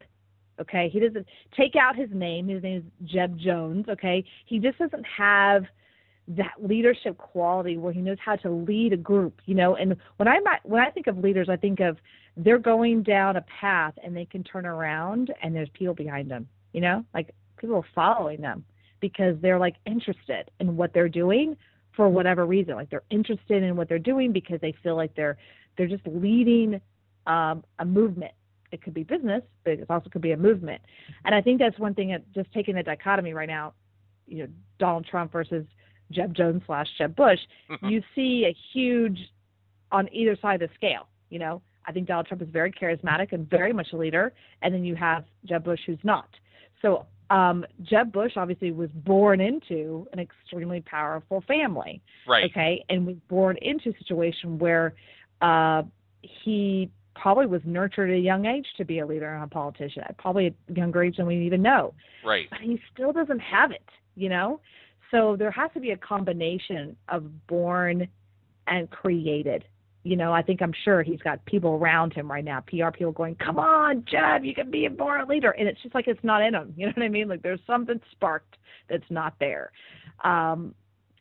Okay, 0.60 0.88
he 0.90 1.00
doesn't 1.00 1.26
take 1.58 1.76
out 1.76 1.96
his 1.96 2.12
name. 2.12 2.48
His 2.48 2.62
name 2.62 2.78
is 2.78 3.10
Jeb 3.10 3.36
Jones. 3.40 3.90
Okay, 3.90 4.24
he 4.46 4.60
just 4.60 4.78
doesn't 4.78 5.06
have 5.06 5.66
that 6.28 6.54
leadership 6.62 7.18
quality 7.18 7.78
where 7.78 7.92
he 7.92 8.02
knows 8.02 8.18
how 8.24 8.36
to 8.38 8.50
lead 8.50 8.94
a 8.94 8.98
group. 8.98 9.42
You 9.46 9.56
know, 9.56 9.76
and 9.76 9.96
when 10.18 10.28
I 10.28 10.40
when 10.64 10.82
I 10.82 10.90
think 10.90 11.08
of 11.08 11.18
leaders, 11.18 11.50
I 11.50 11.58
think 11.58 11.80
of 11.80 11.98
they're 12.38 12.60
going 12.60 13.04
down 13.04 13.36
a 13.36 13.46
path 13.60 13.94
and 14.04 14.16
they 14.16 14.26
can 14.26 14.44
turn 14.44 14.66
around 14.66 15.34
and 15.42 15.56
there's 15.56 15.70
people 15.74 15.94
behind 15.94 16.30
them. 16.32 16.48
You 16.72 16.82
know, 16.82 17.06
like 17.14 17.34
people 17.58 17.84
following 17.94 18.42
them 18.42 18.64
because 19.00 19.36
they're 19.42 19.60
like 19.60 19.76
interested 19.86 20.50
in 20.60 20.78
what 20.78 20.94
they're 20.94 21.10
doing 21.10 21.58
for 21.96 22.10
whatever 22.10 22.46
reason. 22.46 22.76
Like 22.76 22.90
they're 22.90 23.04
interested 23.10 23.64
in 23.64 23.76
what 23.76 23.90
they're 23.90 24.00
doing 24.00 24.32
because 24.32 24.60
they 24.62 24.74
feel 24.84 24.96
like 24.96 25.16
they're 25.16 25.38
they're 25.78 25.88
just 25.88 26.06
leading 26.08 26.80
um, 27.28 27.64
a 27.80 27.86
movement. 27.86 28.32
It 28.72 28.82
could 28.82 28.94
be 28.94 29.04
business, 29.04 29.44
but 29.64 29.74
it 29.74 29.86
also 29.90 30.10
could 30.10 30.22
be 30.22 30.32
a 30.32 30.38
movement. 30.38 30.82
And 31.26 31.36
I 31.36 31.42
think 31.42 31.60
that's 31.60 31.78
one 31.78 31.94
thing 31.94 32.10
that 32.10 32.24
just 32.34 32.52
taking 32.54 32.76
the 32.76 32.84
dichotomy 32.84 33.34
right 33.34 33.48
now, 33.48 33.74
you 34.26 34.40
know, 34.40 34.48
Donald 34.80 35.06
Trump 35.06 35.32
versus 35.32 35.66
Jeb 36.12 36.36
Jones 36.36 36.62
slash 36.66 36.88
Jeb 36.98 37.16
Bush, 37.16 37.40
you 37.90 38.02
see 38.16 38.46
a 38.46 38.56
huge 38.74 39.18
on 39.92 40.08
either 40.14 40.38
side 40.42 40.62
of 40.62 40.70
the 40.70 40.76
scale. 40.76 41.08
You 41.30 41.40
know, 41.40 41.62
I 41.86 41.92
think 41.92 42.08
Donald 42.08 42.28
Trump 42.28 42.42
is 42.42 42.50
very 42.50 42.72
charismatic 42.72 43.32
and 43.32 43.50
very 43.50 43.74
much 43.74 43.88
a 43.94 43.98
leader, 43.98 44.34
and 44.62 44.74
then 44.74 44.84
you 44.84 44.96
have 44.96 45.26
Jeb 45.46 45.64
Bush 45.64 45.80
who's 45.86 46.00
not. 46.04 46.30
So 46.82 47.06
um, 47.30 47.66
Jeb 47.82 48.12
Bush 48.12 48.34
obviously 48.36 48.72
was 48.72 48.90
born 48.94 49.42
into 49.42 50.08
an 50.14 50.20
extremely 50.20 50.82
powerful 50.82 51.44
family 51.48 52.02
Right. 52.28 52.50
okay, 52.52 52.84
and 52.90 53.08
was 53.08 53.16
born 53.28 53.58
into 53.62 53.90
a 53.90 53.98
situation 53.98 54.60
where 54.60 54.94
uh, 55.42 55.84
he 56.22 56.92
probably 57.16 57.46
was 57.46 57.62
nurtured 57.66 58.10
at 58.10 58.16
a 58.16 58.20
young 58.20 58.46
age 58.46 58.66
to 58.78 58.86
be 58.86 59.00
a 59.00 59.06
leader 59.06 59.34
and 59.34 59.44
a 59.44 59.48
politician, 59.48 60.04
at 60.08 60.18
probably 60.18 60.48
a 60.48 60.74
younger 60.74 61.04
age 61.04 61.18
than 61.18 61.26
we 61.26 61.46
even 61.46 61.62
know. 61.62 61.94
Right. 62.26 62.50
But 62.50 62.60
he 62.60 62.80
still 62.94 63.14
doesn't 63.14 63.40
have 63.40 63.72
it, 63.72 63.88
you 64.16 64.30
know? 64.30 64.60
So 65.14 65.36
there 65.38 65.52
has 65.52 65.70
to 65.76 65.80
be 65.80 65.92
a 65.92 65.98
combination 65.98 66.96
of 67.10 67.48
born 67.48 68.08
and 68.68 68.90
created. 68.90 69.64
You 70.04 70.18
know, 70.18 70.34
I 70.34 70.42
think 70.42 70.62
I'm 70.62 70.74
sure 70.84 71.04
he's 71.04 71.22
got 71.22 71.46
people 71.46 71.72
around 71.72 72.14
him 72.14 72.30
right 72.30 72.44
now, 72.44 72.62
PR 72.62 72.90
people 72.92 73.14
going, 73.14 73.36
Come 73.36 73.60
on, 73.60 74.04
Jeb, 74.10 74.44
you 74.44 74.54
can 74.54 74.72
be 74.72 74.86
a 74.86 74.90
born 74.90 75.26
leader. 75.28 75.52
And 75.52 75.68
it's 75.68 75.82
just 75.82 75.96
like 75.96 76.08
it's 76.08 76.24
not 76.24 76.42
in 76.42 76.56
him. 76.56 76.74
You 76.76 76.86
know 76.88 76.94
what 76.96 77.06
I 77.06 77.10
mean? 77.10 77.30
Like 77.30 77.42
there's 77.42 77.62
something 77.66 78.02
sparked 78.12 78.58
that's 78.90 79.10
not 79.10 79.36
there. 79.40 79.72
Um, 80.24 80.74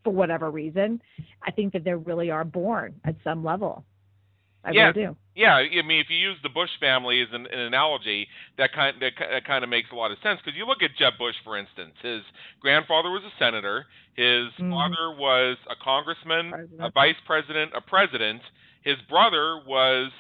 for 0.04 0.12
whatever 0.12 0.50
reason. 0.50 1.00
I 1.46 1.50
think 1.50 1.72
that 1.72 1.84
they 1.84 1.94
really 1.94 2.30
are 2.30 2.44
born 2.44 2.94
at 3.04 3.14
some 3.22 3.44
level. 3.44 3.84
I 4.64 4.70
Yeah. 4.72 4.82
really 4.88 5.06
do. 5.06 5.16
Yeah, 5.34 5.56
I 5.56 5.82
mean, 5.82 5.98
if 6.00 6.10
you 6.10 6.16
use 6.18 6.36
the 6.42 6.50
Bush 6.50 6.70
family 6.78 7.20
as 7.22 7.28
an, 7.32 7.46
an 7.46 7.58
analogy, 7.58 8.28
that 8.58 8.72
kind 8.72 9.00
that, 9.00 9.12
that 9.18 9.44
kind 9.46 9.64
of 9.64 9.70
makes 9.70 9.90
a 9.90 9.94
lot 9.94 10.10
of 10.12 10.18
sense. 10.22 10.40
Because 10.44 10.56
you 10.56 10.66
look 10.66 10.82
at 10.82 10.90
Jeb 10.96 11.14
Bush, 11.18 11.34
for 11.42 11.56
instance, 11.56 11.94
his 12.02 12.22
grandfather 12.60 13.10
was 13.10 13.22
a 13.24 13.32
senator, 13.38 13.86
his 14.14 14.48
Mhm. 14.60 14.70
father 14.70 15.10
was 15.18 15.56
a 15.70 15.76
congressman, 15.82 16.52
a 16.80 16.90
vice 16.90 17.16
president, 17.26 17.72
a 17.74 17.80
president. 17.80 18.42
His 18.82 18.96
brother 19.08 19.62
was 19.66 20.10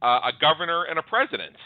uh, 0.00 0.20
a 0.24 0.32
governor 0.40 0.82
and 0.84 0.98
a 0.98 1.02
president. 1.02 1.56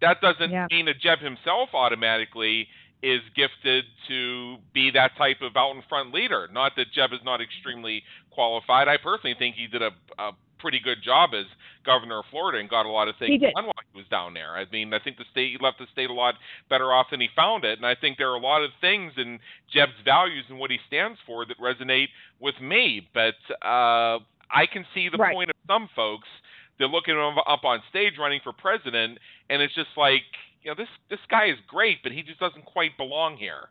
That 0.00 0.20
doesn't 0.20 0.50
Yeah. 0.50 0.66
mean 0.70 0.86
that 0.86 0.98
Jeb 1.00 1.18
himself 1.20 1.74
automatically 1.74 2.68
is 3.02 3.20
gifted 3.34 3.84
to 4.08 4.58
be 4.72 4.90
that 4.90 5.16
type 5.16 5.42
of 5.42 5.56
out 5.56 5.74
in 5.76 5.82
front 5.82 6.12
leader. 6.14 6.48
Not 6.52 6.76
that 6.76 6.92
Jeb 6.92 7.12
is 7.12 7.22
not 7.24 7.40
extremely 7.40 8.04
qualified. 8.30 8.88
I 8.88 8.96
personally 8.96 9.34
think 9.34 9.56
he 9.56 9.66
did 9.66 9.82
a, 9.82 9.92
a 10.18 10.32
pretty 10.62 10.80
good 10.80 11.02
job 11.04 11.30
as 11.34 11.44
governor 11.84 12.20
of 12.20 12.24
Florida 12.30 12.58
and 12.58 12.70
got 12.70 12.86
a 12.86 12.88
lot 12.88 13.08
of 13.08 13.16
things 13.18 13.42
done 13.42 13.66
while 13.66 13.84
he 13.92 13.98
was 13.98 14.06
down 14.08 14.32
there. 14.32 14.56
I 14.56 14.64
mean, 14.70 14.94
I 14.94 15.00
think 15.00 15.18
the 15.18 15.24
state 15.30 15.50
he 15.50 15.58
left 15.60 15.78
the 15.78 15.86
state 15.92 16.08
a 16.08 16.14
lot 16.14 16.34
better 16.70 16.92
off 16.92 17.08
than 17.10 17.20
he 17.20 17.28
found 17.34 17.64
it, 17.64 17.76
and 17.76 17.84
I 17.84 17.96
think 17.96 18.16
there 18.16 18.30
are 18.30 18.36
a 18.36 18.40
lot 18.40 18.62
of 18.62 18.70
things 18.80 19.12
in 19.16 19.40
Jeb's 19.74 19.98
values 20.04 20.44
and 20.48 20.58
what 20.58 20.70
he 20.70 20.78
stands 20.86 21.18
for 21.26 21.44
that 21.44 21.58
resonate 21.58 22.08
with 22.40 22.54
me. 22.62 23.08
But 23.12 23.34
uh, 23.60 24.22
I 24.48 24.66
can 24.72 24.86
see 24.94 25.08
the 25.10 25.18
right. 25.18 25.34
point 25.34 25.50
of 25.50 25.56
some 25.66 25.90
folks. 25.94 26.28
They're 26.78 26.88
looking 26.88 27.14
him 27.14 27.36
up 27.46 27.64
on 27.64 27.80
stage 27.90 28.14
running 28.18 28.40
for 28.42 28.52
president, 28.52 29.18
and 29.50 29.60
it's 29.60 29.74
just 29.74 29.90
like, 29.96 30.22
you 30.62 30.70
know, 30.70 30.76
this 30.76 30.88
this 31.10 31.20
guy 31.28 31.46
is 31.46 31.58
great, 31.66 31.98
but 32.02 32.12
he 32.12 32.22
just 32.22 32.40
doesn't 32.40 32.64
quite 32.64 32.96
belong 32.96 33.36
here. 33.36 33.68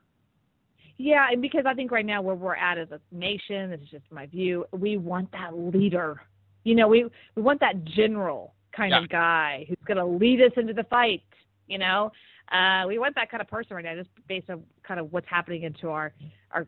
Yeah, 0.97 1.27
and 1.31 1.41
because 1.41 1.63
I 1.65 1.73
think 1.73 1.89
right 1.91 2.05
now 2.05 2.21
where 2.21 2.35
we're 2.35 2.55
at 2.55 2.77
as 2.77 2.89
a 2.91 2.99
nation, 3.11 3.71
this 3.71 3.79
is 3.81 3.89
just 3.89 4.03
my 4.11 4.27
view, 4.27 4.65
we 4.71 4.97
want 4.97 5.31
that 5.31 5.57
leader. 5.57 6.21
You 6.63 6.75
know, 6.75 6.87
we 6.87 7.05
we 7.35 7.41
want 7.41 7.59
that 7.61 7.83
general 7.83 8.53
kind 8.75 8.91
yeah. 8.91 9.03
of 9.03 9.09
guy 9.09 9.65
who's 9.67 9.77
going 9.85 9.97
to 9.97 10.05
lead 10.05 10.41
us 10.41 10.51
into 10.57 10.73
the 10.73 10.83
fight. 10.83 11.23
You 11.67 11.77
know, 11.77 12.11
uh, 12.51 12.85
we 12.87 12.99
want 12.99 13.15
that 13.15 13.31
kind 13.31 13.41
of 13.41 13.47
person 13.47 13.75
right 13.75 13.85
now, 13.85 13.95
just 13.95 14.09
based 14.27 14.49
on 14.49 14.63
kind 14.83 14.99
of 14.99 15.11
what's 15.11 15.27
happening 15.29 15.63
into 15.63 15.89
our 15.89 16.13
our 16.51 16.67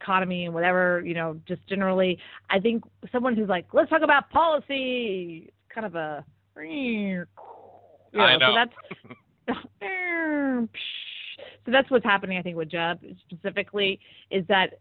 economy 0.00 0.46
and 0.46 0.54
whatever. 0.54 1.02
You 1.04 1.14
know, 1.14 1.38
just 1.46 1.66
generally, 1.68 2.18
I 2.48 2.58
think 2.58 2.84
someone 3.12 3.36
who's 3.36 3.48
like, 3.48 3.66
let's 3.72 3.90
talk 3.90 4.02
about 4.02 4.30
policy. 4.30 5.48
It's 5.48 5.74
kind 5.74 5.86
of 5.86 5.94
a, 5.94 6.24
you 6.60 7.24
know, 8.12 8.20
I 8.20 8.36
know. 8.36 8.54
So 8.54 8.54
that's 8.54 8.72
so 11.64 11.72
that's 11.72 11.90
what's 11.90 12.04
happening, 12.04 12.38
I 12.38 12.42
think, 12.42 12.56
with 12.56 12.70
Jeb 12.70 13.00
specifically, 13.28 14.00
is 14.30 14.44
that 14.48 14.78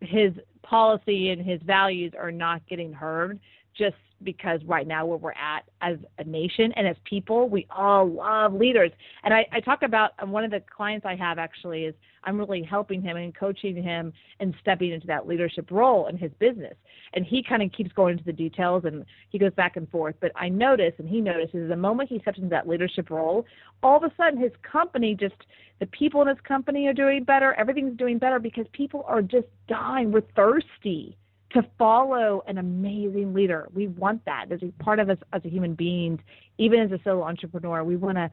his 0.00 0.32
policy 0.62 1.30
and 1.30 1.44
his 1.44 1.60
values 1.62 2.12
are 2.18 2.30
not 2.30 2.66
getting 2.68 2.92
heard 2.92 3.40
just 3.78 3.96
because 4.24 4.60
right 4.64 4.86
now 4.86 5.06
where 5.06 5.18
we're 5.18 5.32
at 5.32 5.60
as 5.80 5.96
a 6.18 6.24
nation 6.24 6.72
and 6.72 6.86
as 6.86 6.96
people, 7.04 7.48
we 7.48 7.66
all 7.70 8.08
love 8.08 8.52
leaders. 8.52 8.90
And 9.22 9.32
I, 9.32 9.46
I 9.52 9.60
talk 9.60 9.82
about 9.82 10.12
um, 10.18 10.32
one 10.32 10.44
of 10.44 10.50
the 10.50 10.62
clients 10.74 11.06
I 11.06 11.14
have 11.14 11.38
actually 11.38 11.84
is 11.84 11.94
I'm 12.24 12.36
really 12.36 12.62
helping 12.62 13.00
him 13.00 13.16
and 13.16 13.34
coaching 13.34 13.80
him 13.80 14.12
and 14.40 14.54
stepping 14.60 14.90
into 14.90 15.06
that 15.06 15.26
leadership 15.28 15.70
role 15.70 16.08
in 16.08 16.16
his 16.16 16.32
business. 16.40 16.74
And 17.14 17.24
he 17.24 17.42
kind 17.42 17.62
of 17.62 17.70
keeps 17.72 17.92
going 17.92 18.12
into 18.12 18.24
the 18.24 18.32
details 18.32 18.84
and 18.84 19.04
he 19.30 19.38
goes 19.38 19.52
back 19.54 19.76
and 19.76 19.88
forth. 19.88 20.16
But 20.20 20.32
I 20.34 20.48
notice 20.48 20.94
and 20.98 21.08
he 21.08 21.20
notices 21.20 21.68
the 21.68 21.76
moment 21.76 22.08
he 22.08 22.18
steps 22.18 22.38
into 22.38 22.50
that 22.50 22.68
leadership 22.68 23.10
role, 23.10 23.46
all 23.82 23.98
of 23.98 24.02
a 24.02 24.12
sudden 24.16 24.40
his 24.40 24.52
company 24.62 25.14
just 25.14 25.36
the 25.78 25.86
people 25.86 26.20
in 26.22 26.28
his 26.28 26.38
company 26.42 26.88
are 26.88 26.92
doing 26.92 27.22
better, 27.22 27.54
everything's 27.54 27.96
doing 27.96 28.18
better 28.18 28.40
because 28.40 28.66
people 28.72 29.04
are 29.06 29.22
just 29.22 29.46
dying. 29.68 30.10
We're 30.10 30.22
thirsty 30.34 31.16
to 31.50 31.62
follow 31.78 32.42
an 32.46 32.58
amazing 32.58 33.32
leader. 33.32 33.68
We 33.74 33.88
want 33.88 34.24
that. 34.26 34.46
There's 34.48 34.62
a 34.62 34.72
part 34.82 34.98
of 34.98 35.08
us 35.08 35.18
as 35.32 35.44
a 35.44 35.48
human 35.48 35.74
beings, 35.74 36.20
even 36.58 36.80
as 36.80 36.92
a 36.92 36.98
solo 37.02 37.22
entrepreneur, 37.22 37.84
we 37.84 37.96
want 37.96 38.16
to 38.16 38.30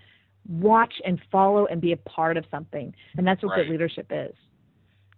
watch 0.47 0.93
and 1.05 1.19
follow 1.31 1.65
and 1.65 1.81
be 1.81 1.91
a 1.91 1.97
part 1.97 2.37
of 2.37 2.45
something, 2.51 2.93
and 3.17 3.25
that's 3.25 3.41
what 3.41 3.51
right. 3.51 3.63
good 3.63 3.71
leadership 3.71 4.07
is. 4.11 4.33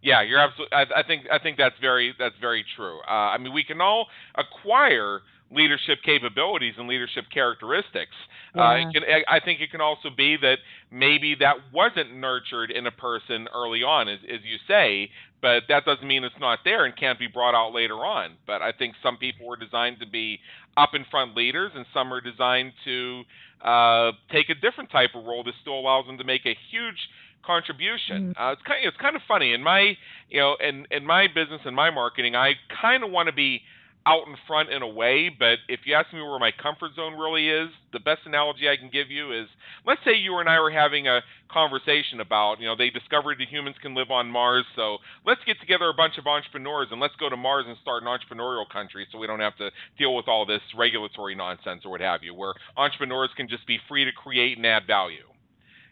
Yeah, 0.02 0.22
you're 0.22 0.40
absolutely. 0.40 0.76
I, 0.76 1.00
I 1.00 1.04
think 1.04 1.26
I 1.32 1.40
think 1.40 1.58
that's 1.58 1.76
very 1.82 2.14
that's 2.18 2.36
very 2.40 2.64
true. 2.76 3.00
Uh, 3.08 3.12
I 3.12 3.38
mean, 3.38 3.52
we 3.54 3.64
can 3.64 3.82
all 3.82 4.08
acquire 4.36 5.22
leadership 5.50 6.00
capabilities 6.04 6.74
and 6.78 6.88
leadership 6.88 7.26
characteristics. 7.34 8.16
Yeah. 8.56 8.62
Uh, 8.62 8.92
can, 8.92 9.04
I 9.28 9.40
think 9.40 9.62
it 9.62 9.72
can 9.72 9.82
also 9.82 10.10
be 10.16 10.38
that 10.42 10.58
maybe 10.92 11.36
that 11.40 11.56
wasn't 11.74 12.16
nurtured 12.16 12.70
in 12.70 12.86
a 12.86 12.92
person 12.92 13.48
early 13.54 13.82
on, 13.82 14.10
as, 14.10 14.20
as 14.26 14.42
you 14.44 14.58
say, 14.68 15.10
but 15.42 15.64
that 15.70 15.86
doesn't 15.86 16.08
mean 16.08 16.24
it's 16.24 16.36
not 16.40 16.60
there 16.64 16.86
and 16.86 16.96
can't 16.96 17.20
be 17.20 17.28
brought 17.28 17.56
out 17.56 17.74
later 17.74 17.96
on. 17.96 18.38
But 18.46 18.62
I 18.62 18.72
think 18.72 18.96
some 19.04 19.18
people 19.18 19.48
were 19.48 19.58
designed 19.58 20.00
to 20.00 20.08
be 20.08 20.40
up 20.76 20.90
in 20.94 21.06
front 21.10 21.36
leaders, 21.36 21.72
and 21.76 21.86
some 21.94 22.12
are 22.14 22.22
designed 22.22 22.74
to 22.86 23.24
uh, 23.64 24.12
take 24.32 24.50
a 24.50 24.56
different 24.56 24.92
type 24.92 25.12
of 25.16 25.26
role 25.26 25.44
that 25.44 25.54
still 25.62 25.80
allows 25.80 26.06
them 26.06 26.18
to 26.18 26.24
make 26.24 26.46
a 26.46 26.56
huge 26.72 26.98
contribution. 27.46 28.34
Mm-hmm. 28.34 28.42
Uh, 28.42 28.52
it's 28.54 28.62
kind 28.64 28.86
of, 28.86 28.94
it's 28.94 29.02
kind 29.02 29.16
of 29.16 29.22
funny 29.28 29.54
in 29.54 29.64
my 29.64 29.96
you 30.30 30.40
know 30.40 30.56
in 30.60 30.86
in 30.92 31.06
my 31.06 31.28
business 31.28 31.62
and 31.66 31.76
my 31.76 31.90
marketing, 31.90 32.36
I 32.36 32.54
kind 32.82 33.04
of 33.04 33.12
want 33.12 33.28
to 33.28 33.34
be 33.34 33.62
out 34.08 34.26
in 34.26 34.38
front 34.48 34.72
in 34.72 34.82
a 34.82 34.88
way, 34.88 35.28
but 35.28 35.60
if 35.68 35.82
you 35.84 35.94
ask 35.94 36.14
me 36.14 36.22
where 36.22 36.40
my 36.40 36.52
comfort 36.52 36.96
zone 36.96 37.20
really 37.20 37.50
is, 37.50 37.70
the 37.92 38.00
best 38.00 38.22
analogy 38.26 38.70
I 38.70 38.78
can 38.78 38.90
give 38.90 39.12
you 39.12 39.34
is 39.34 39.48
let's 39.86 40.00
say 40.06 40.16
you 40.16 40.38
and 40.40 40.48
I 40.48 40.62
were 40.62 40.72
having 40.72 41.08
a 41.08 41.20
conversation 41.52 42.22
about, 42.22 42.62
you 42.62 42.68
know, 42.68 42.76
they 42.76 42.90
discovered 42.90 43.38
that 43.40 43.50
humans 43.50 43.76
can 43.82 43.94
live 43.94 44.10
on 44.10 44.32
Mars, 44.32 44.66
so 44.78 44.98
let's 45.26 45.42
get 45.46 45.60
together 45.60 45.90
a 45.90 45.94
bunch 45.94 46.18
of 46.18 46.26
entrepreneurs 46.26 46.88
and 46.92 47.02
let's 47.02 47.16
go 47.20 47.30
to 47.30 47.36
Mars 47.36 47.66
and 47.68 47.76
start 47.82 48.02
an 48.02 48.08
entrepreneurial 48.08 48.68
country 48.72 49.06
so 49.12 49.18
we 49.18 49.28
don't 49.28 49.42
have 49.42 49.58
to 49.58 49.70
deal 49.98 50.16
with 50.16 50.30
all 50.30 50.46
this 50.46 50.62
regulatory 50.78 51.36
nonsense 51.36 51.82
or 51.84 51.92
what 51.92 52.02
have 52.02 52.24
you, 52.24 52.34
where 52.34 52.54
entrepreneurs 52.78 53.30
can 53.36 53.50
just 53.50 53.68
be 53.68 53.78
free 53.90 54.06
to 54.06 54.12
create 54.14 54.56
and 54.56 54.66
add 54.66 54.88
value. 54.88 55.28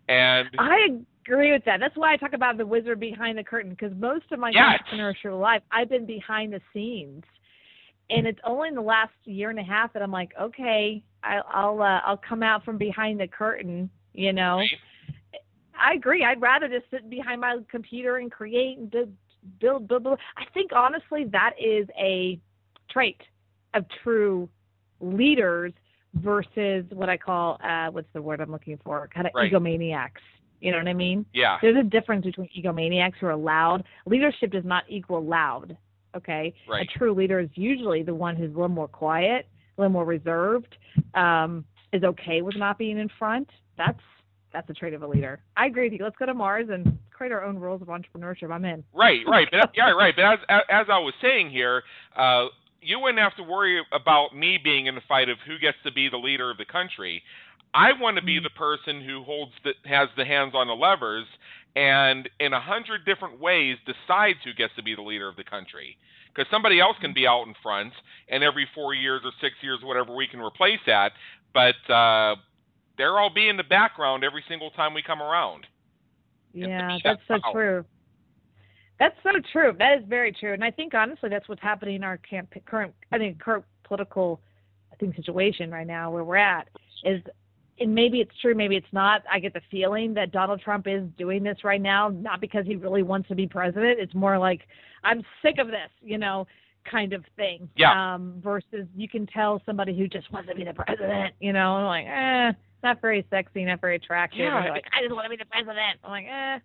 And 0.07 0.47
I 0.57 0.87
agree 1.27 1.51
with 1.51 1.65
that. 1.65 1.79
That's 1.79 1.97
why 1.97 2.13
I 2.13 2.17
talk 2.17 2.33
about 2.33 2.57
the 2.57 2.65
wizard 2.65 2.99
behind 2.99 3.37
the 3.37 3.43
curtain 3.43 3.71
because 3.71 3.91
most 3.97 4.25
of 4.31 4.39
my 4.39 4.51
Yes. 4.51 4.79
entrepreneurship 4.89 5.39
life, 5.39 5.63
I've 5.71 5.89
been 5.89 6.05
behind 6.05 6.53
the 6.53 6.61
scenes, 6.71 7.23
and 8.09 8.27
it's 8.27 8.39
only 8.43 8.69
in 8.69 8.75
the 8.75 8.81
last 8.81 9.13
year 9.23 9.49
and 9.49 9.59
a 9.59 9.63
half 9.63 9.93
that 9.93 10.01
I'm 10.01 10.11
like, 10.11 10.31
okay, 10.39 11.03
I, 11.23 11.39
I'll 11.51 11.81
uh, 11.81 12.01
I'll 12.05 12.21
come 12.27 12.43
out 12.43 12.63
from 12.63 12.77
behind 12.77 13.19
the 13.19 13.27
curtain. 13.27 13.89
You 14.13 14.33
know, 14.33 14.57
Right. 14.57 14.69
I 15.77 15.93
agree. 15.93 16.23
I'd 16.23 16.41
rather 16.41 16.67
just 16.67 16.89
sit 16.89 17.09
behind 17.09 17.41
my 17.41 17.57
computer 17.69 18.17
and 18.17 18.31
create 18.31 18.77
and 18.77 18.89
build, 18.89 19.11
build, 19.59 19.87
build, 19.87 20.03
build. 20.03 20.19
I 20.37 20.43
think 20.53 20.71
honestly 20.73 21.25
that 21.31 21.51
is 21.59 21.87
a 21.99 22.39
trait 22.89 23.19
of 23.73 23.85
true 24.03 24.47
leaders 25.01 25.73
versus 26.15 26.85
what 26.93 27.09
I 27.09 27.17
call 27.17 27.59
uh, 27.63 27.87
what's 27.91 28.07
the 28.13 28.21
word 28.21 28.39
I'm 28.39 28.51
looking 28.51 28.79
for? 28.83 29.09
Kind 29.13 29.27
of 29.27 29.33
Right. 29.35 29.51
egomaniacs. 29.51 30.11
You 30.61 30.71
know 30.71 30.77
what 30.77 30.87
I 30.87 30.93
mean? 30.93 31.25
yeah, 31.33 31.57
There's 31.61 31.75
a 31.75 31.83
difference 31.83 32.25
between 32.25 32.49
egomaniacs 32.57 33.15
who 33.19 33.27
are 33.27 33.35
loud. 33.35 33.83
Leadership 34.05 34.51
does 34.51 34.63
not 34.63 34.83
equal 34.87 35.23
loud. 35.23 35.77
Okay. 36.15 36.53
right. 36.67 36.87
A 36.89 36.97
true 36.97 37.13
leader 37.13 37.39
is 37.39 37.49
usually 37.55 38.03
the 38.03 38.15
one 38.15 38.35
who's 38.35 38.51
a 38.51 38.53
little 38.53 38.69
more 38.69 38.87
quiet, 38.87 39.47
a 39.77 39.81
little 39.81 39.91
more 39.91 40.05
reserved, 40.05 40.77
um, 41.13 41.65
is 41.93 42.03
okay 42.03 42.41
with 42.41 42.55
not 42.55 42.77
being 42.77 42.97
in 42.97 43.09
front. 43.19 43.49
That's 43.77 43.99
that's 44.53 44.69
a 44.69 44.73
trait 44.73 44.93
of 44.93 45.03
a 45.03 45.07
leader. 45.07 45.41
I 45.57 45.65
agree 45.65 45.89
with 45.89 45.99
you. 45.99 46.03
Let's 46.05 46.15
go 46.15 46.25
to 46.25 46.33
Mars 46.33 46.67
and 46.71 46.97
create 47.11 47.33
our 47.33 47.43
own 47.43 47.57
rules 47.59 47.81
of 47.81 47.89
entrepreneurship. 47.89 48.51
I'm 48.51 48.63
in. 48.63 48.83
Right, 48.93 49.19
right, 49.27 49.47
but 49.51 49.71
yeah, 49.75 49.91
right. 49.91 50.15
But 50.15 50.25
as 50.25 50.39
as 50.69 50.85
I 50.89 50.97
was 50.99 51.13
saying 51.21 51.49
here, 51.49 51.83
uh, 52.15 52.45
you 52.81 52.99
wouldn't 52.99 53.19
have 53.19 53.35
to 53.35 53.43
worry 53.43 53.81
about 53.91 54.35
me 54.35 54.57
being 54.63 54.85
in 54.85 54.95
the 54.95 55.01
fight 55.07 55.27
of 55.27 55.37
who 55.45 55.57
gets 55.57 55.77
to 55.83 55.91
be 55.91 56.07
the 56.07 56.17
leader 56.17 56.49
of 56.51 56.57
the 56.57 56.65
country. 56.65 57.21
I 57.73 57.91
want 57.91 58.15
to 58.15 58.23
be 58.23 58.39
Mhm. 58.39 58.43
the 58.43 58.49
person 58.51 59.01
who 59.01 59.23
holds 59.23 59.51
the 59.63 59.73
has 59.85 60.07
the 60.15 60.23
hands 60.23 60.53
on 60.55 60.67
the 60.67 60.75
levers 60.75 61.27
and 61.75 62.29
in 62.39 62.53
a 62.53 62.59
hundred 62.59 63.05
different 63.05 63.39
ways 63.39 63.77
decides 63.85 64.39
who 64.43 64.53
gets 64.53 64.73
to 64.75 64.83
be 64.83 64.95
the 64.95 65.01
leader 65.01 65.27
of 65.27 65.35
the 65.35 65.43
country. 65.43 65.97
Because 66.33 66.49
somebody 66.51 66.79
else 66.81 66.97
can 66.99 67.13
be 67.13 67.25
out 67.25 67.47
in 67.47 67.53
front, 67.63 67.93
and 68.29 68.43
every 68.43 68.67
four 68.75 68.93
years 68.93 69.21
or 69.23 69.31
six 69.39 69.55
years, 69.61 69.79
whatever, 69.83 70.13
we 70.13 70.27
can 70.27 70.41
replace 70.41 70.79
that. 70.85 71.13
But 71.53 71.75
uh, 71.91 72.35
they're 72.97 73.17
all 73.17 73.33
be 73.33 73.47
in 73.47 73.55
the 73.55 73.63
background 73.63 74.23
every 74.23 74.43
single 74.47 74.69
time 74.71 74.93
we 74.93 75.01
come 75.01 75.21
around. 75.21 75.65
Yeah, 76.53 76.97
that's 77.03 77.21
so 77.27 77.39
power. 77.41 77.53
true. 77.53 77.85
That's 78.99 79.15
so 79.23 79.31
true. 79.51 79.73
That 79.77 79.99
is 79.99 80.05
very 80.07 80.31
true. 80.31 80.53
And 80.53 80.63
I 80.63 80.71
think 80.71 80.93
honestly, 80.93 81.29
that's 81.29 81.47
what's 81.49 81.61
happening 81.61 81.95
in 81.95 82.03
our 82.03 82.17
camp- 82.17 82.53
current, 82.65 82.93
I 83.11 83.17
think, 83.17 83.39
current 83.39 83.65
political, 83.83 84.41
I 84.91 84.95
think, 84.95 85.15
situation 85.15 85.69
right 85.69 85.87
now 85.87 86.11
where 86.11 86.23
we're 86.23 86.37
at 86.37 86.69
is, 87.03 87.21
and 87.79 87.93
maybe 87.93 88.21
it's 88.21 88.31
true, 88.41 88.55
maybe 88.55 88.75
it's 88.75 88.91
not. 88.91 89.23
I 89.31 89.39
get 89.39 89.53
the 89.53 89.61
feeling 89.69 90.13
that 90.13 90.31
Donald 90.31 90.61
Trump 90.61 90.87
is 90.87 91.03
doing 91.17 91.43
this 91.43 91.57
right 91.63 91.81
now, 91.81 92.09
not 92.09 92.39
because 92.39 92.65
he 92.65 92.75
really 92.75 93.03
wants 93.03 93.27
to 93.29 93.35
be 93.35 93.47
president. 93.47 93.99
It's 93.99 94.13
more 94.15 94.37
like 94.37 94.61
I'm 95.03 95.23
sick 95.41 95.57
of 95.59 95.67
this, 95.67 95.89
you 96.01 96.17
know, 96.17 96.47
kind 96.89 97.13
of 97.13 97.25
thing. 97.35 97.69
Yeah. 97.75 98.15
Um, 98.15 98.35
versus 98.41 98.87
you 98.95 99.09
can 99.09 99.27
tell 99.27 99.61
somebody 99.65 99.97
who 99.97 100.07
just 100.07 100.31
wants 100.31 100.49
to 100.49 100.55
be 100.55 100.63
the 100.63 100.73
president, 100.73 101.33
you 101.39 101.51
know, 101.51 101.77
and 101.77 101.85
like, 101.85 102.05
eh, 102.07 102.51
not 102.83 103.01
very 103.01 103.25
sexy, 103.29 103.65
not 103.65 103.81
very 103.81 103.97
attractive. 103.97 104.39
Yeah, 104.39 104.63
And 104.63 104.69
like, 104.69 104.85
I 104.97 105.01
just 105.01 105.13
want 105.13 105.25
to 105.25 105.29
be 105.29 105.37
the 105.37 105.45
president. 105.45 105.99
I'm 106.03 106.11
like, 106.11 106.27
eh. 106.29 106.59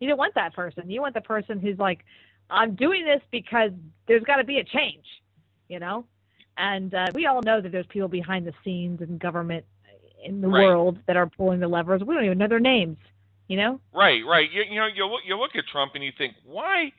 You 0.00 0.08
don't 0.08 0.18
want 0.18 0.34
that 0.36 0.54
person. 0.54 0.88
You 0.90 1.00
want 1.00 1.14
the 1.14 1.20
person 1.20 1.58
who's 1.58 1.78
like, 1.78 2.04
I'm 2.50 2.74
doing 2.74 3.04
this 3.04 3.20
because 3.30 3.70
there's 4.06 4.22
got 4.22 4.36
to 4.36 4.44
be 4.44 4.58
a 4.58 4.64
change, 4.64 5.04
you 5.68 5.78
know? 5.78 6.04
And 6.56 6.94
uh, 6.94 7.06
we 7.14 7.26
all 7.26 7.42
know 7.42 7.60
that 7.60 7.72
there's 7.72 7.86
people 7.86 8.08
behind 8.08 8.46
the 8.46 8.52
scenes 8.64 9.00
in 9.00 9.18
government 9.18 9.64
in 10.24 10.40
the 10.40 10.48
Right. 10.48 10.64
world 10.66 10.98
that 11.06 11.16
are 11.16 11.26
pulling 11.26 11.60
the 11.60 11.68
levers. 11.68 12.02
We 12.04 12.14
don't 12.14 12.24
even 12.24 12.38
know 12.38 12.48
their 12.48 12.60
names, 12.60 12.96
you 13.48 13.56
know? 13.56 13.80
Right, 13.92 14.22
right. 14.26 14.50
You, 14.50 14.62
you 14.68 14.80
know, 14.80 14.86
you 14.86 15.06
look 15.06 15.20
you 15.24 15.36
look 15.38 15.56
at 15.56 15.64
Trump 15.70 15.92
and 15.94 16.02
you 16.04 16.12
think, 16.16 16.34
why, 16.44 16.92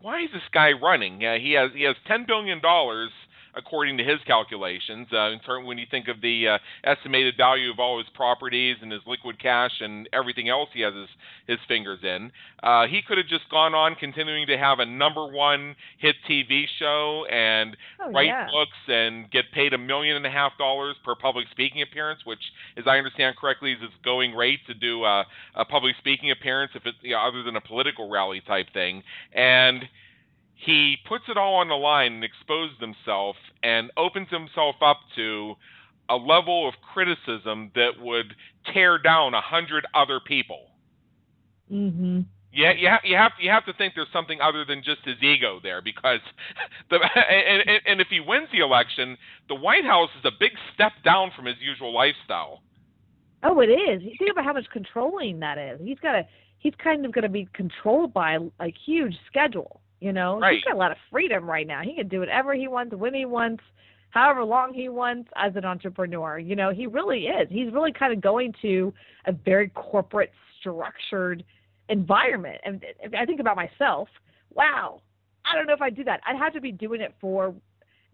why 0.00 0.22
is 0.22 0.30
this 0.32 0.42
guy 0.52 0.72
running? 0.72 1.24
Uh, 1.24 1.38
he 1.38 1.52
has 1.52 1.70
he 1.74 1.82
has 1.84 1.96
ten 2.06 2.24
billion 2.26 2.60
dollars 2.60 3.10
according 3.54 3.98
to 3.98 4.04
his 4.04 4.18
calculations. 4.26 5.08
Uh, 5.12 5.30
in 5.30 5.38
turn, 5.40 5.64
when 5.66 5.78
you 5.78 5.86
think 5.90 6.08
of 6.08 6.20
the 6.20 6.48
uh, 6.48 6.58
estimated 6.84 7.34
value 7.36 7.70
of 7.70 7.78
all 7.78 7.98
his 7.98 8.06
properties 8.14 8.76
and 8.82 8.90
his 8.92 9.02
liquid 9.06 9.40
cash 9.40 9.72
and 9.80 10.08
everything 10.12 10.48
else 10.48 10.68
he 10.72 10.80
has 10.80 10.94
his, 10.94 11.08
his 11.46 11.58
fingers 11.68 12.00
in, 12.02 12.30
uh, 12.62 12.86
he 12.86 13.00
could 13.06 13.18
have 13.18 13.26
just 13.28 13.48
gone 13.50 13.74
on 13.74 13.94
continuing 13.96 14.46
to 14.46 14.56
have 14.56 14.78
a 14.78 14.86
number 14.86 15.26
one 15.26 15.74
hit 15.98 16.16
TV 16.28 16.64
show 16.78 17.24
and 17.30 17.76
Oh, 18.04 18.10
write 18.10 18.26
yeah. 18.26 18.46
books 18.50 18.76
and 18.88 19.30
get 19.30 19.44
paid 19.54 19.72
a 19.72 19.78
million 19.78 20.16
and 20.16 20.26
a 20.26 20.30
half 20.30 20.52
dollars 20.58 20.96
per 21.04 21.14
public 21.14 21.46
speaking 21.52 21.82
appearance, 21.82 22.20
which, 22.24 22.40
as 22.76 22.84
I 22.86 22.98
understand 22.98 23.36
correctly, 23.36 23.72
is 23.72 23.80
his 23.80 23.90
going 24.04 24.34
rate 24.34 24.58
to 24.66 24.74
do 24.74 25.04
a, 25.04 25.24
a 25.54 25.64
public 25.64 25.94
speaking 25.98 26.30
appearance 26.30 26.72
if 26.74 26.82
it's 26.84 26.96
you 27.02 27.12
know, 27.12 27.20
other 27.20 27.42
than 27.44 27.54
a 27.56 27.60
political 27.60 28.10
rally 28.10 28.42
type 28.46 28.66
thing. 28.72 29.02
And 29.34 29.84
he 30.54 30.96
puts 31.08 31.24
it 31.28 31.36
all 31.36 31.56
on 31.56 31.68
the 31.68 31.74
line 31.74 32.14
and 32.14 32.24
exposes 32.24 32.78
himself 32.78 33.36
and 33.62 33.90
opens 33.96 34.28
himself 34.30 34.76
up 34.80 34.98
to 35.16 35.54
a 36.08 36.16
level 36.16 36.68
of 36.68 36.74
criticism 36.92 37.70
that 37.74 37.92
would 38.00 38.34
tear 38.72 38.98
down 38.98 39.34
a 39.34 39.40
hundred 39.40 39.86
other 39.94 40.20
people. 40.20 40.68
Mhm. 41.70 42.26
Yeah, 42.54 42.72
you 42.72 42.86
have, 42.88 43.00
you 43.02 43.16
have 43.16 43.32
you 43.40 43.50
have 43.50 43.64
to 43.64 43.72
think 43.72 43.94
there's 43.94 44.12
something 44.12 44.40
other 44.42 44.64
than 44.64 44.82
just 44.82 45.00
his 45.04 45.16
ego 45.22 45.58
there 45.62 45.80
because 45.80 46.20
the 46.90 46.96
and, 46.96 47.62
and, 47.66 47.80
and 47.86 48.00
if 48.00 48.08
he 48.08 48.20
wins 48.20 48.48
the 48.52 48.58
election, 48.58 49.16
the 49.48 49.54
White 49.54 49.84
House 49.84 50.10
is 50.18 50.24
a 50.24 50.32
big 50.38 50.52
step 50.74 50.92
down 51.02 51.30
from 51.34 51.46
his 51.46 51.56
usual 51.60 51.94
lifestyle. 51.94 52.62
Oh, 53.42 53.60
it 53.60 53.68
is. 53.68 54.02
You 54.02 54.12
think 54.18 54.30
about 54.30 54.44
how 54.44 54.52
much 54.52 54.66
controlling 54.70 55.40
that 55.40 55.58
is. 55.58 55.80
He's 55.82 55.98
got 55.98 56.14
a 56.14 56.26
he's 56.58 56.74
kind 56.82 57.04
of 57.06 57.12
going 57.12 57.22
to 57.22 57.28
be 57.28 57.48
controlled 57.54 58.12
by 58.12 58.38
a 58.60 58.72
huge 58.86 59.16
schedule. 59.26 59.81
You 60.02 60.12
know, 60.12 60.40
Right. 60.40 60.54
he's 60.54 60.64
got 60.64 60.74
a 60.74 60.76
lot 60.76 60.90
of 60.90 60.98
freedom 61.10 61.48
right 61.48 61.66
now. 61.66 61.82
He 61.82 61.94
can 61.94 62.08
do 62.08 62.18
whatever 62.20 62.54
he 62.54 62.66
wants, 62.66 62.92
when 62.94 63.14
he 63.14 63.24
wants, 63.24 63.62
however 64.10 64.42
long 64.42 64.74
he 64.74 64.88
wants 64.88 65.30
as 65.36 65.54
an 65.54 65.64
entrepreneur. 65.64 66.38
You 66.38 66.56
know, 66.56 66.70
he 66.70 66.88
really 66.88 67.26
is. 67.28 67.48
He's 67.48 67.72
really 67.72 67.92
kind 67.92 68.12
of 68.12 68.20
going 68.20 68.52
to 68.62 68.92
a 69.26 69.32
very 69.32 69.68
corporate, 69.68 70.32
structured 70.58 71.44
environment. 71.88 72.60
And 72.64 72.84
if 73.00 73.14
I 73.14 73.24
think 73.24 73.38
about 73.38 73.54
myself, 73.54 74.08
wow, 74.52 75.02
I 75.44 75.54
don't 75.54 75.66
know 75.66 75.72
if 75.74 75.82
I 75.82 75.90
do 75.90 76.02
that. 76.04 76.20
I'd 76.26 76.36
have 76.36 76.52
to 76.54 76.60
be 76.60 76.72
doing 76.72 77.00
it 77.00 77.14
for 77.20 77.54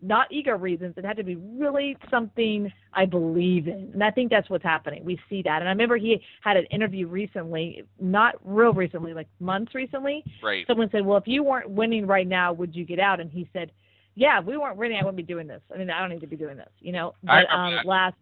not 0.00 0.30
ego 0.30 0.56
reasons. 0.56 0.94
It 0.96 1.04
had 1.04 1.16
to 1.16 1.24
be 1.24 1.34
really 1.36 1.96
something 2.10 2.70
I 2.92 3.04
believe 3.04 3.66
in. 3.66 3.90
And 3.94 4.04
I 4.04 4.10
think 4.12 4.30
that's 4.30 4.48
what's 4.48 4.62
happening. 4.64 5.04
We 5.04 5.18
see 5.28 5.42
that. 5.42 5.60
And 5.60 5.68
I 5.68 5.72
remember 5.72 5.96
he 5.96 6.20
had 6.40 6.56
an 6.56 6.66
interview 6.66 7.06
recently, 7.08 7.82
not 8.00 8.36
real 8.44 8.72
recently, 8.72 9.12
like 9.12 9.26
months 9.40 9.74
recently. 9.74 10.22
Right. 10.42 10.64
Someone 10.68 10.88
said, 10.92 11.04
Well, 11.04 11.18
if 11.18 11.26
you 11.26 11.42
weren't 11.42 11.68
winning 11.70 12.06
right 12.06 12.28
now, 12.28 12.52
would 12.52 12.76
you 12.76 12.84
get 12.84 13.00
out? 13.00 13.18
And 13.18 13.30
he 13.30 13.48
said, 13.52 13.72
Yeah, 14.14 14.38
if 14.38 14.44
we 14.46 14.56
weren't 14.56 14.76
winning, 14.76 14.98
I 14.98 15.02
wouldn't 15.04 15.16
be 15.16 15.22
doing 15.24 15.48
this. 15.48 15.62
I 15.74 15.78
mean, 15.78 15.90
I 15.90 15.98
don't 16.00 16.10
need 16.10 16.20
to 16.20 16.26
be 16.28 16.36
doing 16.36 16.56
this, 16.56 16.70
you 16.80 16.92
know. 16.92 17.14
I 17.28 17.42
But 17.42 17.52
um 17.54 17.74
that. 17.74 17.86
last 17.86 18.14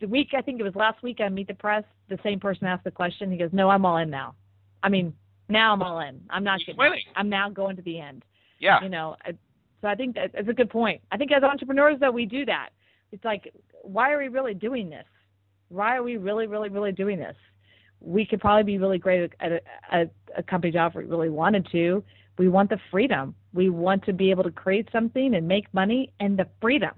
the 0.00 0.08
week 0.08 0.30
I 0.36 0.42
think 0.42 0.58
it 0.60 0.62
was 0.64 0.74
last 0.74 1.02
week 1.02 1.18
on 1.20 1.34
Meet 1.34 1.48
the 1.48 1.54
Press, 1.54 1.84
the 2.08 2.18
same 2.24 2.38
person 2.40 2.66
asked 2.66 2.84
the 2.84 2.90
question. 2.90 3.30
He 3.30 3.38
goes, 3.38 3.50
No, 3.52 3.70
I'm 3.70 3.84
all 3.84 3.98
in 3.98 4.10
now. 4.10 4.34
I 4.82 4.88
mean, 4.88 5.14
now 5.48 5.72
I'm 5.72 5.82
all 5.82 6.00
in. 6.00 6.20
I'm 6.30 6.42
not 6.44 6.58
He's 6.58 6.66
getting 6.66 6.80
out. 6.80 6.90
winning. 6.90 7.04
I'm 7.16 7.28
now 7.28 7.48
going 7.48 7.76
to 7.76 7.82
the 7.82 8.00
end 8.00 8.24
Yeah. 8.58 8.82
you 8.82 8.88
know 8.88 9.14
I, 9.24 9.34
so 9.80 9.88
i 9.88 9.94
think 9.94 10.14
that, 10.14 10.32
that's 10.32 10.48
a 10.48 10.52
good 10.52 10.70
point. 10.70 11.00
I 11.10 11.16
think 11.16 11.32
as 11.32 11.42
entrepreneurs 11.42 11.98
though 12.00 12.10
we 12.10 12.26
do 12.26 12.44
that. 12.46 12.70
It's 13.12 13.24
like 13.24 13.52
why 13.82 14.12
are 14.12 14.18
we 14.18 14.28
really 14.28 14.54
doing 14.54 14.90
this? 14.90 15.06
Why 15.68 15.96
are 15.96 16.02
we 16.02 16.16
really 16.16 16.46
really 16.46 16.68
really 16.68 16.92
doing 16.92 17.18
this? 17.18 17.36
We 18.00 18.24
could 18.24 18.40
probably 18.40 18.64
be 18.64 18.78
really 18.78 18.98
great 18.98 19.32
at 19.40 19.52
a, 19.52 19.60
at 19.92 20.12
a 20.36 20.42
company 20.42 20.72
job 20.72 20.92
if 20.92 20.96
we 20.96 21.04
really 21.04 21.28
wanted 21.28 21.68
to. 21.72 22.02
We 22.38 22.48
want 22.48 22.70
the 22.70 22.78
freedom. 22.90 23.34
We 23.52 23.68
want 23.68 24.04
to 24.06 24.14
be 24.14 24.30
able 24.30 24.44
to 24.44 24.50
create 24.50 24.88
something 24.90 25.34
and 25.34 25.46
make 25.46 25.72
money 25.74 26.10
and 26.20 26.38
the 26.38 26.46
freedom 26.62 26.92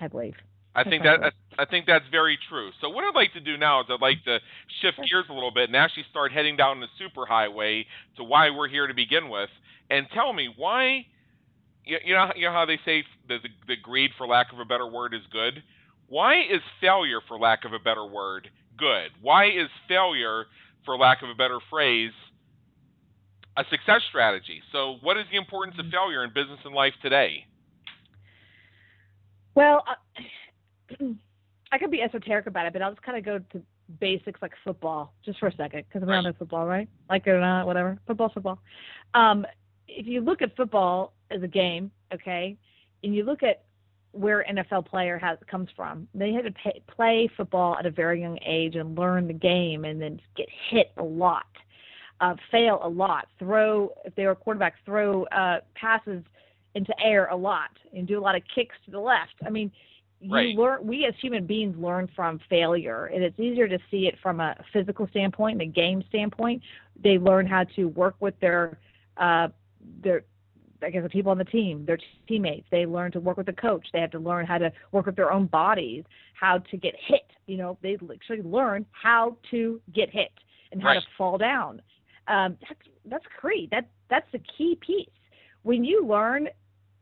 i 0.00 0.08
believe. 0.08 0.34
I 0.74 0.84
think 0.84 1.02
that 1.02 1.32
I 1.58 1.64
think 1.64 1.86
that's 1.86 2.04
very 2.12 2.38
true. 2.48 2.70
So 2.80 2.88
what 2.90 3.02
I'd 3.04 3.14
like 3.14 3.32
to 3.32 3.40
do 3.40 3.56
now 3.56 3.80
is 3.80 3.86
I'd 3.90 4.00
like 4.00 4.22
to 4.24 4.38
shift 4.80 4.98
gears 4.98 5.24
a 5.28 5.32
little 5.32 5.50
bit 5.50 5.68
and 5.68 5.76
actually 5.76 6.04
start 6.10 6.30
heading 6.32 6.56
down 6.56 6.80
the 6.80 6.86
superhighway 6.96 7.84
to 8.16 8.24
why 8.24 8.50
we're 8.50 8.68
here 8.68 8.86
to 8.86 8.94
begin 8.94 9.28
with, 9.28 9.50
and 9.90 10.06
tell 10.14 10.32
me 10.32 10.48
why. 10.56 11.06
You, 11.90 11.98
you 12.04 12.14
know, 12.14 12.30
you 12.36 12.46
know 12.46 12.52
how 12.52 12.64
they 12.64 12.78
say 12.84 13.02
the, 13.26 13.38
the 13.42 13.48
the 13.66 13.76
greed, 13.76 14.12
for 14.16 14.24
lack 14.24 14.52
of 14.52 14.60
a 14.60 14.64
better 14.64 14.86
word, 14.86 15.12
is 15.12 15.22
good. 15.32 15.60
Why 16.06 16.40
is 16.40 16.60
failure, 16.80 17.20
for 17.26 17.36
lack 17.36 17.64
of 17.64 17.72
a 17.72 17.80
better 17.80 18.06
word, 18.06 18.48
good? 18.78 19.10
Why 19.20 19.46
is 19.46 19.68
failure, 19.88 20.44
for 20.84 20.96
lack 20.96 21.22
of 21.22 21.28
a 21.28 21.34
better 21.34 21.58
phrase, 21.68 22.12
a 23.56 23.64
success 23.70 24.02
strategy? 24.08 24.62
So, 24.70 24.98
what 25.02 25.16
is 25.16 25.24
the 25.32 25.36
importance 25.36 25.76
of 25.80 25.86
failure 25.90 26.22
in 26.22 26.30
business 26.32 26.60
and 26.64 26.74
life 26.74 26.94
today? 27.02 27.44
Well, 29.56 29.82
uh, 29.88 31.04
I 31.72 31.78
could 31.78 31.90
be 31.90 32.02
esoteric 32.02 32.46
about 32.46 32.66
it, 32.66 32.72
but 32.72 32.82
I'll 32.82 32.92
just 32.92 33.02
kind 33.02 33.18
of 33.18 33.24
go 33.24 33.40
to 33.52 33.62
basics 33.98 34.40
like 34.40 34.52
football 34.62 35.12
just 35.24 35.40
for 35.40 35.48
a 35.48 35.56
second 35.56 35.84
because 35.88 36.06
we 36.06 36.14
all 36.14 36.22
know 36.22 36.32
football, 36.38 36.66
right? 36.66 36.88
Like 37.08 37.26
it 37.26 37.30
or 37.30 37.40
not, 37.40 37.66
whatever. 37.66 37.98
Football, 38.06 38.30
football. 38.32 38.58
Um, 39.14 39.44
if 39.88 40.06
you 40.06 40.20
look 40.20 40.40
at 40.40 40.56
football 40.56 41.14
as 41.30 41.42
a 41.42 41.48
game, 41.48 41.90
okay, 42.12 42.56
and 43.02 43.14
you 43.14 43.24
look 43.24 43.42
at 43.42 43.62
where 44.12 44.44
NFL 44.50 44.86
player 44.86 45.18
has 45.18 45.38
comes 45.48 45.68
from, 45.76 46.08
they 46.14 46.32
had 46.32 46.44
to 46.44 46.50
pay, 46.50 46.82
play 46.88 47.30
football 47.36 47.76
at 47.78 47.86
a 47.86 47.90
very 47.90 48.20
young 48.20 48.38
age 48.44 48.74
and 48.74 48.98
learn 48.98 49.26
the 49.26 49.32
game, 49.32 49.84
and 49.84 50.00
then 50.00 50.20
get 50.36 50.48
hit 50.68 50.92
a 50.96 51.02
lot, 51.02 51.46
uh, 52.20 52.34
fail 52.50 52.80
a 52.82 52.88
lot, 52.88 53.28
throw 53.38 53.92
if 54.04 54.14
they 54.16 54.26
were 54.26 54.34
quarterbacks, 54.34 54.72
throw 54.84 55.24
uh, 55.26 55.60
passes 55.74 56.22
into 56.74 56.92
air 57.02 57.26
a 57.26 57.36
lot, 57.36 57.70
and 57.94 58.06
do 58.06 58.18
a 58.18 58.22
lot 58.22 58.34
of 58.34 58.42
kicks 58.52 58.74
to 58.84 58.90
the 58.90 58.98
left. 58.98 59.34
I 59.44 59.50
mean, 59.50 59.70
you 60.20 60.34
Right. 60.34 60.56
learn. 60.56 60.86
We 60.86 61.06
as 61.06 61.14
human 61.20 61.46
beings 61.46 61.76
learn 61.78 62.06
from 62.14 62.40
failure, 62.50 63.06
and 63.06 63.24
it's 63.24 63.38
easier 63.40 63.66
to 63.68 63.78
see 63.90 64.06
it 64.06 64.18
from 64.22 64.40
a 64.40 64.54
physical 64.72 65.08
standpoint 65.08 65.62
and 65.62 65.70
a 65.70 65.72
game 65.72 66.04
standpoint. 66.08 66.62
They 67.02 67.18
learn 67.18 67.46
how 67.46 67.64
to 67.76 67.86
work 67.86 68.16
with 68.20 68.38
their 68.40 68.78
uh, 69.16 69.48
their 70.02 70.24
I 70.82 70.90
guess 70.90 71.02
the 71.02 71.08
people 71.08 71.30
on 71.30 71.38
the 71.38 71.44
team, 71.44 71.84
their 71.84 71.98
teammates. 72.28 72.66
They 72.70 72.86
learn 72.86 73.12
to 73.12 73.20
work 73.20 73.36
with 73.36 73.46
the 73.46 73.52
coach. 73.52 73.86
They 73.92 74.00
have 74.00 74.10
to 74.12 74.18
learn 74.18 74.46
how 74.46 74.58
to 74.58 74.72
work 74.92 75.06
with 75.06 75.16
their 75.16 75.32
own 75.32 75.46
bodies, 75.46 76.04
how 76.34 76.58
to 76.58 76.76
get 76.76 76.94
hit. 76.98 77.26
You 77.46 77.56
know, 77.56 77.78
they 77.82 77.96
actually 78.12 78.42
learn 78.42 78.86
how 78.92 79.36
to 79.50 79.80
get 79.94 80.10
hit 80.10 80.32
and 80.72 80.80
how 80.82 80.88
Right. 80.88 81.02
to 81.02 81.08
fall 81.16 81.38
down. 81.38 81.82
Um, 82.28 82.56
that's 82.60 82.80
that's 83.06 83.26
great. 83.40 83.70
That 83.70 83.88
that's 84.08 84.30
the 84.32 84.40
key 84.56 84.76
piece. 84.80 85.08
When 85.62 85.84
you 85.84 86.06
learn 86.06 86.48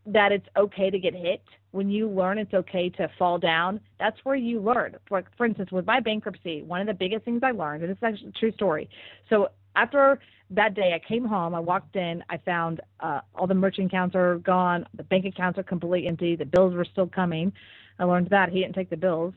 that 0.07 0.33
it's 0.33 0.47
okay 0.57 0.91
to 0.91 0.99
get 0.99 1.15
hit, 1.15 1.43
when 1.73 1.91
you 1.91 2.09
learn 2.09 2.39
it's 2.39 2.55
okay 2.55 2.89
to 2.91 3.09
fall 3.19 3.39
down, 3.39 3.81
that's 3.99 4.17
where 4.25 4.37
you 4.37 4.61
learn. 4.61 4.97
For, 5.07 5.23
for 5.37 5.45
instance, 5.45 5.71
with 5.71 5.87
my 5.87 6.01
bankruptcy, 6.01 6.63
one 6.63 6.81
of 6.81 6.87
the 6.87 6.95
biggest 6.95 7.25
things 7.25 7.43
I 7.45 7.51
learned, 7.51 7.83
and 7.83 7.91
this 7.91 7.99
is 7.99 8.03
actually 8.03 8.29
a 8.29 8.33
true 8.33 8.53
story. 8.53 8.89
So 9.29 9.49
after 9.77 10.19
that 10.51 10.75
day, 10.75 10.95
I 10.95 11.07
came 11.07 11.25
home, 11.25 11.55
I 11.55 11.61
walked 11.61 11.97
in, 11.97 12.25
I 12.31 12.39
found 12.39 12.81
uh, 13.01 13.21
all 13.35 13.47
the 13.47 13.55
merchant 13.55 13.89
accounts 13.89 14.17
are 14.17 14.37
gone, 14.39 14.87
the 14.95 15.03
bank 15.03 15.27
accounts 15.27 15.59
are 15.59 15.63
completely 15.63 16.09
empty, 16.09 16.37
the 16.37 16.47
bills 16.47 16.75
were 16.75 16.87
still 16.87 17.07
coming. 17.07 17.53
I 17.99 18.05
learned 18.05 18.29
that 18.31 18.51
he 18.51 18.61
didn't 18.61 18.75
take 18.75 18.91
the 18.91 18.97
bills, 18.97 19.35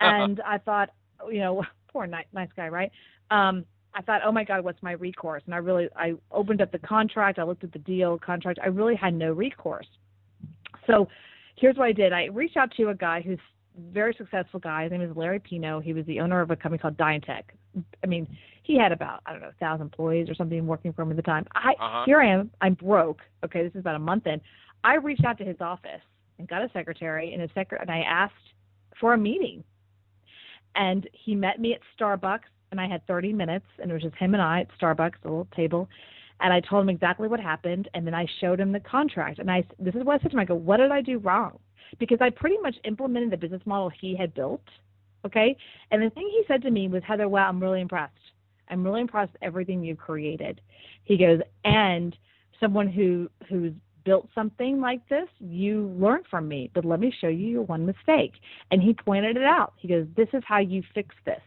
Uh-huh. 0.00 0.10
and 0.10 0.40
I 0.40 0.58
thought, 0.58 0.90
you 1.30 1.40
know, 1.40 1.62
poor 1.92 2.06
nice, 2.06 2.26
nice 2.32 2.48
guy, 2.56 2.68
right? 2.68 2.90
Um, 3.30 3.64
I 3.94 4.02
thought, 4.02 4.20
oh 4.24 4.32
my 4.32 4.44
God, 4.44 4.62
what's 4.64 4.82
my 4.82 4.92
recourse? 4.92 5.42
And 5.46 5.54
I 5.54 5.58
really, 5.58 5.88
I 5.96 6.14
opened 6.30 6.60
up 6.60 6.70
the 6.70 6.78
contract, 6.78 7.38
I 7.38 7.44
looked 7.44 7.64
at 7.64 7.72
the 7.72 7.78
deal 7.78 8.18
contract, 8.18 8.58
I 8.62 8.68
really 8.68 8.94
had 8.94 9.14
no 9.14 9.32
recourse. 9.32 9.86
So 10.86 11.08
here's 11.56 11.76
what 11.76 11.86
I 11.86 11.92
did. 11.92 12.12
I 12.12 12.26
reached 12.26 12.56
out 12.56 12.70
to 12.76 12.90
a 12.90 12.94
guy 12.94 13.20
who's 13.22 13.38
very 13.92 14.14
successful 14.14 14.60
guy. 14.60 14.84
His 14.84 14.92
name 14.92 15.02
is 15.02 15.16
Larry 15.16 15.38
Pino. 15.38 15.80
He 15.80 15.92
was 15.92 16.04
the 16.06 16.20
owner 16.20 16.40
of 16.40 16.50
a 16.50 16.56
company 16.56 16.78
called 16.78 16.96
DynTek. 16.96 17.42
I 18.02 18.06
mean, 18.06 18.26
he 18.62 18.78
had 18.78 18.92
about 18.92 19.20
I 19.26 19.32
don't 19.32 19.42
know, 19.42 19.48
a 19.48 19.60
thousand 19.60 19.86
employees 19.86 20.28
or 20.28 20.34
something 20.34 20.66
working 20.66 20.92
for 20.92 21.02
him 21.02 21.10
at 21.10 21.16
the 21.16 21.22
time. 21.22 21.46
I 21.54 21.72
Uh-huh. 21.78 22.02
here 22.06 22.20
I 22.20 22.26
am. 22.28 22.50
I'm 22.60 22.74
broke. 22.74 23.20
Okay, 23.44 23.62
this 23.62 23.72
is 23.74 23.80
about 23.80 23.96
a 23.96 24.00
month 24.00 24.26
in. 24.26 24.40
I 24.84 24.94
reached 24.96 25.24
out 25.24 25.38
to 25.38 25.44
his 25.44 25.56
office 25.60 26.00
and 26.38 26.48
got 26.48 26.62
a 26.62 26.70
secretary 26.72 27.32
and 27.32 27.42
a 27.42 27.48
secret 27.48 27.80
and 27.80 27.90
I 27.90 28.00
asked 28.00 28.34
for 28.98 29.14
a 29.14 29.18
meeting. 29.18 29.62
And 30.74 31.08
he 31.12 31.34
met 31.34 31.60
me 31.60 31.74
at 31.74 31.80
Starbucks 31.98 32.48
and 32.70 32.80
I 32.80 32.86
had 32.88 33.06
30 33.06 33.32
minutes 33.32 33.66
and 33.78 33.90
it 33.90 33.94
was 33.94 34.02
just 34.02 34.16
him 34.16 34.34
and 34.34 34.42
I 34.42 34.60
at 34.60 34.68
Starbucks, 34.78 35.24
a 35.24 35.28
little 35.28 35.48
table. 35.54 35.88
And 36.40 36.52
I 36.52 36.60
told 36.60 36.82
him 36.82 36.88
exactly 36.90 37.28
what 37.28 37.40
happened 37.40 37.88
and 37.94 38.06
then 38.06 38.14
I 38.14 38.26
showed 38.40 38.60
him 38.60 38.72
the 38.72 38.80
contract. 38.80 39.38
And 39.38 39.50
I 39.50 39.64
this 39.78 39.94
is 39.94 40.04
what 40.04 40.20
I 40.20 40.22
said 40.22 40.30
to 40.32 40.36
him. 40.36 40.40
I 40.40 40.44
go, 40.44 40.54
"What 40.54 40.78
did 40.78 40.90
I 40.90 41.00
do 41.00 41.18
wrong?" 41.18 41.58
Because 41.98 42.18
I 42.20 42.30
pretty 42.30 42.58
much 42.58 42.76
implemented 42.84 43.30
the 43.30 43.36
business 43.36 43.62
model 43.64 43.88
he 43.88 44.16
had 44.16 44.34
built. 44.34 44.64
Okay? 45.24 45.56
And 45.90 46.02
the 46.02 46.10
thing 46.10 46.28
he 46.30 46.44
said 46.46 46.62
to 46.62 46.70
me 46.70 46.88
was, 46.88 47.02
"Heather, 47.02 47.28
wow, 47.28 47.48
I'm 47.48 47.60
really 47.60 47.80
impressed. 47.80 48.32
I'm 48.68 48.84
really 48.84 49.00
impressed 49.00 49.32
with 49.32 49.42
everything 49.42 49.82
you've 49.82 49.98
created." 49.98 50.60
He 51.04 51.16
goes, 51.16 51.40
"And 51.64 52.16
someone 52.60 52.88
who 52.88 53.30
who's 53.48 53.72
built 54.04 54.28
something 54.34 54.80
like 54.80 55.06
this, 55.08 55.28
you 55.40 55.88
learn 55.98 56.22
from 56.30 56.46
me, 56.46 56.70
but 56.74 56.84
let 56.84 57.00
me 57.00 57.10
show 57.10 57.28
you 57.28 57.46
your 57.48 57.62
one 57.62 57.86
mistake." 57.86 58.34
And 58.70 58.82
he 58.82 58.94
pointed 58.94 59.36
it 59.36 59.42
out. 59.42 59.72
He 59.76 59.88
goes, 59.88 60.06
"This 60.14 60.28
is 60.32 60.44
how 60.44 60.58
you 60.58 60.82
fix 60.94 61.14
this. 61.24 61.42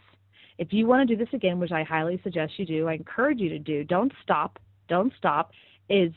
If 0.58 0.74
you 0.74 0.88
want 0.88 1.08
to 1.08 1.16
do 1.16 1.24
this 1.24 1.34
again, 1.34 1.58
which 1.58 1.72
I 1.72 1.84
highly 1.84 2.20
suggest 2.22 2.60
you 2.60 2.66
do, 2.66 2.88
I 2.90 2.94
encourage 2.94 3.40
you 3.40 3.48
to 3.50 3.60
do. 3.60 3.86
Don't 3.86 4.12
stop. 4.22 4.60
Don't 4.90 5.14
stop. 5.18 5.52
Is 5.90 6.12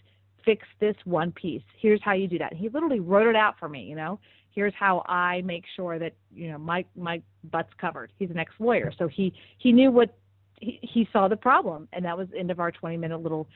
fix 0.45 0.67
this 0.81 0.97
one 1.05 1.31
piece. 1.33 1.63
Here's 1.81 2.03
how 2.03 2.13
you 2.15 2.27
do 2.27 2.39
that. 2.39 2.53
He 2.53 2.69
literally 2.69 3.01
wrote 3.01 3.29
it 3.29 3.37
out 3.37 3.59
for 3.59 3.69
me, 3.69 3.85
you 3.85 3.95
know. 3.95 4.19
Here's 4.51 4.75
how 4.75 5.05
I 5.07 5.41
make 5.43 5.65
sure 5.77 5.99
that, 5.99 6.15
you 6.35 6.51
know, 6.51 6.59
my 6.59 6.85
my 6.97 7.23
butt's 7.51 7.73
covered. 7.81 8.13
He's 8.19 8.31
an 8.31 8.39
ex-lawyer, 8.39 8.93
so 8.99 9.09
he 9.09 9.33
he 9.59 9.73
knew 9.73 9.91
what 9.91 10.17
he, 10.61 10.79
he 10.83 11.09
saw 11.13 11.29
the 11.29 11.37
problem 11.37 11.89
and 11.93 12.05
that 12.05 12.17
was 12.17 12.29
the 12.31 12.39
end 12.39 12.51
of 12.51 12.61
our 12.61 12.71
20 12.71 12.97
minute 12.97 13.23
little 13.23 13.49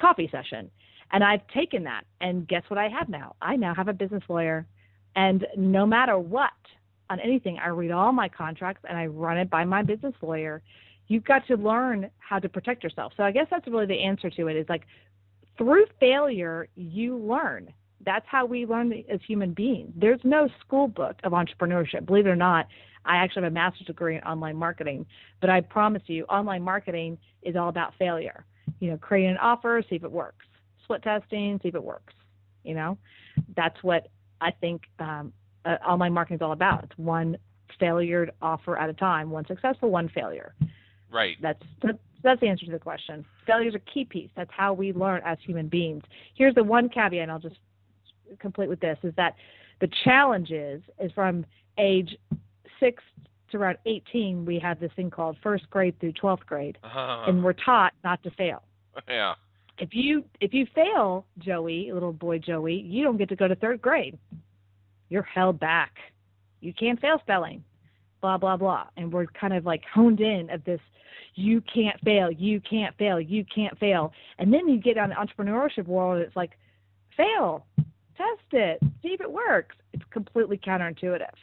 coffee 0.00 0.28
session. 0.30 0.70
And 1.12 1.22
I've 1.22 1.46
taken 1.48 1.84
that 1.84 2.04
and 2.20 2.48
guess 2.48 2.62
what 2.68 2.78
I 2.78 2.88
have 2.88 3.08
now? 3.08 3.36
I 3.42 3.56
now 3.56 3.74
have 3.74 3.88
a 3.88 3.92
business 3.92 4.22
lawyer 4.28 4.66
and 5.14 5.46
no 5.56 5.84
matter 5.86 6.18
what 6.18 6.52
on 7.10 7.20
anything, 7.20 7.58
I 7.58 7.68
read 7.68 7.90
all 7.90 8.12
my 8.12 8.28
contracts 8.28 8.82
and 8.88 8.96
I 8.96 9.06
run 9.06 9.36
it 9.36 9.50
by 9.50 9.64
my 9.64 9.82
business 9.82 10.14
lawyer. 10.22 10.62
You've 11.12 11.24
got 11.24 11.46
to 11.48 11.56
learn 11.56 12.08
how 12.20 12.38
to 12.38 12.48
protect 12.48 12.82
yourself. 12.82 13.12
So 13.18 13.22
I 13.22 13.32
guess 13.32 13.46
that's 13.50 13.66
really 13.66 13.84
the 13.84 14.02
answer 14.02 14.30
to 14.30 14.46
it 14.46 14.56
is 14.56 14.66
like 14.70 14.84
through 15.58 15.84
failure, 16.00 16.68
you 16.74 17.18
learn. 17.18 17.70
That's 18.02 18.24
how 18.26 18.46
we 18.46 18.64
learn 18.64 18.90
as 19.10 19.20
human 19.28 19.52
beings. 19.52 19.92
There's 19.94 20.20
no 20.24 20.48
school 20.64 20.88
book 20.88 21.16
of 21.22 21.32
entrepreneurship. 21.32 22.06
Believe 22.06 22.24
it 22.24 22.30
or 22.30 22.36
not, 22.36 22.66
I 23.04 23.16
actually 23.16 23.42
have 23.42 23.52
a 23.52 23.54
master's 23.54 23.88
degree 23.88 24.16
in 24.16 24.22
online 24.22 24.56
marketing, 24.56 25.04
but 25.42 25.50
I 25.50 25.60
promise 25.60 26.00
you, 26.06 26.24
online 26.24 26.62
marketing 26.62 27.18
is 27.42 27.56
all 27.56 27.68
about 27.68 27.92
failure. 27.98 28.46
You 28.80 28.92
know, 28.92 28.96
create 28.96 29.26
an 29.26 29.36
offer, 29.36 29.82
see 29.90 29.96
if 29.96 30.04
it 30.04 30.10
works. 30.10 30.46
Split 30.84 31.02
testing, 31.02 31.60
see 31.62 31.68
if 31.68 31.74
it 31.74 31.84
works. 31.84 32.14
You 32.64 32.74
know, 32.74 32.96
that's 33.54 33.76
what 33.82 34.08
I 34.40 34.50
think 34.50 34.84
um, 34.98 35.34
uh, 35.66 35.76
online 35.86 36.14
marketing 36.14 36.36
is 36.36 36.42
all 36.42 36.52
about. 36.52 36.84
It's 36.84 36.96
one 36.96 37.36
failure 37.78 38.30
offer 38.40 38.78
at 38.78 38.88
a 38.88 38.94
time, 38.94 39.30
one 39.30 39.46
successful, 39.46 39.90
one 39.90 40.08
failure. 40.08 40.54
Right. 41.12 41.36
That's 41.40 41.62
that's, 41.82 41.98
that's 42.22 42.40
the 42.40 42.48
answer 42.48 42.66
to 42.66 42.72
the 42.72 42.78
question. 42.78 43.24
Failure 43.46 43.68
is 43.68 43.74
a 43.74 43.80
key 43.80 44.04
piece. 44.04 44.30
That's 44.36 44.50
how 44.56 44.72
we 44.72 44.92
learn 44.92 45.20
as 45.24 45.38
human 45.44 45.68
beings. 45.68 46.02
Here's 46.34 46.54
the 46.54 46.64
one 46.64 46.88
caveat, 46.88 47.22
and 47.22 47.30
I'll 47.30 47.38
just 47.38 47.58
complete 48.38 48.68
with 48.68 48.80
this: 48.80 48.98
is 49.02 49.12
that 49.16 49.34
the 49.80 49.88
challenge 50.04 50.50
is 50.50 50.80
is 50.98 51.12
from 51.12 51.44
age 51.78 52.16
six 52.80 53.02
to 53.50 53.58
around 53.58 53.76
18, 53.86 54.44
we 54.44 54.58
have 54.58 54.80
this 54.80 54.90
thing 54.96 55.10
called 55.10 55.36
first 55.42 55.68
grade 55.70 55.98
through 56.00 56.12
12th 56.14 56.44
grade, 56.46 56.78
Uh, 56.82 57.24
and 57.28 57.44
we're 57.44 57.52
taught 57.52 57.92
not 58.02 58.22
to 58.22 58.30
fail. 58.30 58.62
yeah. 59.08 59.34
If 59.78 59.90
you 59.92 60.24
if 60.40 60.52
you 60.52 60.66
fail, 60.74 61.24
Joey, 61.38 61.90
little 61.92 62.12
boy 62.12 62.38
Joey, 62.38 62.74
you 62.74 63.02
don't 63.02 63.16
get 63.16 63.28
to 63.30 63.36
go 63.36 63.48
to 63.48 63.54
third 63.54 63.80
grade. 63.80 64.18
You're 65.08 65.22
held 65.22 65.58
back. 65.58 65.92
You 66.60 66.72
can't 66.74 67.00
fail 67.00 67.18
spelling. 67.20 67.64
Blah 68.22 68.38
blah 68.38 68.56
blah. 68.56 68.86
And 68.96 69.12
we're 69.12 69.26
kind 69.26 69.52
of 69.52 69.66
like 69.66 69.82
honed 69.92 70.20
in 70.20 70.48
of 70.48 70.64
this. 70.64 70.80
You 71.34 71.62
can't 71.62 71.98
fail. 72.00 72.30
You 72.30 72.60
can't 72.60 72.96
fail. 72.96 73.20
You 73.20 73.44
can't 73.54 73.78
fail. 73.78 74.12
And 74.38 74.52
then 74.52 74.68
you 74.68 74.78
get 74.78 74.96
on 74.96 75.10
the 75.10 75.14
entrepreneurship 75.14 75.86
world, 75.86 76.16
and 76.18 76.26
it's 76.26 76.36
like, 76.36 76.52
fail, 77.16 77.66
test 78.16 78.52
it, 78.52 78.78
see 79.02 79.08
if 79.08 79.20
it 79.20 79.30
works. 79.30 79.76
It's 79.92 80.04
completely 80.10 80.58
counterintuitive. 80.58 81.34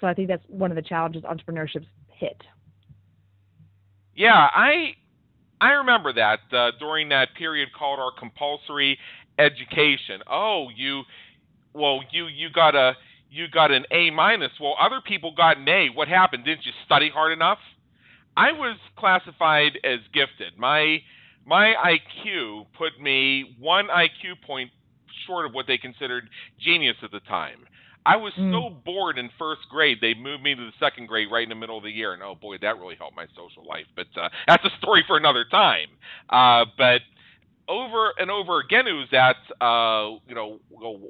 So 0.00 0.06
I 0.06 0.14
think 0.14 0.28
that's 0.28 0.42
one 0.48 0.70
of 0.70 0.76
the 0.76 0.82
challenges 0.82 1.22
entrepreneurships 1.22 1.86
hit. 2.08 2.42
Yeah, 4.14 4.48
I 4.52 4.94
I 5.60 5.70
remember 5.70 6.12
that 6.12 6.40
uh, 6.52 6.72
during 6.78 7.08
that 7.10 7.28
period 7.38 7.70
called 7.72 8.00
our 8.00 8.10
compulsory 8.18 8.98
education. 9.38 10.20
Oh, 10.28 10.68
you 10.74 11.02
well, 11.72 12.00
you 12.10 12.26
you 12.26 12.50
got 12.50 12.74
a 12.74 12.94
you 13.32 13.48
got 13.48 13.70
an 13.70 13.84
A 13.90 14.10
minus. 14.10 14.52
Well, 14.60 14.76
other 14.80 15.00
people 15.00 15.32
got 15.34 15.56
an 15.56 15.68
A. 15.68 15.88
What 15.94 16.08
happened? 16.08 16.44
Didn't 16.44 16.66
you 16.66 16.72
study 16.84 17.10
hard 17.12 17.32
enough? 17.32 17.58
I 18.36 18.52
was 18.52 18.76
classified 18.96 19.78
as 19.84 20.00
gifted. 20.12 20.58
My 20.58 20.98
my 21.46 21.74
IQ 21.74 22.66
put 22.78 23.00
me 23.00 23.56
one 23.58 23.88
IQ 23.88 24.40
point 24.46 24.70
short 25.26 25.46
of 25.46 25.52
what 25.54 25.66
they 25.66 25.78
considered 25.78 26.28
genius 26.60 26.96
at 27.02 27.10
the 27.10 27.20
time. 27.20 27.66
I 28.04 28.16
was 28.16 28.32
Mm. 28.34 28.50
so 28.52 28.70
bored 28.84 29.16
in 29.18 29.28
first 29.38 29.68
grade, 29.70 29.98
they 30.00 30.14
moved 30.14 30.42
me 30.42 30.54
to 30.56 30.64
the 30.64 30.72
second 30.80 31.06
grade 31.06 31.28
right 31.30 31.44
in 31.44 31.48
the 31.48 31.54
middle 31.54 31.76
of 31.76 31.84
the 31.84 31.90
year, 31.90 32.12
and 32.14 32.22
oh 32.22 32.34
boy, 32.34 32.58
that 32.58 32.78
really 32.78 32.96
helped 32.96 33.16
my 33.16 33.26
social 33.36 33.64
life. 33.64 33.86
But 33.94 34.08
uh, 34.16 34.28
that's 34.48 34.64
a 34.64 34.70
story 34.78 35.04
for 35.06 35.16
another 35.16 35.44
time. 35.44 35.88
Uh, 36.28 36.64
but 36.76 37.02
over 37.68 38.12
and 38.18 38.30
over 38.30 38.60
again, 38.60 38.86
it 38.86 38.92
was 38.92 39.08
that 39.12 39.36
uh, 39.60 40.18
you 40.28 40.34
know, 40.34 40.58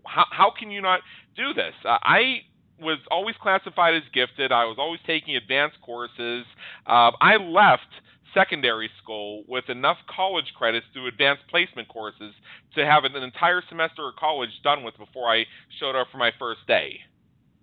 how 0.07 0.27
how 0.31 0.53
can 0.57 0.71
you 0.71 0.81
not 0.81 1.01
do 1.37 1.55
this? 1.55 1.75
Uh, 1.85 1.99
I 2.03 2.43
was 2.81 2.99
always 3.11 3.37
classified 3.41 3.95
as 3.95 4.03
gifted. 4.13 4.53
I 4.53 4.65
was 4.65 4.77
always 4.79 5.01
taking 5.07 5.37
advanced 5.37 5.81
courses. 5.83 6.45
Uh, 6.87 7.13
I 7.21 7.37
left 7.37 7.87
secondary 8.35 8.91
school 9.03 9.45
with 9.47 9.69
enough 9.69 9.99
college 10.15 10.53
credits 10.57 10.87
through 10.93 11.07
advanced 11.07 11.43
placement 11.49 11.89
courses 11.89 12.35
to 12.75 12.85
have 12.85 13.05
an 13.05 13.15
entire 13.17 13.63
semester 13.69 14.09
of 14.09 14.17
college 14.17 14.51
done 14.65 14.83
with 14.85 14.97
before 14.99 15.31
I 15.31 15.45
showed 15.79 15.95
up 15.95 16.09
for 16.11 16.19
my 16.19 16.31
first 16.39 16.67
day. 16.67 17.01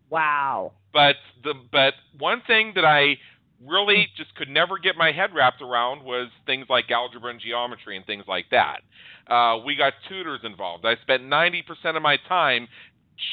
Wow. 0.10 0.74
But 0.94 1.16
the 1.44 1.54
but 1.72 1.94
one 2.18 2.42
thing 2.48 2.74
that 2.76 2.86
I 2.86 3.18
really 3.66 4.08
just 4.16 4.34
could 4.36 4.50
never 4.50 4.78
get 4.78 4.96
my 4.96 5.12
head 5.12 5.32
wrapped 5.34 5.62
around 5.62 6.04
was 6.04 6.30
things 6.46 6.66
like 6.70 6.90
algebra 6.92 7.32
and 7.32 7.40
geometry 7.40 7.98
and 7.98 8.06
things 8.06 8.24
like 8.28 8.46
that. 8.52 8.82
Uh, 9.28 9.58
we 9.66 9.76
got 9.76 9.94
tutors 10.08 10.42
involved. 10.44 10.86
I 10.86 10.96
spent 11.02 11.24
90% 11.24 11.96
of 11.96 12.02
my 12.02 12.18
time 12.28 12.68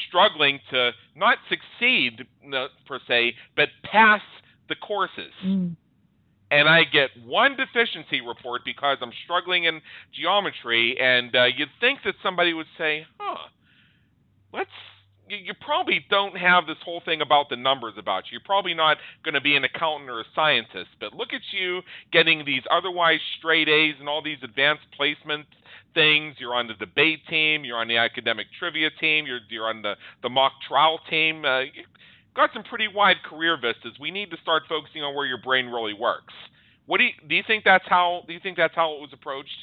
struggling 0.07 0.59
to 0.71 0.91
not 1.15 1.37
succeed 1.49 2.25
per 2.85 2.99
se, 3.07 3.35
but 3.55 3.69
pass 3.83 4.21
the 4.69 4.75
courses 4.75 5.31
Mm. 5.45 5.75
and 6.51 6.67
I 6.67 6.83
get 6.83 7.09
one 7.25 7.55
deficiency 7.55 8.19
report 8.21 8.63
because 8.65 8.97
I'm 9.01 9.13
struggling 9.23 9.63
in 9.63 9.81
geometry, 10.13 10.97
and 10.99 11.33
uh, 11.35 11.45
you'd 11.45 11.69
think 11.79 11.99
that 12.03 12.15
somebody 12.21 12.53
would 12.53 12.67
say, 12.77 13.05
"Huh, 13.17 13.47
let's." 14.53 14.69
You, 15.29 15.53
probably 15.61 16.05
don't 16.09 16.37
have 16.37 16.67
this 16.67 16.77
whole 16.83 17.01
thing 17.03 17.21
about 17.21 17.49
the 17.49 17.55
numbers 17.57 17.93
about 17.97 18.25
you. 18.25 18.33
You're 18.33 18.45
probably 18.45 18.73
not 18.73 18.97
going 19.23 19.35
to 19.35 19.41
be 19.41 19.55
an 19.55 19.63
accountant 19.63 20.09
or 20.09 20.21
a 20.21 20.25
scientist, 20.35 20.89
but 20.99 21.13
look 21.13 21.33
at 21.33 21.41
you 21.51 21.81
getting 22.11 22.45
these 22.45 22.63
otherwise 22.71 23.19
straight 23.37 23.69
A's 23.69 23.95
and 23.99 24.07
all 24.09 24.21
these 24.23 24.39
advanced 24.43 24.83
placement 24.95 25.45
things. 25.93 26.35
You're 26.39 26.55
on 26.55 26.67
the 26.67 26.75
debate 26.75 27.19
team. 27.29 27.65
You're 27.65 27.77
on 27.77 27.87
the 27.87 27.97
academic 27.97 28.47
trivia 28.57 28.89
team. 28.99 29.25
You're 29.25 29.39
you're 29.49 29.67
on 29.67 29.81
the 29.81 29.95
the 30.23 30.29
mock 30.29 30.53
trial 30.67 30.99
team. 31.09 31.45
Uh, 31.45 31.61
you- 31.61 31.85
got 32.35 32.51
some 32.53 32.63
pretty 32.63 32.87
wide 32.87 33.17
career 33.27 33.57
vistas. 33.59 33.99
We 33.99 34.11
need 34.11 34.29
to 34.31 34.37
start 34.41 34.63
focusing 34.69 35.01
on 35.03 35.15
where 35.15 35.25
your 35.25 35.39
brain 35.39 35.67
really 35.67 35.93
works. 35.93 36.33
What 36.85 36.99
do 36.99 37.05
you 37.05 37.11
do? 37.27 37.35
You 37.35 37.43
think 37.45 37.63
that's 37.65 37.85
how? 37.87 38.23
Do 38.27 38.33
you 38.33 38.39
think 38.41 38.57
that's 38.57 38.75
how 38.75 38.93
it 38.95 39.01
was 39.01 39.09
approached? 39.13 39.57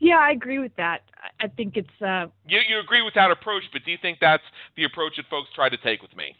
Yeah, 0.00 0.16
I 0.18 0.30
agree 0.32 0.58
with 0.58 0.74
that. 0.76 1.02
I- 1.38 1.48
think 1.48 1.76
it's 1.76 2.02
uh, 2.02 2.26
You 2.48 2.58
you 2.68 2.80
agree 2.80 3.02
with 3.02 3.14
that 3.14 3.30
approach, 3.30 3.62
but 3.72 3.84
do 3.84 3.90
you 3.90 3.98
think 4.00 4.18
that's 4.20 4.42
the 4.76 4.84
approach 4.84 5.16
that 5.16 5.26
folks 5.30 5.48
tried 5.54 5.70
to 5.70 5.76
take 5.78 6.02
with 6.02 6.14
me? 6.16 6.34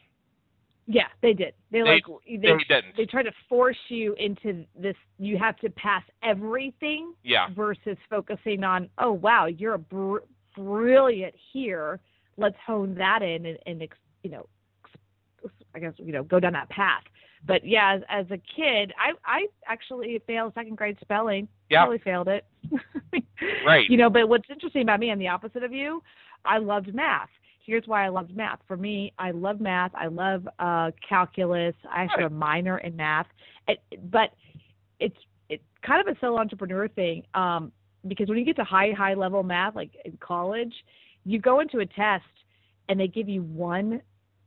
yeah, 0.87 1.07
they 1.23 1.33
did. 1.35 1.55
They, 1.71 1.83
They- 1.83 1.85
like 1.89 2.03
They 2.27 2.37
they 2.39 2.57
didn't. 2.69 2.97
they 2.97 3.07
try 3.07 3.23
to 3.23 3.31
force 3.49 3.77
you 3.89 4.15
into 4.15 4.65
this. 4.77 4.97
You 5.19 5.39
have 5.39 5.57
to 5.59 5.71
pass 5.71 6.03
everything 6.23 7.13
yeah, 7.23 7.49
versus 7.55 7.97
focusing 8.09 8.65
on, 8.65 8.89
oh 8.99 9.13
wow, 9.13 9.47
you're 9.47 9.75
a 9.75 9.79
br- 9.79 10.25
brilliant 10.57 11.35
here. 11.53 12.01
Let's 12.39 12.57
hone 12.67 12.95
that 12.97 13.23
in 13.23 13.47
and, 13.47 13.59
and 13.67 13.83
ex, 13.83 13.97
you 14.25 14.31
know, 14.31 14.49
ex- 15.45 15.53
I 15.75 15.79
guess 15.79 15.93
you 15.99 16.13
know, 16.13 16.25
go 16.25 16.41
down 16.41 16.55
that 16.55 16.71
path. 16.71 17.05
But 17.47 17.67
yeah, 17.67 17.97
as, 17.97 18.03
as 18.09 18.27
a 18.27 18.39
kid, 18.55 18.93
I 18.99 19.13
I 19.25 19.47
actually 19.67 20.21
failed 20.27 20.53
second 20.55 20.77
grade 20.77 20.99
spelling. 21.01 21.49
Yeah. 21.71 21.81
Totally 21.81 21.99
failed 21.99 22.29
it. 22.29 22.45
Right. 23.65 23.89
You 23.89 23.97
know, 23.97 24.11
but 24.11 24.29
what's 24.29 24.49
interesting 24.51 24.83
about 24.83 25.01
me, 25.01 25.11
I'm 25.11 25.19
the 25.19 25.29
opposite 25.29 25.63
of 25.63 25.73
you. 25.73 26.03
I 26.45 26.59
loved 26.59 26.95
math. 26.95 27.29
Here's 27.65 27.85
why 27.87 28.05
I 28.05 28.09
loved 28.09 28.37
math. 28.37 28.59
For 28.67 28.77
me, 28.77 29.13
I 29.19 29.31
love 29.31 29.61
math. 29.61 29.93
I 29.95 30.07
love 30.07 30.49
uh, 30.59 30.91
calculus. 31.07 31.75
I 31.91 32.03
actually 32.03 32.25
have 32.25 32.33
a 32.33 32.35
minor 32.35 32.79
in 32.79 32.97
math. 32.97 33.27
It, 33.69 33.81
but 34.11 34.35
it's 34.99 35.17
it's 35.49 35.63
kind 35.83 36.07
of 36.07 36.15
a 36.15 36.19
solo 36.21 36.39
entrepreneur 36.39 36.89
thing 36.89 37.23
um, 37.35 37.73
because 38.09 38.29
when 38.29 38.39
you 38.39 38.45
get 38.45 38.57
to 38.57 38.65
high 38.65 38.93
high 38.97 39.15
level 39.15 39.43
math, 39.43 39.75
like 39.77 39.91
in 40.05 40.17
college, 40.21 40.75
you 41.25 41.39
go 41.39 41.61
into 41.61 41.79
a 41.79 41.87
test 41.87 42.25
and 42.89 42.99
they 42.99 43.09
give 43.09 43.29
you 43.29 43.43
one 43.43 44.01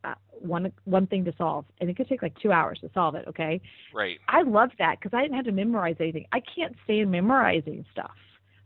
uh, 0.03 0.15
one 0.31 0.71
one 0.85 1.07
thing 1.07 1.23
to 1.25 1.33
solve, 1.37 1.65
and 1.79 1.89
it 1.89 1.95
could 1.95 2.07
take 2.07 2.21
like 2.21 2.37
two 2.39 2.51
hours 2.51 2.79
to 2.81 2.89
solve 2.93 3.15
it. 3.15 3.25
Okay, 3.27 3.61
right. 3.93 4.19
I 4.27 4.41
love 4.41 4.71
that 4.79 4.99
because 4.99 5.15
I 5.15 5.21
didn't 5.21 5.35
have 5.35 5.45
to 5.45 5.51
memorize 5.51 5.95
anything. 5.99 6.25
I 6.31 6.41
can't 6.55 6.75
stand 6.83 7.11
memorizing 7.11 7.85
stuff 7.91 8.11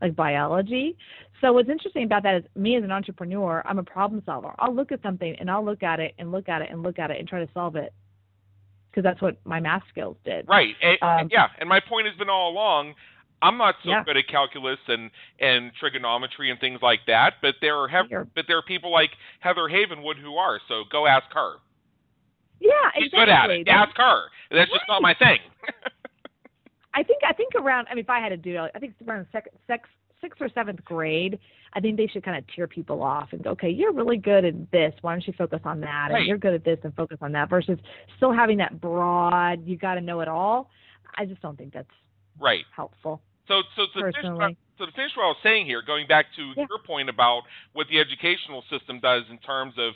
like 0.00 0.14
biology. 0.14 0.96
So 1.40 1.52
what's 1.52 1.68
interesting 1.68 2.04
about 2.04 2.22
that 2.24 2.36
is 2.36 2.44
me 2.54 2.76
as 2.76 2.84
an 2.84 2.92
entrepreneur, 2.92 3.62
I'm 3.64 3.78
a 3.78 3.84
problem 3.84 4.22
solver. 4.24 4.54
I'll 4.58 4.74
look 4.74 4.92
at 4.92 5.02
something 5.02 5.34
and 5.38 5.50
I'll 5.50 5.64
look 5.64 5.82
at 5.82 6.00
it 6.00 6.14
and 6.18 6.30
look 6.32 6.48
at 6.48 6.62
it 6.62 6.68
and 6.70 6.82
look 6.82 6.98
at 6.98 7.10
it 7.10 7.18
and 7.18 7.28
try 7.28 7.44
to 7.44 7.50
solve 7.52 7.76
it 7.76 7.92
because 8.90 9.02
that's 9.02 9.20
what 9.20 9.36
my 9.44 9.60
math 9.60 9.82
skills 9.90 10.16
did. 10.24 10.48
Right. 10.48 10.74
And, 10.82 10.98
Um, 11.02 11.28
yeah, 11.30 11.48
and 11.58 11.68
my 11.68 11.80
point 11.80 12.06
has 12.06 12.16
been 12.16 12.28
all 12.28 12.50
along. 12.50 12.94
I'm 13.40 13.56
not 13.56 13.76
so 13.84 13.90
Yeah. 13.90 14.02
good 14.04 14.16
at 14.16 14.26
calculus 14.28 14.78
and 14.88 15.10
and 15.38 15.72
trigonometry 15.78 16.50
and 16.50 16.58
things 16.60 16.80
like 16.82 17.00
that, 17.06 17.34
but 17.40 17.54
there 17.60 17.76
are 17.76 17.88
You're- 18.10 18.24
but 18.34 18.46
there 18.48 18.58
are 18.58 18.62
people 18.62 18.90
like 18.90 19.10
Heather 19.40 19.68
Havenwood 19.68 20.16
who 20.18 20.36
are. 20.36 20.60
So 20.68 20.84
go 20.90 21.06
ask 21.06 21.26
her. 21.32 21.56
Yeah, 22.60 22.72
She's 22.96 23.04
exactly. 23.06 23.20
good 23.20 23.28
at 23.28 23.50
it. 23.50 23.66
That's- 23.66 23.88
Ask 23.88 23.96
her. 23.96 24.22
That's 24.50 24.70
just 24.70 24.84
not 24.88 25.02
my 25.02 25.14
thing. 25.14 25.38
I 26.94 27.02
think 27.02 27.22
I 27.24 27.32
think 27.32 27.54
around. 27.54 27.86
I 27.90 27.94
mean, 27.94 28.02
if 28.04 28.10
I 28.10 28.18
had 28.20 28.30
to 28.30 28.36
do 28.36 28.64
it, 28.64 28.72
I 28.74 28.78
think 28.78 28.94
it's 28.98 29.08
around 29.08 29.26
sec, 29.30 29.44
six, 29.44 29.54
sixth 29.68 29.92
sixth 30.20 30.40
or 30.40 30.48
seventh 30.48 30.84
grade, 30.84 31.38
I 31.74 31.80
think 31.80 31.96
they 31.96 32.08
should 32.08 32.24
kind 32.24 32.36
of 32.36 32.44
tear 32.56 32.66
people 32.66 33.04
off 33.04 33.28
and 33.32 33.44
go, 33.44 33.50
okay, 33.50 33.68
you're 33.70 33.92
really 33.92 34.16
good 34.16 34.44
at 34.44 34.68
this. 34.72 34.92
Why 35.00 35.12
don't 35.12 35.24
you 35.24 35.32
focus 35.38 35.60
on 35.64 35.80
that? 35.82 36.08
Right. 36.10 36.18
And 36.18 36.26
you're 36.26 36.38
good 36.38 36.54
at 36.54 36.64
this 36.64 36.80
and 36.82 36.92
focus 36.96 37.18
on 37.20 37.30
that 37.32 37.48
versus 37.48 37.78
still 38.16 38.32
having 38.32 38.56
that 38.58 38.80
broad, 38.80 39.64
you 39.64 39.76
got 39.76 39.94
to 39.94 40.00
know 40.00 40.18
it 40.20 40.26
all. 40.26 40.70
I 41.16 41.24
just 41.24 41.40
don't 41.40 41.56
think 41.56 41.72
that's 41.72 41.86
right. 42.40 42.64
helpful. 42.74 43.22
So, 43.48 43.62
so, 43.76 43.86
so, 43.94 44.00
to 44.00 44.12
finish 44.12 44.14
Personally. 44.14 44.56
so 44.78 44.86
to 44.86 44.92
finish 44.92 45.16
what 45.16 45.24
I 45.24 45.28
was 45.28 45.36
saying 45.42 45.66
here, 45.66 45.82
going 45.82 46.06
back 46.06 46.26
to 46.36 46.42
Yeah. 46.56 46.66
your 46.68 46.78
point 46.86 47.08
about 47.08 47.42
what 47.72 47.88
the 47.88 47.98
educational 47.98 48.62
system 48.70 49.00
does 49.00 49.24
in 49.30 49.38
terms 49.38 49.74
of 49.78 49.94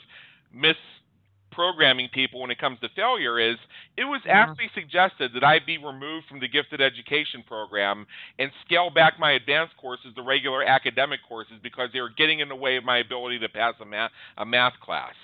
misprogramming 0.53 2.11
people 2.11 2.41
when 2.41 2.51
it 2.51 2.59
comes 2.59 2.79
to 2.81 2.89
failure, 2.89 3.39
is 3.39 3.57
it 3.97 4.03
was 4.05 4.21
Yeah. 4.25 4.33
actually 4.43 4.69
suggested 4.73 5.31
that 5.33 5.43
I 5.43 5.59
be 5.59 5.77
removed 5.77 6.27
from 6.27 6.39
the 6.39 6.47
gifted 6.47 6.81
education 6.81 7.43
program 7.43 8.05
and 8.39 8.51
scale 8.65 8.89
back 8.89 9.19
my 9.19 9.31
advanced 9.33 9.77
courses 9.77 10.13
the 10.15 10.23
regular 10.23 10.63
academic 10.63 11.21
courses 11.27 11.59
because 11.61 11.89
they 11.93 12.01
were 12.01 12.09
getting 12.09 12.39
in 12.39 12.49
the 12.49 12.55
way 12.55 12.75
of 12.77 12.83
my 12.83 12.97
ability 12.97 13.39
to 13.39 13.49
pass 13.49 13.75
a 13.81 13.85
math 13.85 14.11
a 14.37 14.45
math 14.45 14.79
class. 14.81 15.15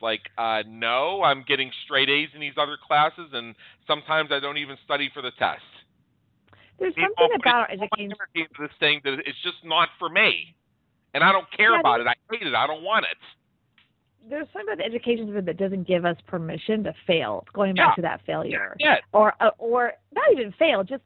Like, 0.00 0.30
uh, 0.38 0.62
no, 0.66 1.22
I'm 1.22 1.42
getting 1.46 1.70
straight 1.84 2.08
A's 2.08 2.28
in 2.34 2.40
these 2.40 2.56
other 2.56 2.76
classes, 2.86 3.30
and 3.32 3.54
sometimes 3.86 4.30
I 4.32 4.40
don't 4.40 4.56
even 4.58 4.76
study 4.84 5.10
for 5.12 5.22
the 5.22 5.30
test. 5.32 5.62
There's 6.80 6.94
People 6.94 7.14
something 7.18 7.36
about 7.40 7.68
much 7.68 7.78
education. 7.78 8.12
energy 8.18 8.48
into 8.48 8.62
this 8.66 8.76
thing 8.80 9.00
that 9.04 9.18
it's 9.26 9.40
just 9.44 9.58
not 9.64 9.88
for 9.98 10.08
me, 10.08 10.54
and 11.14 11.22
I 11.22 11.30
don't 11.30 11.46
care 11.56 11.74
Yeah, 11.74 11.80
about 11.80 12.00
it. 12.00 12.06
I 12.06 12.14
hate 12.30 12.46
it. 12.46 12.54
I 12.54 12.66
don't 12.66 12.82
want 12.82 13.04
it. 13.10 13.16
There's 14.28 14.46
something 14.52 14.72
about 14.72 14.78
the 14.78 14.84
education 14.84 15.32
that 15.44 15.56
doesn't 15.56 15.86
give 15.86 16.04
us 16.04 16.16
permission 16.26 16.82
to 16.84 16.94
fail. 17.06 17.44
Going 17.52 17.74
back 17.74 17.90
Yeah. 17.92 17.94
to 17.96 18.02
that 18.02 18.20
failure. 18.26 18.76
Yeah, 18.80 18.96
or 19.12 19.34
uh, 19.40 19.50
or 19.58 19.92
not 20.12 20.32
even 20.32 20.52
fail 20.58 20.82
just 20.82 21.02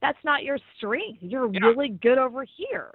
that's 0.00 0.18
not 0.24 0.42
your 0.44 0.58
strength 0.76 1.18
you're 1.20 1.50
Yeah. 1.52 1.60
really 1.60 1.90
good 1.90 2.16
over 2.18 2.42
here 2.56 2.94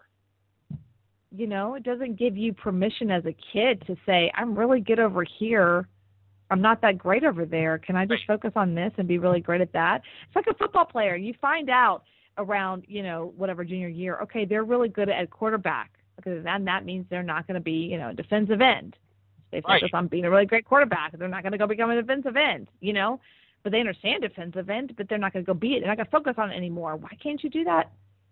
you 1.31 1.45
know 1.47 1.75
it 1.75 1.83
doesn't 1.83 2.15
give 2.15 2.35
you 2.37 2.51
permission 2.53 3.11
as 3.11 3.23
a 3.25 3.35
kid 3.53 3.83
to 3.85 3.95
say 4.05 4.31
i'm 4.35 4.57
really 4.57 4.79
good 4.79 4.99
over 4.99 5.23
here 5.23 5.87
i'm 6.49 6.61
not 6.61 6.81
that 6.81 6.97
great 6.97 7.23
over 7.23 7.45
there 7.45 7.77
can 7.77 7.95
i 7.95 8.05
just 8.05 8.23
Right. 8.27 8.39
focus 8.39 8.53
on 8.55 8.73
this 8.73 8.91
and 8.97 9.07
be 9.07 9.17
really 9.19 9.39
great 9.39 9.61
at 9.61 9.71
that 9.73 10.01
it's 10.25 10.35
like 10.35 10.47
a 10.47 10.53
football 10.55 10.85
player 10.85 11.15
you 11.15 11.33
find 11.41 11.69
out 11.69 12.03
around 12.37 12.83
you 12.87 13.01
know 13.03 13.33
whatever 13.37 13.63
junior 13.63 13.87
year 13.87 14.19
okay 14.21 14.45
they're 14.45 14.63
really 14.63 14.89
good 14.89 15.09
at 15.09 15.29
quarterback 15.29 15.91
because 16.17 16.43
then 16.43 16.65
that 16.65 16.85
means 16.85 17.05
they're 17.09 17.23
not 17.23 17.45
going 17.47 17.55
to 17.55 17.61
be 17.63 17.71
you 17.71 17.97
know 17.97 18.09
a 18.09 18.13
defensive 18.13 18.61
end 18.61 18.95
they 19.51 19.61
Right. 19.67 19.79
focus 19.81 19.91
on 19.93 20.07
being 20.07 20.25
a 20.25 20.29
really 20.29 20.45
great 20.45 20.65
quarterback 20.65 21.17
they're 21.17 21.27
not 21.27 21.43
going 21.43 21.51
to 21.53 21.57
go 21.57 21.67
become 21.67 21.89
a 21.91 21.95
defensive 21.95 22.35
end 22.35 22.67
you 22.81 22.93
know 22.93 23.19
but 23.63 23.71
they 23.71 23.79
understand 23.79 24.21
defensive 24.21 24.69
end, 24.69 24.93
but 24.95 25.09
they're 25.09 25.17
not 25.17 25.33
going 25.33 25.43
to 25.43 25.47
go 25.51 25.55
be 25.55 25.73
it. 25.73 25.79
They're 25.79 25.87
not 25.87 25.95
going 25.97 26.05
to 26.05 26.11
focus 26.11 26.35
on 26.37 26.51
it 26.51 26.55
anymore. 26.55 26.97
Why 26.97 27.09
can't 27.19 27.43
you 27.43 27.49
do 27.49 27.63
that? 27.63 27.89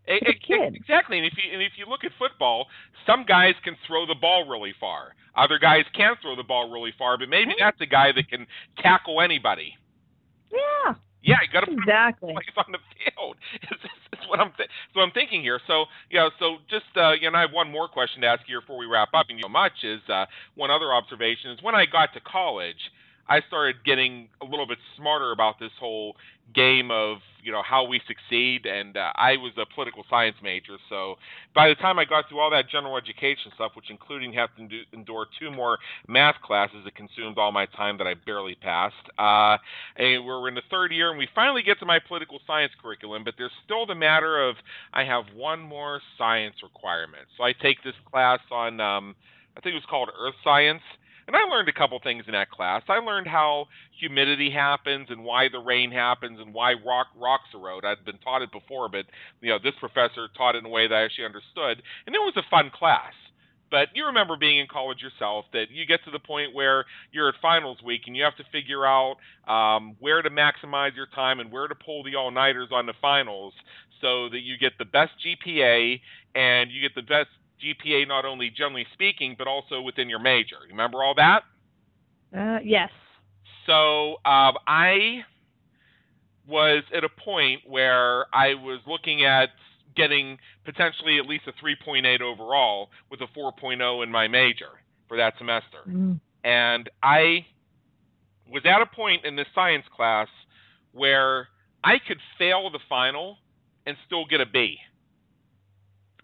A 0.07 0.17
e- 0.17 0.39
kid. 0.45 0.75
exactly. 0.75 1.17
And 1.17 1.25
if 1.25 1.33
you 1.35 1.51
and 1.51 1.59
if 1.59 1.71
you 1.75 1.87
look 1.89 2.03
at 2.03 2.11
football, 2.19 2.67
some 3.07 3.25
guys 3.25 3.55
can 3.63 3.75
throw 3.87 4.05
the 4.05 4.13
ball 4.13 4.47
really 4.47 4.75
far. 4.79 5.15
Other 5.35 5.57
guys 5.57 5.85
can't 5.95 6.19
throw 6.21 6.35
the 6.35 6.43
ball 6.43 6.69
really 6.69 6.93
far, 6.99 7.17
but 7.17 7.29
maybe 7.29 7.53
Mhm. 7.53 7.57
that's 7.57 7.81
a 7.81 7.87
guy 7.87 8.11
that 8.11 8.29
can 8.29 8.45
tackle 8.77 9.21
anybody. 9.21 9.75
Yeah, 10.51 10.93
Yeah, 11.23 11.37
you 11.41 11.49
got 11.53 11.61
to 11.61 11.67
put 11.67 11.75
exactly. 11.79 12.33
plays 12.33 12.55
on 12.57 12.71
the 12.73 12.79
field. 12.95 13.37
Is, 13.71 13.79
is 14.13 14.29
what 14.29 14.39
I'm 14.39 14.51
th- 14.57 14.69
so 14.93 15.01
I'm 15.01 15.11
thinking 15.11 15.41
here. 15.41 15.59
So 15.67 15.85
yeah, 16.11 16.29
so 16.39 16.57
just 16.69 16.85
uh, 16.97 17.13
you 17.19 17.31
know, 17.31 17.37
I 17.37 17.41
have 17.41 17.53
one 17.53 17.71
more 17.71 17.87
question 17.89 18.21
to 18.21 18.27
ask 18.27 18.43
you 18.47 18.59
before 18.61 18.77
we 18.77 18.85
wrap 18.87 19.09
up. 19.13 19.27
And 19.29 19.39
you 19.39 19.43
so 19.43 19.49
much 19.49 19.83
is 19.83 20.01
uh, 20.09 20.25
one 20.55 20.71
other 20.71 20.93
observation 20.93 21.51
is 21.51 21.63
when 21.63 21.75
I 21.75 21.85
got 21.85 22.13
to 22.15 22.21
college, 22.21 22.79
I 23.27 23.41
started 23.47 23.83
getting 23.85 24.27
a 24.41 24.45
little 24.45 24.67
bit 24.67 24.77
smarter 24.97 25.31
about 25.31 25.59
this 25.59 25.71
whole 25.79 26.15
game 26.53 26.91
of 26.91 27.17
you 27.41 27.51
know 27.51 27.61
how 27.63 27.85
we 27.85 28.01
succeed. 28.07 28.65
And 28.65 28.97
uh, 28.97 29.11
I 29.15 29.37
was 29.37 29.51
a 29.57 29.65
political 29.73 30.03
science 30.09 30.35
major, 30.43 30.77
so 30.89 31.15
by 31.55 31.69
the 31.69 31.75
time 31.75 31.99
I 31.99 32.05
got 32.05 32.29
through 32.29 32.39
all 32.39 32.51
that 32.51 32.69
general 32.69 32.97
education 32.97 33.51
stuff, 33.55 33.71
which 33.75 33.89
including 33.89 34.33
having 34.33 34.69
to 34.69 34.81
endure 34.93 35.27
two 35.39 35.51
more 35.51 35.77
math 36.07 36.35
classes 36.41 36.83
that 36.85 36.95
consumed 36.95 37.37
all 37.37 37.51
my 37.51 37.65
time 37.67 37.97
that 37.97 38.07
I 38.07 38.13
barely 38.13 38.55
passed. 38.55 38.95
Uh, 39.17 39.57
and 39.97 40.25
we're 40.25 40.47
in 40.47 40.55
the 40.55 40.61
third 40.69 40.91
year, 40.91 41.09
and 41.09 41.17
we 41.17 41.27
finally 41.33 41.63
get 41.63 41.79
to 41.79 41.85
my 41.85 41.99
political 41.99 42.39
science 42.45 42.71
curriculum, 42.81 43.23
but 43.23 43.35
there's 43.37 43.51
still 43.65 43.85
the 43.85 43.95
matter 43.95 44.41
of 44.41 44.55
I 44.93 45.03
have 45.03 45.25
one 45.35 45.59
more 45.59 46.01
science 46.17 46.55
requirement. 46.63 47.27
So 47.37 47.43
I 47.43 47.53
take 47.53 47.83
this 47.83 47.95
class 48.09 48.39
on, 48.51 48.79
um, 48.79 49.15
I 49.57 49.61
think 49.61 49.73
it 49.73 49.75
was 49.75 49.87
called 49.89 50.09
Earth 50.19 50.35
Science. 50.43 50.81
And 51.27 51.35
I 51.35 51.43
learned 51.43 51.69
a 51.69 51.73
couple 51.73 51.99
things 52.03 52.25
in 52.27 52.33
that 52.33 52.49
class. 52.51 52.83
I 52.89 52.99
learned 52.99 53.27
how 53.27 53.67
humidity 53.99 54.51
happens 54.51 55.07
and 55.09 55.23
why 55.23 55.47
the 55.49 55.59
rain 55.59 55.91
happens 55.91 56.39
and 56.39 56.53
why 56.53 56.73
rock 56.73 57.07
rocks 57.17 57.49
erode. 57.53 57.85
I'd 57.85 58.03
been 58.05 58.17
taught 58.19 58.41
it 58.41 58.51
before, 58.51 58.89
but 58.89 59.05
you 59.41 59.49
know 59.49 59.59
this 59.63 59.75
professor 59.79 60.27
taught 60.35 60.55
it 60.55 60.59
in 60.59 60.65
a 60.65 60.69
way 60.69 60.87
that 60.87 60.95
I 60.95 61.03
actually 61.03 61.25
understood, 61.25 61.81
and 62.05 62.15
it 62.15 62.19
was 62.19 62.33
a 62.37 62.49
fun 62.49 62.71
class. 62.73 63.13
But 63.71 63.87
you 63.95 64.05
remember 64.05 64.37
being 64.37 64.59
in 64.59 64.67
college 64.67 64.99
yourself 65.01 65.45
that 65.51 65.71
you 65.71 65.87
get 65.87 66.03
to 66.05 66.11
the 66.11 66.19
point 66.19 66.53
where 66.53 66.85
you're 67.11 67.29
at 67.29 67.35
finals 67.41 67.79
week 67.83 68.01
and 68.05 68.15
you 68.15 68.23
have 68.23 68.35
to 68.37 68.43
figure 68.51 68.85
out 68.85 69.15
um, 69.47 69.95
where 69.99 70.21
to 70.21 70.29
maximize 70.29 70.95
your 70.95 71.07
time 71.07 71.39
and 71.39 71.51
where 71.51 71.67
to 71.67 71.73
pull 71.73 72.03
the 72.03 72.15
all 72.15 72.29
nighters 72.29 72.69
on 72.71 72.85
the 72.85 72.93
finals 73.01 73.51
so 73.99 74.29
that 74.29 74.41
you 74.41 74.59
get 74.59 74.73
the 74.77 74.85
best 74.85 75.13
GPA 75.25 75.99
and 76.35 76.69
you 76.69 76.81
get 76.81 76.93
the 76.93 77.01
best 77.01 77.29
GPA 77.63 78.07
not 78.07 78.25
only 78.25 78.49
generally 78.49 78.85
speaking 78.93 79.35
but 79.37 79.47
also 79.47 79.81
within 79.81 80.09
your 80.09 80.19
major. 80.19 80.57
Remember 80.69 81.03
all 81.03 81.15
that? 81.15 81.43
Uh, 82.35 82.59
yes. 82.63 82.89
So 83.65 84.15
um, 84.25 84.55
I 84.67 85.23
was 86.47 86.83
at 86.95 87.03
a 87.03 87.09
point 87.09 87.61
where 87.65 88.25
I 88.35 88.55
was 88.55 88.79
looking 88.85 89.23
at 89.23 89.49
getting 89.95 90.37
potentially 90.65 91.17
at 91.19 91.25
least 91.25 91.43
a 91.47 91.53
3.8 91.63 92.21
overall 92.21 92.89
with 93.09 93.21
a 93.21 93.27
4.0 93.37 94.03
in 94.03 94.11
my 94.11 94.27
major 94.27 94.69
for 95.07 95.17
that 95.17 95.33
semester. 95.37 95.77
Mm. 95.87 96.19
And 96.43 96.89
I 97.01 97.45
was 98.49 98.63
at 98.65 98.81
a 98.81 98.85
point 98.85 99.25
in 99.25 99.35
this 99.35 99.47
science 99.55 99.85
class 99.95 100.27
where 100.91 101.47
I 101.83 101.99
could 102.05 102.19
fail 102.37 102.69
the 102.69 102.79
final 102.89 103.37
and 103.85 103.95
still 104.05 104.25
get 104.25 104.41
a 104.41 104.45
B. 104.45 104.77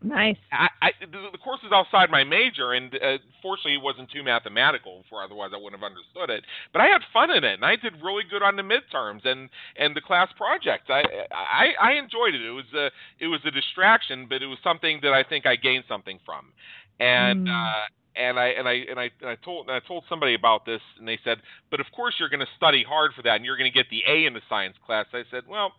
Nice. 0.01 0.37
I, 0.51 0.67
I 0.81 0.91
the, 1.01 1.29
the 1.31 1.37
course 1.37 1.59
is 1.65 1.71
outside 1.71 2.09
my 2.09 2.23
major, 2.23 2.73
and 2.73 2.93
uh, 2.95 3.17
fortunately, 3.41 3.75
it 3.75 3.83
wasn't 3.83 4.09
too 4.11 4.23
mathematical. 4.23 5.03
For 5.09 5.21
otherwise, 5.23 5.51
I 5.53 5.57
wouldn't 5.57 5.81
have 5.81 5.85
understood 5.91 6.29
it. 6.29 6.43
But 6.73 6.81
I 6.81 6.87
had 6.87 7.01
fun 7.13 7.29
in 7.31 7.43
it, 7.43 7.53
and 7.55 7.65
I 7.65 7.75
did 7.75 8.01
really 8.01 8.23
good 8.29 8.41
on 8.41 8.55
the 8.55 8.63
midterms 8.63 9.25
and 9.25 9.49
and 9.77 9.95
the 9.95 10.01
class 10.01 10.29
projects. 10.37 10.85
I 10.89 11.03
I, 11.31 11.67
I 11.81 11.91
enjoyed 11.93 12.33
it. 12.33 12.41
It 12.41 12.51
was 12.51 12.65
a 12.73 12.89
it 13.19 13.27
was 13.27 13.41
a 13.45 13.51
distraction, 13.51 14.25
but 14.27 14.41
it 14.41 14.47
was 14.47 14.57
something 14.63 14.99
that 15.03 15.13
I 15.13 15.23
think 15.23 15.45
I 15.45 15.55
gained 15.55 15.83
something 15.87 16.19
from. 16.25 16.53
And 16.99 17.45
Mm. 17.45 17.47
uh, 17.47 17.85
and 18.15 18.39
I 18.39 18.47
and 18.47 18.67
I 18.67 18.73
and 18.89 18.99
I 18.99 19.11
and 19.21 19.29
I 19.29 19.35
told 19.35 19.67
and 19.67 19.75
I 19.75 19.79
told 19.87 20.05
somebody 20.09 20.33
about 20.33 20.65
this, 20.65 20.81
and 20.97 21.07
they 21.07 21.19
said, 21.23 21.39
"But 21.69 21.79
of 21.79 21.85
course, 21.95 22.15
you're 22.19 22.29
going 22.29 22.39
to 22.41 22.53
study 22.57 22.83
hard 22.87 23.13
for 23.15 23.21
that, 23.23 23.35
and 23.35 23.45
you're 23.45 23.57
going 23.57 23.71
to 23.71 23.77
get 23.77 23.89
the 23.91 24.01
A 24.07 24.25
in 24.25 24.33
the 24.33 24.41
science 24.49 24.77
class." 24.85 25.05
I 25.13 25.23
said, 25.29 25.43
"Well." 25.47 25.73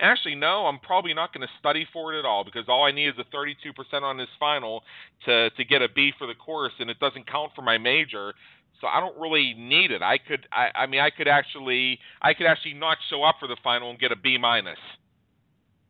Actually, 0.00 0.34
no. 0.34 0.66
I'm 0.66 0.78
probably 0.80 1.14
not 1.14 1.32
going 1.32 1.46
to 1.46 1.52
study 1.58 1.86
for 1.92 2.14
it 2.14 2.18
at 2.18 2.24
all 2.24 2.44
because 2.44 2.64
all 2.68 2.84
I 2.84 2.90
need 2.90 3.08
is 3.08 3.14
a 3.18 3.36
32% 3.36 4.02
on 4.02 4.16
this 4.16 4.28
final 4.40 4.82
to 5.24 5.50
to 5.50 5.64
get 5.64 5.82
a 5.82 5.88
B 5.88 6.12
for 6.18 6.26
the 6.26 6.34
course, 6.34 6.72
and 6.80 6.90
it 6.90 6.98
doesn't 6.98 7.30
count 7.30 7.52
for 7.54 7.62
my 7.62 7.78
major. 7.78 8.34
So 8.80 8.88
I 8.88 9.00
don't 9.00 9.16
really 9.18 9.54
need 9.54 9.92
it. 9.92 10.02
I 10.02 10.18
could, 10.18 10.46
I, 10.52 10.68
I 10.74 10.86
mean, 10.86 11.00
I 11.00 11.08
could 11.08 11.28
actually, 11.28 11.98
I 12.20 12.34
could 12.34 12.46
actually 12.46 12.74
not 12.74 12.98
show 13.08 13.22
up 13.22 13.36
for 13.38 13.46
the 13.46 13.56
final 13.62 13.88
and 13.88 13.98
get 13.98 14.10
a 14.12 14.16
B 14.16 14.36
minus. 14.36 14.78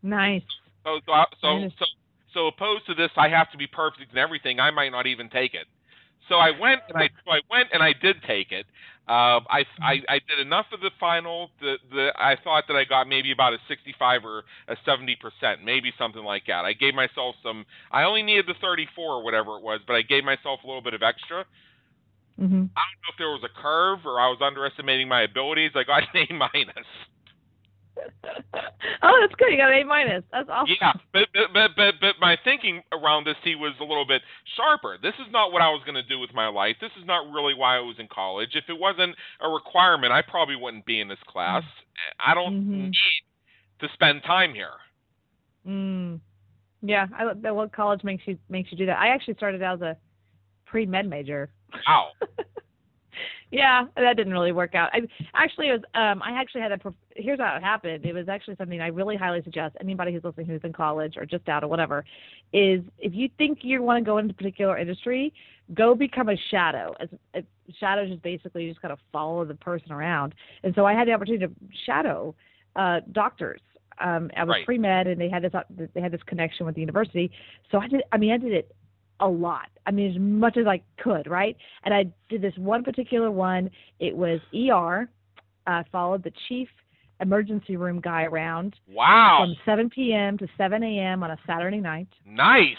Nice. 0.03 0.43
So, 0.85 1.01
so, 1.07 1.25
so, 1.41 1.69
so, 1.79 1.85
so 2.35 2.47
opposed 2.47 2.87
to 2.87 2.95
this, 2.95 3.11
I 3.17 3.29
have 3.31 3.51
to 3.53 3.57
be 3.59 3.67
perfect 3.67 4.13
in 4.13 4.19
everything. 4.19 4.61
I 4.61 4.71
might 4.71 4.91
not 4.91 5.07
even 5.07 5.31
take 5.31 5.55
it. 5.55 5.67
So 6.29 6.37
I 6.37 6.51
went 6.59 6.81
and 6.89 6.99
I, 6.99 7.09
so 7.25 7.33
I 7.33 7.41
went 7.51 7.69
and 7.73 7.83
I 7.83 7.93
did 7.93 8.17
take 8.27 8.53
it. 8.53 8.67
Uh, 9.07 9.45
I, 9.53 9.65
I, 9.83 10.01
I 10.09 10.19
did 10.29 10.41
enough 10.41 10.67
of 10.73 10.81
the 10.81 10.91
final. 10.99 11.51
The, 11.61 11.77
the, 11.91 12.13
I 12.17 12.37
thought 12.43 12.65
that 12.69 12.77
I 12.77 12.85
got 12.85 13.07
maybe 13.07 13.33
about 13.33 13.53
a 13.53 13.59
65 13.69 14.25
or 14.25 14.45
a 14.69 14.77
70 14.87 15.17
percent, 15.17 15.65
maybe 15.65 15.93
something 15.99 16.25
like 16.25 16.45
that. 16.47 16.65
I 16.65 16.73
gave 16.73 16.95
myself 16.95 17.37
some. 17.43 17.67
I 17.93 18.05
only 18.05 18.23
needed 18.23 18.47
the 18.47 18.55
34 18.63 19.05
or 19.05 19.23
whatever 19.23 19.57
it 19.59 19.63
was, 19.63 19.81
but 19.87 19.95
I 19.95 20.03
gave 20.03 20.25
myself 20.25 20.61
a 20.65 20.67
little 20.67 20.83
bit 20.83 20.95
of 20.95 21.03
extra. 21.03 21.45
hmm 22.39 22.65
I 22.77 22.83
don't 22.83 23.01
know 23.03 23.13
if 23.13 23.19
there 23.19 23.31
was 23.31 23.45
a 23.45 23.61
curve 23.63 24.01
or 24.07 24.21
I 24.21 24.29
was 24.29 24.39
underestimating 24.43 25.09
my 25.09 25.23
abilities. 25.23 25.73
I 25.75 25.85
got 25.85 26.03
an 26.15 26.27
A 26.31 26.33
minus. 26.35 26.87
oh, 29.03 29.19
that's 29.21 29.35
good. 29.37 29.51
You 29.51 29.57
got 29.57 29.73
an 29.73 29.83
A 29.83 29.85
minus. 29.85 30.25
That's 30.33 30.49
awesome. 30.51 30.75
Yeah, 30.81 30.93
but, 31.13 31.29
but 31.33 31.53
but 31.53 31.71
but 31.77 31.95
but 32.01 32.15
my 32.21 32.37
thinking 32.45 32.83
around 32.93 33.25
this 33.25 33.37
he 33.43 33.55
was 33.55 33.73
a 33.81 33.85
little 33.85 34.07
bit 34.07 34.23
sharper. 34.57 34.99
This 35.01 35.15
is 35.15 35.31
not 35.33 35.53
what 35.53 35.63
I 35.63 35.69
was 35.71 35.83
going 35.85 35.95
to 35.95 36.03
do 36.03 36.19
with 36.19 36.35
my 36.35 36.49
life. 36.49 36.77
This 36.81 36.91
is 36.99 37.07
not 37.07 37.31
really 37.33 37.55
why 37.55 37.77
I 37.77 37.81
was 37.81 37.97
in 37.99 38.09
college. 38.09 38.51
If 38.55 38.65
it 38.69 38.79
wasn't 38.79 39.15
a 39.41 39.49
requirement, 39.49 40.13
I 40.13 40.23
probably 40.23 40.57
wouldn't 40.57 40.87
be 40.87 41.01
in 41.01 41.09
this 41.09 41.23
class. 41.27 41.63
I 42.25 42.35
don't 42.35 42.55
Mhm. 42.55 42.69
need 42.69 42.93
to 43.81 43.89
spend 43.95 44.23
time 44.25 44.55
here. 44.55 44.75
Mm. 45.67 46.21
Yeah, 46.83 47.07
I 47.17 47.51
what 47.53 47.73
college 47.73 48.05
makes 48.05 48.27
you 48.27 48.39
makes 48.49 48.71
you 48.71 48.79
do 48.79 48.87
that. 48.87 48.99
I 48.99 49.09
actually 49.09 49.35
started 49.35 49.63
out 49.63 49.77
as 49.77 49.83
a 49.83 49.97
pre 50.67 50.85
med 50.87 51.09
major. 51.09 51.51
Wow. 51.87 52.11
yeah, 53.51 53.85
that 53.97 54.17
didn't 54.17 54.33
really 54.33 54.53
work 54.53 54.75
out. 54.75 54.91
I 54.93 55.01
actually 55.35 55.69
it 55.69 55.73
was 55.73 55.83
um 55.95 56.23
I 56.23 56.33
actually 56.33 56.63
had 56.63 56.73
a 56.73 56.79
here's 57.17 57.39
how 57.41 57.57
it 57.57 57.63
happened. 57.63 58.05
It 58.05 58.13
was 58.13 58.29
actually 58.29 58.57
something 58.57 58.81
I 58.81 58.89
really 58.89 59.17
highly 59.17 59.43
suggest 59.43 59.77
anybody 59.81 60.13
who's 60.13 60.25
listening 60.25 60.47
who's 60.47 60.61
in 60.65 60.73
college 60.73 61.15
or 61.17 61.25
just 61.25 61.49
out 61.49 61.63
or 61.65 61.69
whatever 61.69 62.05
is 62.53 62.83
if 62.99 63.15
you 63.15 63.29
think 63.39 63.59
you 63.63 63.83
want 63.83 64.05
to 64.05 64.09
go 64.09 64.19
into 64.19 64.33
a 64.33 64.37
particular 64.37 64.79
industry, 64.79 65.33
go 65.75 65.95
become 65.95 66.29
a 66.29 66.37
shadow. 66.51 66.95
As, 67.01 67.09
as 67.35 67.45
shadows 67.79 68.11
is 68.11 68.19
basically 68.21 68.65
you 68.65 68.71
just 68.71 68.83
kind 68.83 68.93
of 68.93 68.99
follow 69.13 69.45
the 69.45 69.55
person 69.55 69.93
around. 69.93 70.35
And 70.63 70.75
so 70.75 70.85
I 70.85 70.93
had 70.95 71.09
the 71.09 71.13
opportunity 71.13 71.47
to 71.47 71.53
shadow 71.87 72.35
uh 72.77 73.01
doctors 73.13 73.61
um 74.01 74.31
I 74.37 74.43
was 74.45 74.55
Right. 74.55 74.67
pre 74.67 74.79
med 74.79 75.07
and 75.07 75.21
they 75.21 75.29
had 75.29 75.43
this 75.43 75.53
they 75.95 76.01
had 76.01 76.13
this 76.13 76.23
connection 76.27 76.67
with 76.67 76.75
the 76.75 76.81
university. 76.81 77.31
So 77.71 77.79
I 77.79 77.87
did 77.89 78.03
I 78.13 78.17
mean 78.19 78.33
I 78.33 78.39
did 78.39 78.53
it 78.53 78.75
a 79.21 79.29
lot. 79.29 79.69
I 79.87 79.91
mean, 79.91 80.11
as 80.11 80.19
much 80.19 80.57
as 80.57 80.67
I 80.67 80.81
could, 80.99 81.27
right? 81.29 81.57
And 81.85 81.95
I 81.95 82.05
did 82.29 82.43
this 82.43 82.55
one 82.57 82.83
particular 82.83 83.31
one. 83.31 83.71
It 84.01 84.17
was 84.17 84.41
ER. 84.55 85.09
I 85.67 85.85
followed 85.93 86.23
the 86.25 86.33
chief 86.49 86.69
emergency 87.21 87.77
room 87.77 88.01
guy 88.01 88.25
around 88.25 88.75
Wow. 88.91 89.45
from 89.45 89.55
7 89.65 89.91
p.m. 89.91 90.37
to 90.39 90.49
7 90.59 90.83
a.m. 90.83 91.23
on 91.23 91.31
a 91.31 91.39
Saturday 91.47 91.81
night. 91.81 92.09
Nice. 92.27 92.77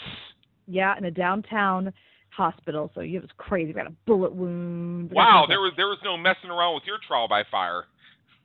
Yeah, 0.67 0.97
in 0.97 1.05
a 1.05 1.11
downtown 1.11 1.93
hospital. 2.35 2.91
So 2.93 3.01
it 3.01 3.13
was 3.21 3.29
crazy. 3.37 3.71
Got 3.71 3.87
a 3.87 3.93
bullet 4.05 4.33
wound. 4.33 5.11
Wow, 5.11 5.45
there 5.47 5.61
was 5.61 5.73
there 5.77 5.87
was 5.87 5.99
no 6.03 6.17
messing 6.17 6.49
around 6.49 6.75
with 6.75 6.83
your 6.85 6.97
trial 7.07 7.27
by 7.27 7.43
fire. 7.49 7.83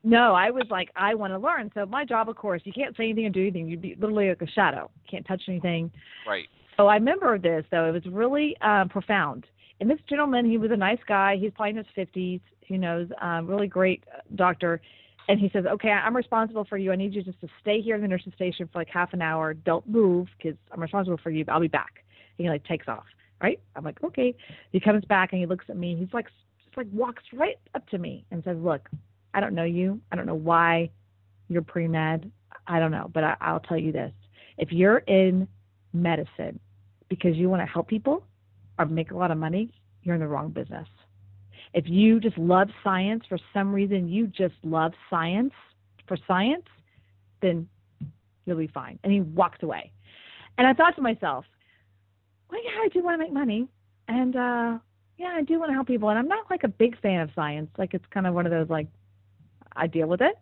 No, 0.03 0.35
I 0.35 0.51
was 0.51 0.65
like, 0.71 0.91
I 0.97 1.15
want 1.15 1.33
to 1.33 1.39
learn. 1.39 1.71
So 1.75 1.85
my 1.85 2.05
job, 2.05 2.29
of 2.29 2.37
course, 2.37 2.63
you 2.65 2.73
can't 2.73 2.97
say 2.97 3.05
anything 3.05 3.27
or 3.27 3.31
do 3.31 3.43
anything. 3.43 3.69
You'd 3.69 3.83
be 3.83 3.95
literally 3.97 4.29
like 4.31 4.41
a 4.41 4.47
shadow. 4.53 4.91
Can't 5.11 5.27
touch 5.27 5.43
anything. 5.49 5.91
Right. 6.27 6.47
So 6.81 6.87
I 6.87 6.95
remember 6.95 7.39
this 7.39 7.67
though; 7.71 7.85
it 7.85 7.93
was 7.93 8.07
really 8.07 8.57
um, 8.63 8.89
profound. 8.89 9.47
And 9.81 9.91
this 9.91 9.99
gentleman, 10.09 10.47
he 10.47 10.57
was 10.57 10.71
a 10.71 10.77
nice 10.79 10.99
guy. 11.07 11.37
He's 11.37 11.51
probably 11.55 11.73
in 11.73 11.77
his 11.77 11.87
fifties. 11.95 12.41
Who 12.69 12.79
knows? 12.79 13.07
Um, 13.21 13.47
really 13.47 13.67
great 13.67 14.03
uh, 14.11 14.21
doctor. 14.35 14.81
And 15.29 15.39
he 15.39 15.51
says, 15.53 15.67
"Okay, 15.67 15.91
I'm 15.91 16.17
responsible 16.17 16.65
for 16.65 16.79
you. 16.79 16.91
I 16.91 16.97
need 16.97 17.13
you 17.13 17.23
just 17.23 17.39
to 17.43 17.49
stay 17.61 17.83
here 17.83 17.97
in 17.97 18.01
the 18.01 18.09
nursing 18.09 18.33
station 18.35 18.67
for 18.73 18.79
like 18.79 18.89
half 18.89 19.13
an 19.13 19.21
hour. 19.21 19.53
Don't 19.53 19.87
move 19.87 20.29
because 20.39 20.57
I'm 20.73 20.81
responsible 20.81 21.19
for 21.23 21.29
you. 21.29 21.45
But 21.45 21.53
I'll 21.53 21.61
be 21.61 21.69
back." 21.69 22.03
And 22.39 22.47
he 22.47 22.49
like 22.49 22.65
takes 22.65 22.89
off. 22.89 23.05
Right? 23.43 23.61
I'm 23.77 23.85
like, 23.85 24.03
"Okay." 24.03 24.35
He 24.73 24.81
comes 24.81 25.05
back 25.05 25.35
and 25.35 25.41
he 25.41 25.45
looks 25.45 25.67
at 25.69 25.77
me. 25.77 25.97
He's 25.97 26.15
like, 26.15 26.29
just 26.65 26.79
like 26.79 26.87
walks 26.95 27.25
right 27.35 27.59
up 27.75 27.87
to 27.91 27.99
me 27.99 28.25
and 28.31 28.43
says, 28.43 28.57
"Look, 28.59 28.89
I 29.35 29.41
don't 29.41 29.55
know 29.55 29.65
you. 29.65 30.01
I 30.13 30.17
don't 30.17 30.25
know 30.25 30.35
why 30.35 30.89
you're 31.49 31.61
pre 31.61 31.89
med. 31.89 32.33
I 32.67 32.79
don't 32.79 32.91
know, 32.91 33.11
but 33.13 33.23
I, 33.23 33.37
I'll 33.43 33.61
tell 33.61 33.77
you 33.77 33.93
this: 33.93 34.15
if 34.57 34.73
you're 34.73 35.01
in 35.01 35.47
medicine 35.93 36.59
because 37.11 37.37
you 37.37 37.51
want 37.51 37.61
to 37.61 37.67
help 37.67 37.89
people 37.89 38.25
or 38.79 38.87
make 38.87 39.11
a 39.11 39.17
lot 39.17 39.31
of 39.31 39.37
money, 39.37 39.71
you're 40.03 40.15
in 40.15 40.21
the 40.23 40.27
wrong 40.27 40.49
business. 40.49 40.89
If 41.75 41.85
you 41.87 42.19
just 42.19 42.39
love 42.39 42.69
science 42.83 43.25
for 43.29 43.39
some 43.53 43.73
reason, 43.75 44.09
you 44.09 44.27
just 44.27 44.55
love 44.63 44.93
science 45.11 45.53
for 46.09 46.17
science, 46.27 46.65
then 47.43 47.69
you'll 48.47 48.57
be 48.57 48.69
fine. 48.69 48.99
And 49.05 49.13
he 49.13 49.21
walked 49.21 49.63
away. 49.63 49.93
And 50.57 50.67
I 50.67 50.73
thought 50.73 50.97
to 50.97 51.03
myself, 51.03 51.45
well, 52.51 52.61
yeah, 52.65 52.81
I 52.83 52.89
do 52.89 53.03
want 53.05 53.15
to 53.15 53.19
make 53.25 53.33
money. 53.33 53.69
And 54.09 54.35
uh 54.35 54.79
yeah, 55.19 55.35
I 55.37 55.43
do 55.43 55.59
want 55.59 55.69
to 55.69 55.75
help 55.75 55.87
people. 55.87 56.09
And 56.09 56.19
I'm 56.19 56.29
not 56.29 56.47
like 56.49 56.65
a 56.65 56.69
big 56.69 56.99
fan 57.01 57.21
of 57.21 57.29
science. 57.35 57.69
Like 57.77 57.93
it's 57.93 58.05
kind 58.11 58.27
of 58.27 58.35
one 58.35 58.47
of 58.47 58.53
those 58.53 58.71
like 58.71 58.89
I 59.77 59.87
deal 59.87 60.09
with 60.09 60.23
it. 60.23 60.35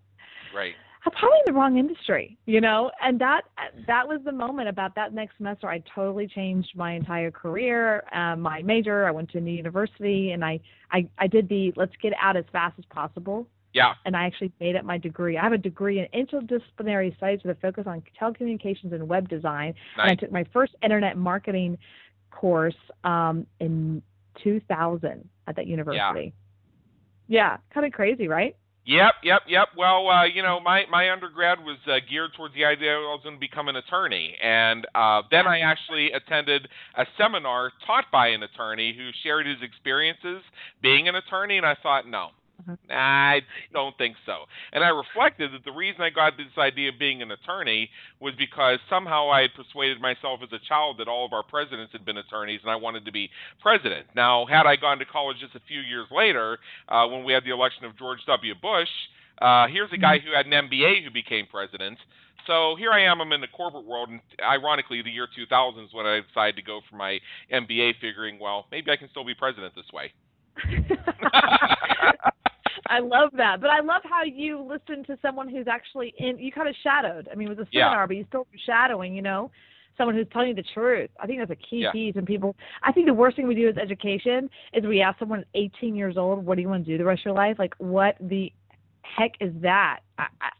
Right. 0.54 0.74
I'm 1.08 1.18
probably 1.18 1.38
in 1.46 1.54
the 1.54 1.58
wrong 1.58 1.78
industry, 1.78 2.36
you 2.44 2.60
know, 2.60 2.90
and 3.02 3.18
that 3.20 3.42
that 3.86 4.06
was 4.06 4.20
the 4.24 4.32
moment 4.32 4.68
about 4.68 4.94
that 4.96 5.14
next 5.14 5.38
semester. 5.38 5.66
I 5.66 5.82
totally 5.94 6.26
changed 6.26 6.70
my 6.76 6.92
entire 6.92 7.30
career, 7.30 8.04
um, 8.12 8.42
my 8.42 8.60
major. 8.60 9.06
I 9.06 9.10
went 9.10 9.30
to 9.30 9.38
a 9.38 9.40
new 9.40 9.52
university, 9.52 10.32
and 10.32 10.44
I, 10.44 10.60
I 10.92 11.08
I 11.18 11.26
did 11.26 11.48
the 11.48 11.72
let's 11.76 11.94
get 12.02 12.12
out 12.20 12.36
as 12.36 12.44
fast 12.52 12.74
as 12.78 12.84
possible, 12.86 13.48
Yeah. 13.72 13.94
and 14.04 14.14
I 14.14 14.26
actually 14.26 14.52
made 14.60 14.74
it 14.76 14.84
my 14.84 14.98
degree. 14.98 15.38
I 15.38 15.42
have 15.44 15.54
a 15.54 15.58
degree 15.58 15.98
in 16.00 16.26
interdisciplinary 16.26 17.16
studies 17.16 17.40
with 17.42 17.56
a 17.56 17.60
focus 17.60 17.84
on 17.86 18.02
telecommunications 18.20 18.92
and 18.92 19.08
web 19.08 19.30
design, 19.30 19.72
and 19.96 20.10
I 20.10 20.14
took 20.14 20.30
my 20.30 20.44
first 20.52 20.74
internet 20.82 21.16
marketing 21.16 21.78
course 22.30 22.76
um, 23.04 23.46
in 23.60 24.02
2000 24.44 25.26
at 25.46 25.56
that 25.56 25.66
university. 25.66 26.24
Yeah. 26.26 26.30
Yeah, 27.30 27.56
kind 27.72 27.86
of 27.86 27.92
crazy, 27.92 28.28
right? 28.28 28.56
Yep, 28.88 29.14
yep, 29.22 29.42
yep. 29.46 29.68
Well, 29.76 30.08
uh, 30.08 30.24
you 30.24 30.42
know, 30.42 30.60
my 30.60 30.84
my 30.90 31.10
undergrad 31.10 31.58
was 31.60 31.76
uh, 31.86 31.96
geared 32.08 32.30
towards 32.34 32.54
the 32.54 32.64
idea 32.64 32.94
I 32.94 33.00
was 33.12 33.20
going 33.22 33.36
to 33.36 33.40
become 33.40 33.68
an 33.68 33.76
attorney, 33.76 34.34
and 34.42 34.86
uh, 34.94 35.20
then 35.30 35.46
I 35.46 35.58
actually 35.58 36.10
attended 36.12 36.66
a 36.96 37.04
seminar 37.18 37.70
taught 37.86 38.06
by 38.10 38.28
an 38.28 38.42
attorney 38.42 38.94
who 38.96 39.10
shared 39.22 39.46
his 39.46 39.58
experiences 39.62 40.40
being 40.80 41.06
an 41.06 41.16
attorney, 41.16 41.58
and 41.58 41.66
I 41.66 41.76
thought, 41.82 42.08
no. 42.08 42.28
I 42.90 43.40
don't 43.72 43.96
think 43.98 44.16
so. 44.26 44.44
And 44.72 44.82
I 44.82 44.88
reflected 44.88 45.52
that 45.52 45.64
the 45.64 45.72
reason 45.72 46.02
I 46.02 46.10
got 46.10 46.36
this 46.36 46.46
idea 46.58 46.90
of 46.90 46.98
being 46.98 47.22
an 47.22 47.30
attorney 47.30 47.90
was 48.20 48.34
because 48.36 48.78
somehow 48.90 49.30
I 49.30 49.42
had 49.42 49.50
persuaded 49.54 50.00
myself 50.00 50.40
as 50.42 50.48
a 50.52 50.58
child 50.68 50.98
that 50.98 51.08
all 51.08 51.24
of 51.24 51.32
our 51.32 51.42
presidents 51.42 51.92
had 51.92 52.04
been 52.04 52.16
attorneys, 52.16 52.60
and 52.62 52.70
I 52.70 52.76
wanted 52.76 53.04
to 53.04 53.12
be 53.12 53.30
president. 53.60 54.06
Now, 54.14 54.46
had 54.46 54.66
I 54.66 54.76
gone 54.76 54.98
to 54.98 55.04
college 55.04 55.38
just 55.40 55.54
a 55.54 55.60
few 55.68 55.80
years 55.80 56.06
later, 56.10 56.58
uh, 56.88 57.06
when 57.06 57.24
we 57.24 57.32
had 57.32 57.44
the 57.44 57.50
election 57.52 57.84
of 57.84 57.96
George 57.98 58.18
W. 58.26 58.54
Bush, 58.60 58.88
uh, 59.40 59.68
here's 59.68 59.92
a 59.92 59.98
guy 59.98 60.18
who 60.18 60.32
had 60.34 60.46
an 60.46 60.52
MBA 60.52 61.04
who 61.04 61.10
became 61.10 61.46
president. 61.46 61.98
So 62.46 62.74
here 62.78 62.90
I 62.90 63.02
am. 63.04 63.20
I'm 63.20 63.32
in 63.32 63.40
the 63.40 63.48
corporate 63.48 63.84
world, 63.84 64.08
and 64.08 64.20
ironically, 64.42 65.02
the 65.02 65.10
year 65.10 65.28
2000 65.34 65.84
is 65.84 65.90
when 65.92 66.06
I 66.06 66.20
decided 66.26 66.56
to 66.56 66.62
go 66.62 66.80
for 66.88 66.96
my 66.96 67.20
MBA, 67.52 67.94
figuring, 68.00 68.38
well, 68.40 68.66
maybe 68.72 68.90
I 68.90 68.96
can 68.96 69.08
still 69.10 69.24
be 69.24 69.34
president 69.34 69.74
this 69.74 69.84
way. 69.92 70.12
I 72.88 73.00
love 73.00 73.30
that. 73.36 73.60
But 73.60 73.70
I 73.70 73.80
love 73.80 74.02
how 74.04 74.22
you 74.24 74.60
listen 74.60 75.04
to 75.04 75.18
someone 75.20 75.48
who's 75.48 75.66
actually 75.68 76.14
in 76.18 76.38
you 76.38 76.50
kind 76.50 76.68
of 76.68 76.74
shadowed. 76.82 77.28
I 77.30 77.34
mean, 77.34 77.48
it 77.48 77.56
was 77.56 77.66
a 77.66 77.68
Yeah. 77.70 77.86
seminar, 77.86 78.06
but 78.06 78.16
you 78.16 78.24
still 78.28 78.46
shadowing, 78.66 79.14
you 79.14 79.22
know, 79.22 79.50
someone 79.96 80.14
who's 80.14 80.28
telling 80.32 80.48
you 80.48 80.54
the 80.54 80.62
truth. 80.74 81.10
I 81.20 81.26
think 81.26 81.38
that's 81.40 81.50
a 81.50 81.56
key 81.56 81.80
Yeah. 81.80 81.92
piece 81.92 82.16
and 82.16 82.26
people 82.26 82.56
I 82.82 82.92
think 82.92 83.06
the 83.06 83.14
worst 83.14 83.36
thing 83.36 83.46
we 83.46 83.54
do 83.54 83.68
as 83.68 83.76
education 83.76 84.48
is 84.72 84.84
we 84.86 85.00
ask 85.02 85.18
someone 85.18 85.44
18 85.54 85.94
years 85.96 86.16
old, 86.16 86.44
what 86.46 86.54
do 86.56 86.62
you 86.62 86.68
want 86.68 86.84
to 86.86 86.90
do 86.92 86.98
the 86.98 87.04
rest 87.04 87.22
of 87.22 87.26
your 87.26 87.34
life? 87.34 87.58
Like 87.58 87.74
what 87.78 88.16
the 88.20 88.52
heck 89.02 89.32
is 89.40 89.52
that? 89.60 90.00
I 90.18 90.26
I, 90.40 90.50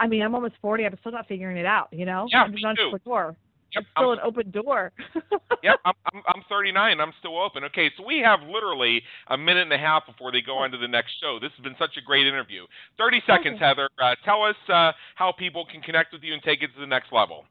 I 0.00 0.06
mean, 0.08 0.22
I'm 0.22 0.34
almost 0.34 0.54
40. 0.60 0.84
I'm 0.84 0.98
still 0.98 1.12
not 1.12 1.28
figuring 1.28 1.56
it 1.56 1.66
out, 1.66 1.88
you 1.92 2.04
know? 2.04 2.26
Yeah, 2.28 2.42
I'm 2.42 2.50
just 2.50 2.64
me 2.64 2.68
not 2.68 2.76
too. 2.76 2.98
door. 3.04 3.36
Yep, 3.74 3.84
still 3.96 4.10
I'm- 4.10 4.18
an 4.18 4.24
open 4.24 4.50
door. 4.50 4.92
yep, 5.62 5.80
I'm, 5.84 5.94
I'm, 6.12 6.22
I'm 6.28 6.42
39. 6.48 7.00
I'm 7.00 7.12
still 7.18 7.38
open. 7.40 7.64
Okay, 7.64 7.90
so 7.96 8.04
we 8.06 8.18
have 8.20 8.40
literally 8.42 9.02
a 9.28 9.36
minute 9.36 9.62
and 9.62 9.72
a 9.72 9.78
half 9.78 10.06
before 10.06 10.30
they 10.32 10.40
go 10.40 10.56
on 10.58 10.70
to 10.70 10.78
the 10.78 10.88
next 10.88 11.12
show. 11.20 11.38
This 11.40 11.50
has 11.56 11.62
been 11.64 11.76
such 11.78 11.96
a 11.96 12.00
great 12.02 12.26
interview. 12.26 12.66
30 12.98 13.22
seconds, 13.26 13.56
Okay. 13.56 13.64
Heather. 13.64 13.88
Uh, 14.00 14.14
tell 14.24 14.42
us 14.42 14.56
uh, 14.72 14.92
how 15.14 15.32
people 15.32 15.66
can 15.70 15.80
connect 15.80 16.12
with 16.12 16.22
you 16.22 16.32
and 16.34 16.42
take 16.42 16.62
it 16.62 16.70
to 16.74 16.80
the 16.80 16.86
next 16.86 17.12
level. 17.12 17.44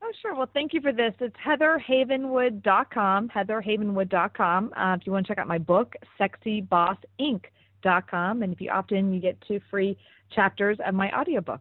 Oh, 0.00 0.12
sure. 0.22 0.34
Well, 0.36 0.48
thank 0.54 0.72
you 0.72 0.80
for 0.80 0.92
this. 0.92 1.12
It's 1.18 1.34
heatherhavenwood.com, 1.44 3.28
heatherhavenwood.com. 3.30 4.72
Uh, 4.76 4.96
if 5.00 5.06
you 5.06 5.12
want 5.12 5.26
to 5.26 5.30
check 5.32 5.38
out 5.38 5.48
my 5.48 5.58
book, 5.58 5.94
sexybossinc.com. 6.20 8.42
And 8.42 8.52
if 8.52 8.60
you 8.60 8.70
opt 8.70 8.92
in, 8.92 9.12
you 9.12 9.20
get 9.20 9.36
two 9.46 9.60
free 9.70 9.96
chapters 10.34 10.78
of 10.86 10.94
my 10.94 11.10
audiobook. 11.18 11.60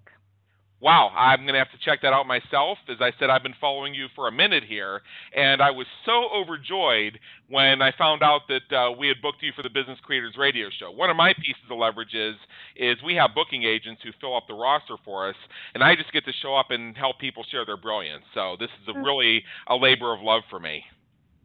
Wow, 0.80 1.10
I'm 1.18 1.42
going 1.42 1.54
to 1.54 1.60
have 1.60 1.72
to 1.72 1.78
check 1.84 2.04
that 2.04 2.14
out 2.14 2.28
myself. 2.28 2.78
As 2.88 2.98
I 3.02 3.12
said, 3.20 3.32
I've 3.32 3.42
been 3.42 3.56
following 3.60 3.96
you 3.96 4.08
for 4.16 4.28
a 4.28 4.32
minute 4.32 4.64
here, 4.64 5.02
and 5.36 5.60
I 5.60 5.72
was 5.72 5.88
so 6.06 6.30
overjoyed 6.32 7.18
when 7.50 7.82
I 7.82 7.92
found 7.98 8.22
out 8.22 8.42
that 8.50 8.76
uh, 8.76 8.92
we 8.92 9.08
had 9.08 9.18
booked 9.20 9.42
you 9.42 9.52
for 9.56 9.64
the 9.64 9.72
Business 9.72 9.98
Creators 10.04 10.36
Radio 10.38 10.68
Show. 10.80 10.92
One 10.92 11.10
of 11.10 11.16
my 11.16 11.34
pieces 11.34 11.64
of 11.72 11.80
leverage 11.80 12.14
is, 12.14 12.36
is 12.76 12.98
we 13.04 13.16
have 13.16 13.32
booking 13.34 13.64
agents 13.64 14.02
who 14.04 14.12
fill 14.22 14.38
up 14.38 14.44
the 14.48 14.54
roster 14.54 14.98
for 15.04 15.28
us, 15.28 15.36
and 15.74 15.84
I 15.84 15.96
just 15.96 16.14
get 16.14 16.26
to 16.26 16.34
show 16.44 16.56
up 16.56 16.68
and 16.70 16.96
help 16.96 17.18
people 17.18 17.44
share 17.50 17.66
their 17.66 17.78
brilliance. 17.78 18.24
So 18.36 18.56
this 18.60 18.70
is 18.84 18.96
a 18.96 19.00
really 19.00 19.44
a 19.68 19.76
labor 19.76 20.14
of 20.14 20.22
love 20.22 20.44
for 20.48 20.60
me. 20.60 20.84